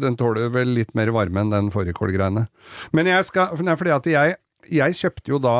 den 0.00 0.14
tåler 0.16 0.46
vel 0.48 0.70
litt 0.72 0.94
mer 0.96 1.10
varme 1.12 1.42
enn 1.42 1.50
den 1.52 1.66
fårikålgreiene. 1.68 2.46
Men 2.96 3.10
jeg 3.10 3.26
skal 3.28 3.52
Nei, 3.60 3.74
fordi 3.76 3.92
at 3.92 4.06
jeg, 4.08 4.38
jeg 4.78 4.96
kjøpte 4.96 5.28
jo 5.34 5.40
da 5.44 5.56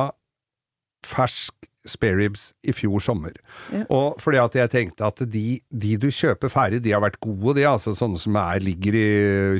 fersk 1.05 1.69
spareribs 1.91 2.53
i 2.63 2.75
fjor 2.77 3.03
sommer. 3.03 3.35
Ja. 3.75 3.85
Og 3.95 4.21
fordi 4.23 4.41
at 4.43 4.57
jeg 4.59 4.73
tenkte 4.73 5.09
at 5.09 5.23
de, 5.33 5.61
de 5.69 5.95
du 6.01 6.09
kjøper 6.15 6.53
ferdig, 6.53 6.83
de 6.85 6.95
har 6.95 7.03
vært 7.05 7.21
gode, 7.25 7.57
de, 7.59 7.67
altså 7.69 7.95
sånne 7.97 8.21
som 8.21 8.39
er, 8.41 8.63
ligger 8.65 8.99
i 8.99 9.09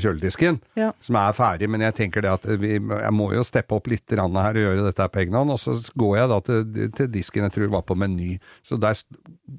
kjøledisken. 0.03 0.61
Ja. 0.79 0.93
Som 1.05 1.19
er 1.21 1.37
ferdig, 1.37 1.71
men 1.73 1.85
jeg 1.85 1.97
tenker 1.99 2.25
det 2.25 2.35
at 2.37 2.49
vi, 2.61 2.77
jeg 2.79 3.15
må 3.17 3.31
jo 3.35 3.47
steppe 3.47 3.77
opp 3.77 3.91
litt 3.91 4.07
her 4.09 4.25
og 4.25 4.63
gjøre 4.63 4.87
dette 4.87 5.11
på 5.13 5.25
egen 5.25 5.39
hånd. 5.39 5.55
Og 5.55 5.63
så 5.63 5.77
går 5.99 6.17
jeg 6.21 6.33
da 6.33 6.41
til, 6.49 6.89
til 6.97 7.13
disken, 7.13 7.49
jeg 7.49 7.57
tror 7.57 7.77
var 7.79 7.87
på 7.89 7.99
Meny, 7.99 8.37
så 8.67 8.81
der 8.81 8.99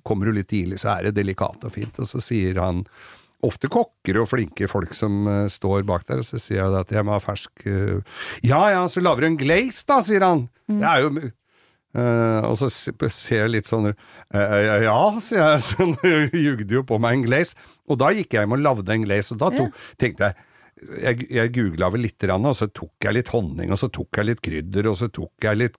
kommer 0.08 0.30
du 0.30 0.38
litt 0.38 0.52
tidlig, 0.52 0.82
så 0.82 0.98
er 0.98 1.10
det 1.10 1.18
delikat 1.20 1.66
og 1.66 1.74
fint. 1.76 1.98
Og 2.00 2.10
så 2.10 2.22
sier 2.24 2.62
han 2.62 2.86
Ofte 3.48 3.70
kokker 3.72 4.18
og 4.20 4.28
flinke 4.28 4.68
folk 4.68 4.92
som 4.98 5.22
uh, 5.24 5.46
står 5.48 5.86
bak 5.88 6.04
der, 6.10 6.20
og 6.20 6.28
så 6.28 6.42
sier 6.44 6.60
jeg 6.60 6.76
at 6.76 6.90
jeg 6.92 7.06
må 7.08 7.14
ha 7.16 7.22
fersk 7.24 7.62
uh, 7.72 8.02
Ja 8.44 8.66
ja, 8.74 8.82
så 8.92 9.00
lager 9.00 9.24
du 9.24 9.30
en 9.30 9.38
glaze 9.40 9.86
da, 9.88 10.02
sier 10.04 10.26
han. 10.26 10.50
Det 10.68 10.84
er 10.84 11.06
jo 11.06 11.30
Eh, 11.97 12.41
og 12.45 12.54
så 12.60 12.67
se- 12.69 12.93
ser 13.10 13.43
jeg 13.47 13.54
litt 13.56 13.69
sånn 13.69 13.88
uh, 13.89 14.84
Ja, 14.84 14.99
sier 15.25 15.41
jeg, 15.41 15.63
så 15.71 15.88
jugde 16.38 16.78
jo 16.78 16.84
på 16.86 16.99
meg 17.02 17.17
en 17.17 17.25
glaze. 17.25 17.58
Og 17.89 17.97
da 18.02 18.12
gikk 18.13 18.36
jeg 18.38 18.45
hjem 18.45 18.58
og 18.60 18.62
lagde 18.62 18.93
en 18.93 19.08
glaze, 19.08 19.34
og 19.34 19.41
da 19.41 19.49
tok, 19.56 19.82
tenkte 20.02 20.30
jeg 20.30 20.45
jeg, 20.80 21.25
jeg 21.36 21.52
googla 21.52 21.89
vel 21.91 22.06
litt, 22.06 22.23
og 22.32 22.54
så 22.56 22.69
tok 22.71 23.04
jeg 23.04 23.15
litt 23.17 23.32
honning, 23.34 23.71
og 23.73 23.80
så 23.82 23.89
tok 23.91 24.15
jeg 24.15 24.30
litt 24.30 24.41
krydder, 24.45 24.88
og 24.88 24.95
så 24.95 25.10
tok 25.12 25.43
jeg 25.43 25.60
litt 25.60 25.75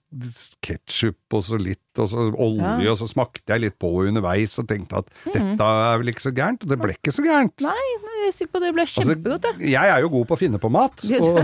ketsjup, 0.61 1.17
og 1.33 1.41
så 1.47 1.57
litt, 1.57 1.81
og 1.99 2.07
så 2.09 2.33
olje, 2.37 2.83
Ja. 2.83 2.91
og 2.91 2.97
så 2.97 3.07
smakte 3.09 3.41
jeg 3.47 3.61
litt 3.61 3.79
på 3.79 3.89
underveis, 4.07 4.57
og 4.59 4.67
tenkte 4.67 4.97
at 4.99 5.07
dette 5.33 5.59
er 5.61 5.97
vel 5.99 6.07
ikke 6.13 6.21
så 6.23 6.31
gærent, 6.33 6.63
og 6.63 6.69
det 6.69 6.79
ble 6.79 6.93
ikke 6.95 7.11
så 7.11 7.23
gærent. 7.25 7.59
Nei, 7.61 7.71
nei, 8.05 8.17
jeg 8.21 8.27
er 8.29 8.37
sikker 8.37 8.51
på 8.53 8.59
det 8.61 8.73
ble 8.73 8.81
Altså, 8.81 9.03
kjempegodt, 9.03 9.45
Altså, 9.45 9.69
jeg 9.69 9.89
er 9.89 9.99
jo 10.01 10.09
god 10.09 10.27
på 10.27 10.33
å 10.35 10.39
finne 10.39 10.59
på 10.59 10.71
mat. 10.71 10.95
Du- 11.01 11.19
Og, 11.21 11.37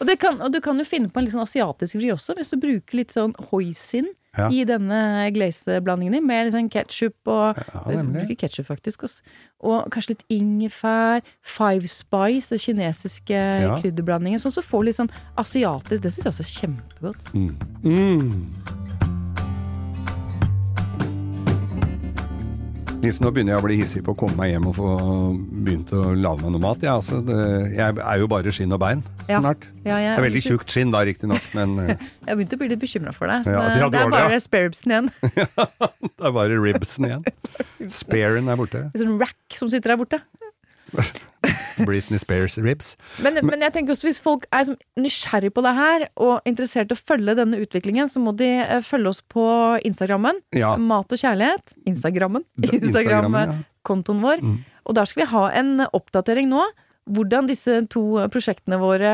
Og, 0.00 0.06
det 0.06 0.18
kan, 0.18 0.40
og 0.40 0.52
du 0.52 0.60
kan 0.60 0.76
jo 0.78 0.84
finne 0.84 1.08
på 1.08 1.16
en 1.18 1.24
litt 1.24 1.34
sånn 1.34 1.46
asiatisk 1.46 1.96
vri 1.96 2.10
også, 2.12 2.34
hvis 2.36 2.50
du 2.50 2.56
bruker 2.58 2.94
litt 2.96 3.10
sånn 3.12 3.34
hoisin 3.50 4.08
Ja. 4.34 4.48
i 4.48 4.64
denne 4.64 5.28
glazeblandingen 5.34 6.12
din, 6.12 6.26
med 6.26 6.46
litt 6.46 6.54
sånn 6.54 6.70
ketsjup 6.72 7.12
og 7.28 7.54
Ja, 7.58 7.90
Jeg 7.92 8.06
bruker 8.14 8.36
ketsjup, 8.48 8.64
faktisk. 8.66 9.02
Også. 9.04 9.20
Og 9.62 9.90
kanskje 9.90 10.08
litt 10.16 10.24
ingefær, 10.30 11.20
five 11.42 11.86
spice, 11.86 12.48
den 12.48 12.58
kinesiske 12.58 13.28
Ja. 13.60 13.76
krydderblandingen. 13.78 14.40
Sånn 14.40 14.52
så 14.56 14.62
får 14.64 14.84
litt 14.86 14.96
sånn 14.96 15.10
asiatisk 15.36 16.00
Det 16.00 16.12
syns 16.12 16.24
jeg 16.24 16.32
også 16.32 16.40
er 16.40 16.52
kjempegodt. 16.56 17.32
mm. 17.34 17.56
Mm. 17.84 18.52
Lise, 23.02 23.18
nå 23.18 23.32
begynner 23.34 23.56
jeg 23.56 23.58
å 23.58 23.64
bli 23.64 23.76
hissig 23.80 24.00
på 24.06 24.12
å 24.14 24.18
komme 24.18 24.36
meg 24.38 24.52
hjem 24.52 24.68
og 24.70 24.76
få 24.76 24.90
begynt 25.66 25.90
å 25.90 26.02
lage 26.14 26.44
meg 26.44 26.52
noe 26.54 26.62
mat. 26.62 26.84
Ja, 26.86 26.92
altså, 27.00 27.18
det, 27.26 27.38
jeg 27.74 27.96
er 27.98 28.20
jo 28.20 28.28
bare 28.30 28.52
skinn 28.54 28.74
og 28.76 28.78
bein 28.82 29.02
Ja. 29.26 29.40
snart. 29.40 29.66
Ja, 29.82 29.96
jeg, 29.98 30.12
Det 30.12 30.20
er 30.20 30.26
veldig 30.28 30.42
tjukt 30.46 30.70
skinn 30.70 30.92
da, 30.94 31.00
riktignok, 31.08 31.48
men 31.58 31.74
eh, 31.82 31.90
Jeg 31.96 32.30
har 32.30 32.38
begynt 32.38 32.54
å 32.54 32.60
bli 32.60 32.68
litt 32.70 32.82
bekymra 32.84 33.14
for 33.16 33.26
deg. 33.32 33.50
Ja, 33.50 33.64
det, 33.74 33.90
det 33.96 34.04
er 34.04 34.14
bare 34.14 34.38
spareribsen 34.46 34.94
igjen. 34.94 35.10
det 35.34 36.28
er 36.30 36.36
bare 36.38 36.60
ribsen 36.62 37.08
igjen. 37.10 37.26
Sparen 37.90 38.52
er 38.54 38.62
borte. 38.62 38.84
En 38.92 39.02
sånn 39.02 39.18
rack 39.18 39.58
som 39.58 39.72
sitter 39.72 39.96
der 39.96 40.02
borte. 40.04 40.22
Britney 41.88 42.20
Spears 42.20 42.58
ribs. 42.62 42.94
Men, 43.22 43.40
men 43.46 43.64
jeg 43.64 43.74
tenker 43.74 43.94
også 43.94 44.08
hvis 44.08 44.20
folk 44.22 44.46
er 44.54 44.70
nysgjerrig 45.00 45.52
på 45.54 45.64
det 45.64 45.74
her, 45.78 46.06
og 46.20 46.48
interessert 46.48 46.92
i 46.92 46.96
å 46.96 47.00
følge 47.00 47.36
denne 47.38 47.60
utviklingen, 47.62 48.10
så 48.10 48.22
må 48.22 48.34
de 48.38 48.50
eh, 48.62 48.84
følge 48.86 49.14
oss 49.14 49.22
på 49.32 49.46
Instagrammen. 49.88 50.42
Ja. 50.56 50.74
Mat 50.80 51.12
og 51.12 51.22
kjærlighet. 51.22 51.74
Instagrammen. 51.88 52.46
Instagrammen. 52.62 52.86
Instagram-kontoen 52.92 54.22
vår. 54.22 54.46
Mm. 54.46 54.60
Og 54.86 54.98
der 54.98 55.10
skal 55.10 55.24
vi 55.24 55.32
ha 55.32 55.44
en 55.58 55.74
oppdatering 55.90 56.50
nå. 56.50 56.64
Hvordan 57.12 57.48
disse 57.50 57.80
to 57.90 58.04
prosjektene 58.30 58.78
våre 58.78 59.12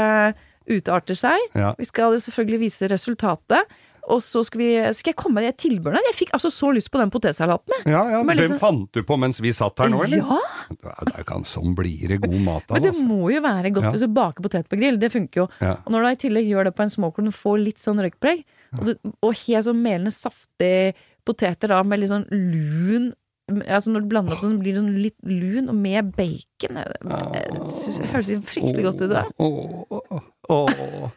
utarter 0.68 1.16
seg. 1.16 1.44
Ja. 1.56 1.72
Vi 1.78 1.86
skal 1.88 2.14
jo 2.14 2.22
selvfølgelig 2.22 2.62
vise 2.66 2.88
resultatet. 2.92 3.76
Og 4.08 4.20
så 4.22 4.44
skal, 4.46 4.58
vi, 4.62 4.68
skal 4.96 5.10
jeg 5.12 5.16
komme 5.16 5.40
med 5.40 5.48
det 5.48 5.56
tilbehøret. 5.64 6.06
Jeg 6.10 6.16
fikk 6.20 6.30
altså 6.38 6.50
så 6.54 6.70
lyst 6.72 6.90
på 6.92 7.00
den 7.00 7.10
potetsalaten. 7.10 7.82
Ja, 7.84 8.04
ja, 8.10 8.22
Den 8.22 8.36
liksom- 8.36 8.58
fant 8.58 8.92
du 8.92 9.02
på 9.02 9.18
mens 9.18 9.40
vi 9.40 9.52
satt 9.52 9.78
her 9.78 9.88
nå, 9.88 10.02
eller? 10.04 10.16
Ja, 10.18 10.38
Det 10.70 11.14
er 11.14 11.24
ikke 11.24 11.40
sånn 11.44 11.74
blir 11.74 12.08
det 12.08 12.20
god 12.22 12.40
mat 12.40 12.64
av, 12.70 12.76
men 12.78 12.82
det 12.82 12.92
altså. 12.94 13.06
må 13.08 13.32
jo 13.32 13.40
være 13.40 13.72
godt 13.74 13.84
Ja. 13.84 13.90
hvis 13.92 14.00
du 14.00 14.08
baker 14.08 14.42
potet 14.42 14.68
på 14.68 14.76
grill. 14.78 14.98
Det 14.98 15.12
funker 15.12 15.36
jo. 15.42 15.48
Ja. 15.60 15.76
Og 15.84 15.92
når 15.92 16.00
du 16.02 16.08
i 16.08 16.28
tillegg 16.28 16.48
gjør 16.48 16.64
det 16.64 16.74
på 16.76 16.82
en 16.82 16.90
smoker, 16.90 17.24
du 17.24 17.30
får 17.30 17.64
litt 17.64 17.78
sånn 17.78 17.98
røykpreg, 17.98 18.44
og, 18.78 18.94
og 19.22 19.34
helt 19.34 19.64
sånn 19.64 19.82
melende, 19.82 20.12
saftig 20.12 20.94
poteter 21.24 21.68
da, 21.68 21.82
med 21.82 22.00
litt 22.00 22.10
sånn 22.10 22.28
lun 22.30 23.14
Altså 23.48 23.88
når 23.88 24.02
du 24.04 24.08
blander 24.12 24.32
opp 24.34 24.42
sånn, 24.44 24.58
blir 24.60 24.74
det 24.74 24.82
sånn 24.82 25.02
litt 25.02 25.16
lun, 25.24 25.70
og 25.70 25.74
med 25.74 26.10
bacon. 26.12 26.74
Det 26.84 28.10
høres 28.12 28.28
fryktelig 28.44 28.84
godt 28.84 29.00
ut. 29.00 29.08
det. 29.08 29.24
Åh, 29.40 29.84
åh, 29.88 30.20
åh. 30.50 31.10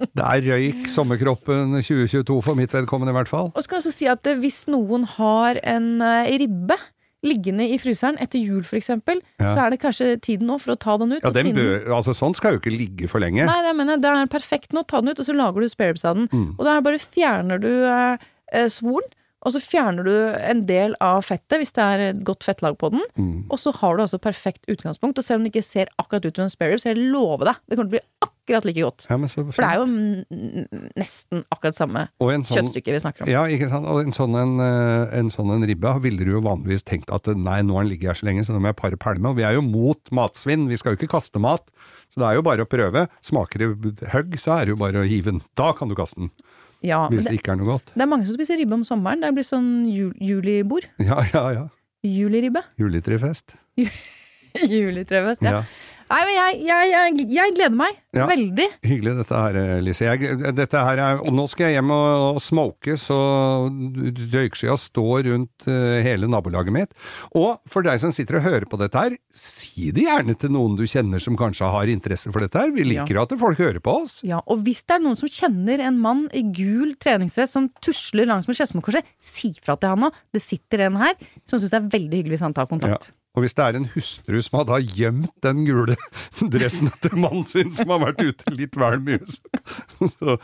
Det 0.00 0.24
er 0.26 0.44
røyk 0.50 0.90
sommerkroppen 0.92 1.78
2022 1.80 2.40
for 2.44 2.58
mitt 2.58 2.74
vedkommende, 2.74 3.14
i 3.14 3.18
hvert 3.18 3.30
fall. 3.30 3.52
Og 3.54 3.62
jeg 3.62 3.78
også 3.80 3.94
si 3.94 4.08
at 4.10 4.26
eh, 4.28 4.38
hvis 4.42 4.64
noen 4.72 5.06
har 5.16 5.60
en 5.64 5.96
eh, 6.04 6.34
ribbe 6.42 6.76
liggende 7.26 7.66
i 7.72 7.78
fryseren 7.80 8.18
etter 8.22 8.40
jul 8.42 8.62
f.eks., 8.62 8.90
Ja. 8.92 9.50
så 9.50 9.58
er 9.64 9.72
det 9.72 9.80
kanskje 9.82 10.20
tiden 10.22 10.46
nå 10.50 10.58
for 10.62 10.74
å 10.74 10.78
ta 10.80 10.96
den 11.00 11.16
ut. 11.16 11.24
Ja, 11.24 11.32
den 11.34 11.54
bør, 11.56 11.88
altså 11.98 12.14
Sånn 12.16 12.36
skal 12.38 12.56
jo 12.56 12.62
ikke 12.62 12.74
ligge 12.74 13.10
for 13.10 13.22
lenge. 13.22 13.46
Nei, 13.48 13.58
det 13.64 13.74
mener 13.76 13.96
jeg. 13.96 14.04
Det 14.04 14.12
er 14.12 14.32
perfekt 14.32 14.76
nå. 14.76 14.84
Ta 14.86 15.00
den 15.02 15.12
ut, 15.12 15.20
og 15.20 15.28
så 15.28 15.36
lager 15.36 15.64
du 15.64 15.68
spareribs 15.72 16.06
av 16.06 16.20
den. 16.20 16.28
Mm. 16.32 16.48
Og 16.56 16.64
da 16.68 16.78
bare 16.84 17.00
fjerner 17.02 17.62
du 17.62 17.70
eh, 17.88 18.26
eh, 18.52 18.68
svoren, 18.72 19.08
og 19.46 19.52
så 19.54 19.60
fjerner 19.62 20.06
du 20.06 20.14
en 20.42 20.64
del 20.66 20.96
av 21.04 21.20
fettet 21.22 21.60
hvis 21.60 21.74
det 21.76 21.84
er 21.84 22.00
et 22.08 22.22
godt 22.26 22.42
fettlag 22.46 22.78
på 22.80 22.90
den. 22.94 23.04
Mm. 23.14 23.44
Og 23.52 23.60
så 23.62 23.70
har 23.78 23.94
du 23.94 24.02
altså 24.02 24.18
perfekt 24.18 24.66
utgangspunkt. 24.72 25.20
Og 25.20 25.26
selv 25.26 25.38
om 25.38 25.46
det 25.46 25.52
ikke 25.54 25.66
ser 25.66 25.92
akkurat 26.02 26.26
ut 26.26 26.40
som 26.40 26.48
en 26.48 26.50
sparerib, 26.50 26.82
så 26.82 26.90
jeg 26.90 27.04
lover 27.12 27.52
deg, 27.52 27.60
det 27.68 27.78
kommer 27.78 27.92
til 27.92 27.94
å 27.94 27.98
bli 27.98 28.04
akkurat 28.24 28.35
like 28.48 28.80
godt. 28.80 29.06
Ja, 29.10 29.16
men 29.18 29.28
så 29.28 29.42
For 29.50 29.62
det 29.62 29.70
er 29.70 29.80
jo 29.82 29.86
nesten 30.96 31.44
akkurat 31.50 31.76
samme 31.76 32.06
sånn, 32.20 32.44
kjøttstykke 32.46 32.94
vi 32.94 33.00
snakker 33.02 33.24
om. 33.24 33.30
ja, 33.30 33.42
ikke 33.50 33.68
sant? 33.72 33.86
Og 33.90 34.00
en 34.04 34.12
sånn 34.16 34.36
en, 34.38 34.54
eh, 34.62 35.18
en 35.18 35.30
sånn 35.34 35.50
en 35.54 35.66
ribbe 35.66 35.92
ville 36.04 36.24
du 36.24 36.32
jo 36.36 36.40
vanligvis 36.44 36.84
tenkt 36.86 37.10
at 37.12 37.26
nei, 37.26 37.60
nå 37.66 37.74
har 37.76 37.82
den 37.84 37.92
ligget 37.92 38.12
her 38.12 38.20
så 38.20 38.26
lenge, 38.30 38.44
så 38.46 38.54
nå 38.54 38.60
må 38.62 38.70
jeg 38.72 38.76
pare 38.80 38.96
pælme. 38.96 39.30
Og 39.32 39.36
vi 39.36 39.42
er 39.42 39.54
jo 39.58 39.62
mot 39.66 39.98
matsvinn, 40.10 40.68
vi 40.68 40.76
skal 40.76 40.94
jo 40.94 41.00
ikke 41.02 41.12
kaste 41.18 41.42
mat. 41.42 41.66
Så 42.14 42.22
det 42.22 42.28
er 42.30 42.38
jo 42.38 42.42
bare 42.46 42.62
å 42.64 42.70
prøve. 42.70 43.08
Smaker 43.26 43.58
det 43.58 44.06
høgg, 44.14 44.38
så 44.40 44.60
er 44.60 44.66
det 44.66 44.76
jo 44.76 44.80
bare 44.80 45.02
å 45.02 45.08
hive 45.08 45.32
den. 45.32 45.42
Da 45.58 45.72
kan 45.76 45.88
du 45.88 45.94
kaste 45.98 46.16
den, 46.22 46.30
Ja, 46.82 47.08
hvis 47.10 47.24
det, 47.24 47.32
det 47.32 47.40
ikke 47.40 47.52
er 47.52 47.56
noe 47.56 47.66
godt. 47.78 47.90
det 47.94 48.02
er 48.04 48.06
mange 48.06 48.26
som 48.28 48.36
spiser 48.36 48.56
ribbe 48.60 48.76
om 48.78 48.84
sommeren. 48.86 49.20
Det 49.24 49.32
blir 49.34 49.44
sånn 49.48 49.88
jul, 49.90 50.12
julibord. 50.22 50.86
Ja, 51.02 51.24
ja, 51.34 51.44
ja. 51.50 51.66
Juliribbe. 52.06 52.62
Juletrefest. 52.78 53.56
Juletrefest, 54.70 55.42
ja. 55.42 55.50
Ja. 55.50 55.64
Nei, 56.06 56.20
men 56.22 56.36
jeg, 56.36 56.58
jeg, 56.68 56.90
jeg, 56.92 57.24
jeg 57.34 57.54
gleder 57.56 57.74
meg. 57.74 57.96
Ja. 58.16 58.26
Veldig. 58.30 58.66
Hyggelig 58.86 59.14
dette 59.18 59.40
her, 59.42 59.56
Lise. 59.84 60.06
Jeg, 60.06 60.36
dette 60.56 60.82
her 60.88 61.00
er, 61.02 61.18
og 61.20 61.34
nå 61.34 61.46
skal 61.50 61.68
jeg 61.68 61.80
hjem 61.80 61.90
og, 61.92 62.06
og 62.36 62.38
smoke, 62.44 62.94
så 63.00 63.18
røykskya 64.32 64.76
står 64.80 65.26
rundt 65.26 65.66
uh, 65.68 65.98
hele 66.06 66.30
nabolaget 66.30 66.74
mitt. 66.76 66.94
Og 67.36 67.58
for 67.70 67.86
deg 67.86 68.00
som 68.02 68.14
sitter 68.14 68.38
og 68.38 68.46
hører 68.46 68.68
på 68.70 68.78
dette 68.80 69.02
her, 69.02 69.18
si 69.36 69.90
det 69.96 70.06
gjerne 70.06 70.38
til 70.38 70.54
noen 70.54 70.78
du 70.78 70.86
kjenner 70.88 71.22
som 71.22 71.36
kanskje 71.38 71.72
har 71.74 71.92
interesse 71.92 72.30
for 72.30 72.44
dette 72.44 72.62
her. 72.62 72.72
Vi 72.76 72.86
liker 72.86 73.18
jo 73.18 73.26
at 73.26 73.36
folk 73.42 73.60
hører 73.60 73.82
på 73.82 73.98
oss. 74.04 74.18
Ja, 74.26 74.40
og 74.46 74.62
hvis 74.66 74.84
det 74.86 74.96
er 74.96 75.04
noen 75.04 75.18
som 75.20 75.30
kjenner 75.32 75.82
en 75.90 76.00
mann 76.02 76.26
i 76.36 76.46
gul 76.46 76.94
treningsdress 77.02 77.56
som 77.58 77.68
tusler 77.84 78.30
langs 78.30 78.48
med 78.48 78.58
Skedsmokorset, 78.58 79.06
si 79.20 79.52
fra 79.58 79.76
til 79.76 79.92
han 79.92 80.06
nå. 80.06 80.14
Det 80.32 80.44
sitter 80.44 80.86
en 80.86 81.02
her 81.02 81.14
som 81.44 81.58
syns 81.58 81.72
det 81.72 81.80
er 81.82 81.94
veldig 81.98 82.20
hyggelig 82.22 82.38
hvis 82.38 82.46
han 82.46 82.56
tar 82.56 82.70
Ja. 82.86 82.98
Og 83.36 83.44
hvis 83.44 83.52
det 83.56 83.64
er 83.66 83.76
en 83.76 83.88
hustru 83.92 84.38
som 84.40 84.60
har 84.60 84.68
da 84.70 84.78
gjemt 84.80 85.32
den 85.44 85.64
gule 85.66 85.96
dressen 86.54 86.88
til 87.04 87.18
mannen 87.20 87.44
sin, 87.48 87.72
som 87.74 87.92
har 87.92 88.00
vært 88.06 88.22
ute 88.24 88.54
litt 88.56 88.76
vel 88.80 89.02
mye, 89.04 89.20
så, 90.16 90.38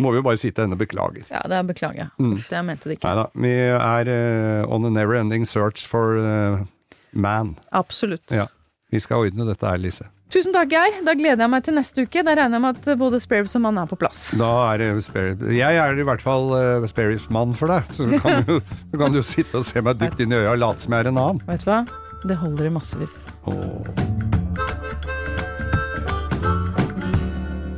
må 0.00 0.14
vi 0.14 0.22
jo 0.22 0.26
bare 0.26 0.40
si 0.40 0.48
til 0.48 0.64
henne 0.64 0.78
beklager. 0.80 1.26
Ja, 1.28 1.42
det 1.52 1.60
beklager 1.68 2.06
jeg. 2.06 2.12
Mm. 2.16 2.38
Uff, 2.38 2.48
jeg 2.48 2.66
mente 2.66 2.88
det 2.88 2.96
ikke. 2.96 3.10
Nei 3.10 3.18
da, 3.20 3.26
vi 3.44 3.52
er 3.76 4.12
uh, 4.14 4.72
on 4.72 4.88
a 4.88 4.94
never 4.94 5.20
ending 5.20 5.44
search 5.48 5.84
for 5.90 6.16
uh, 6.16 6.64
man. 7.12 7.58
Absolutt. 7.76 8.24
Ja. 8.32 8.48
Vi 8.90 9.04
skal 9.04 9.28
ordne 9.28 9.46
dette 9.46 9.68
her, 9.68 9.78
Lise. 9.78 10.08
Tusen 10.30 10.54
takk, 10.54 10.70
Geir. 10.70 11.00
Da 11.06 11.12
gleder 11.18 11.42
jeg 11.42 11.50
meg 11.50 11.64
til 11.66 11.74
neste 11.74 12.04
uke. 12.06 12.22
Da 12.22 12.36
regner 12.38 12.56
jeg 12.56 12.62
med 12.62 12.76
at 12.78 13.00
både 13.00 13.18
Sparrows 13.22 13.56
og 13.58 13.64
mann 13.66 13.80
er 13.82 13.88
på 13.90 13.98
plass. 13.98 14.28
Da 14.38 14.50
er 14.70 14.80
det 14.80 14.90
spare, 15.04 15.34
Jeg 15.52 15.80
er 15.82 15.98
i 15.98 16.06
hvert 16.06 16.22
fall 16.22 16.54
uh, 16.54 16.86
Sparrows-mann 16.88 17.56
for 17.58 17.74
deg, 17.74 17.90
så 17.92 18.06
du 18.06 18.16
kan, 18.22 18.46
jo, 18.46 18.60
du 18.92 19.00
kan 19.00 19.12
jo 19.12 19.26
sitte 19.26 19.58
og 19.58 19.66
se 19.66 19.82
meg 19.82 19.98
dypt 20.00 20.22
inn 20.22 20.32
i 20.32 20.38
øya 20.38 20.54
og 20.54 20.62
late 20.62 20.86
som 20.86 20.94
jeg 20.94 21.04
er 21.04 21.10
en 21.10 21.20
annen. 21.20 21.42
Vet 21.50 21.66
du 21.66 21.72
hva? 21.72 21.82
Det 22.22 22.34
holder 22.34 22.64
i 22.64 22.70
massevis. 22.70 23.10
Åh. 23.44 23.54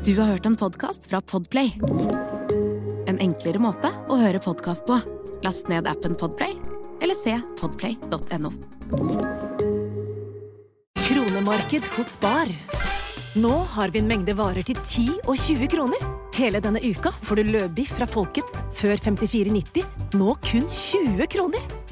Du 0.04 0.16
har 0.20 0.26
hørt 0.26 0.46
en 0.46 0.56
podkast 0.56 1.06
fra 1.06 1.20
Podplay. 1.20 1.78
En 3.06 3.20
enklere 3.22 3.60
måte 3.62 3.92
å 4.10 4.18
høre 4.18 4.40
podkast 4.42 4.86
på. 4.88 4.98
Last 5.46 5.70
ned 5.70 5.86
appen 5.86 6.16
Podplay, 6.18 6.56
eller 7.02 7.14
se 7.18 7.36
podplay.no. 7.60 8.50
Kronemarked 11.06 11.86
hos 11.94 12.10
Spar. 12.16 12.50
Nå 13.38 13.52
har 13.76 13.94
vi 13.94 14.02
en 14.02 14.10
mengde 14.10 14.34
varer 14.36 14.66
til 14.66 14.76
10 14.82 15.22
og 15.22 15.38
20 15.38 15.70
kroner. 15.70 16.02
Hele 16.34 16.58
denne 16.64 16.82
uka 16.82 17.14
får 17.14 17.38
du 17.38 17.54
løbiff 17.54 17.94
fra 17.94 18.10
Folkets 18.10 18.58
før 18.74 18.98
54,90, 18.98 19.86
nå 20.18 20.34
kun 20.50 20.66
20 20.66 21.30
kroner. 21.30 21.91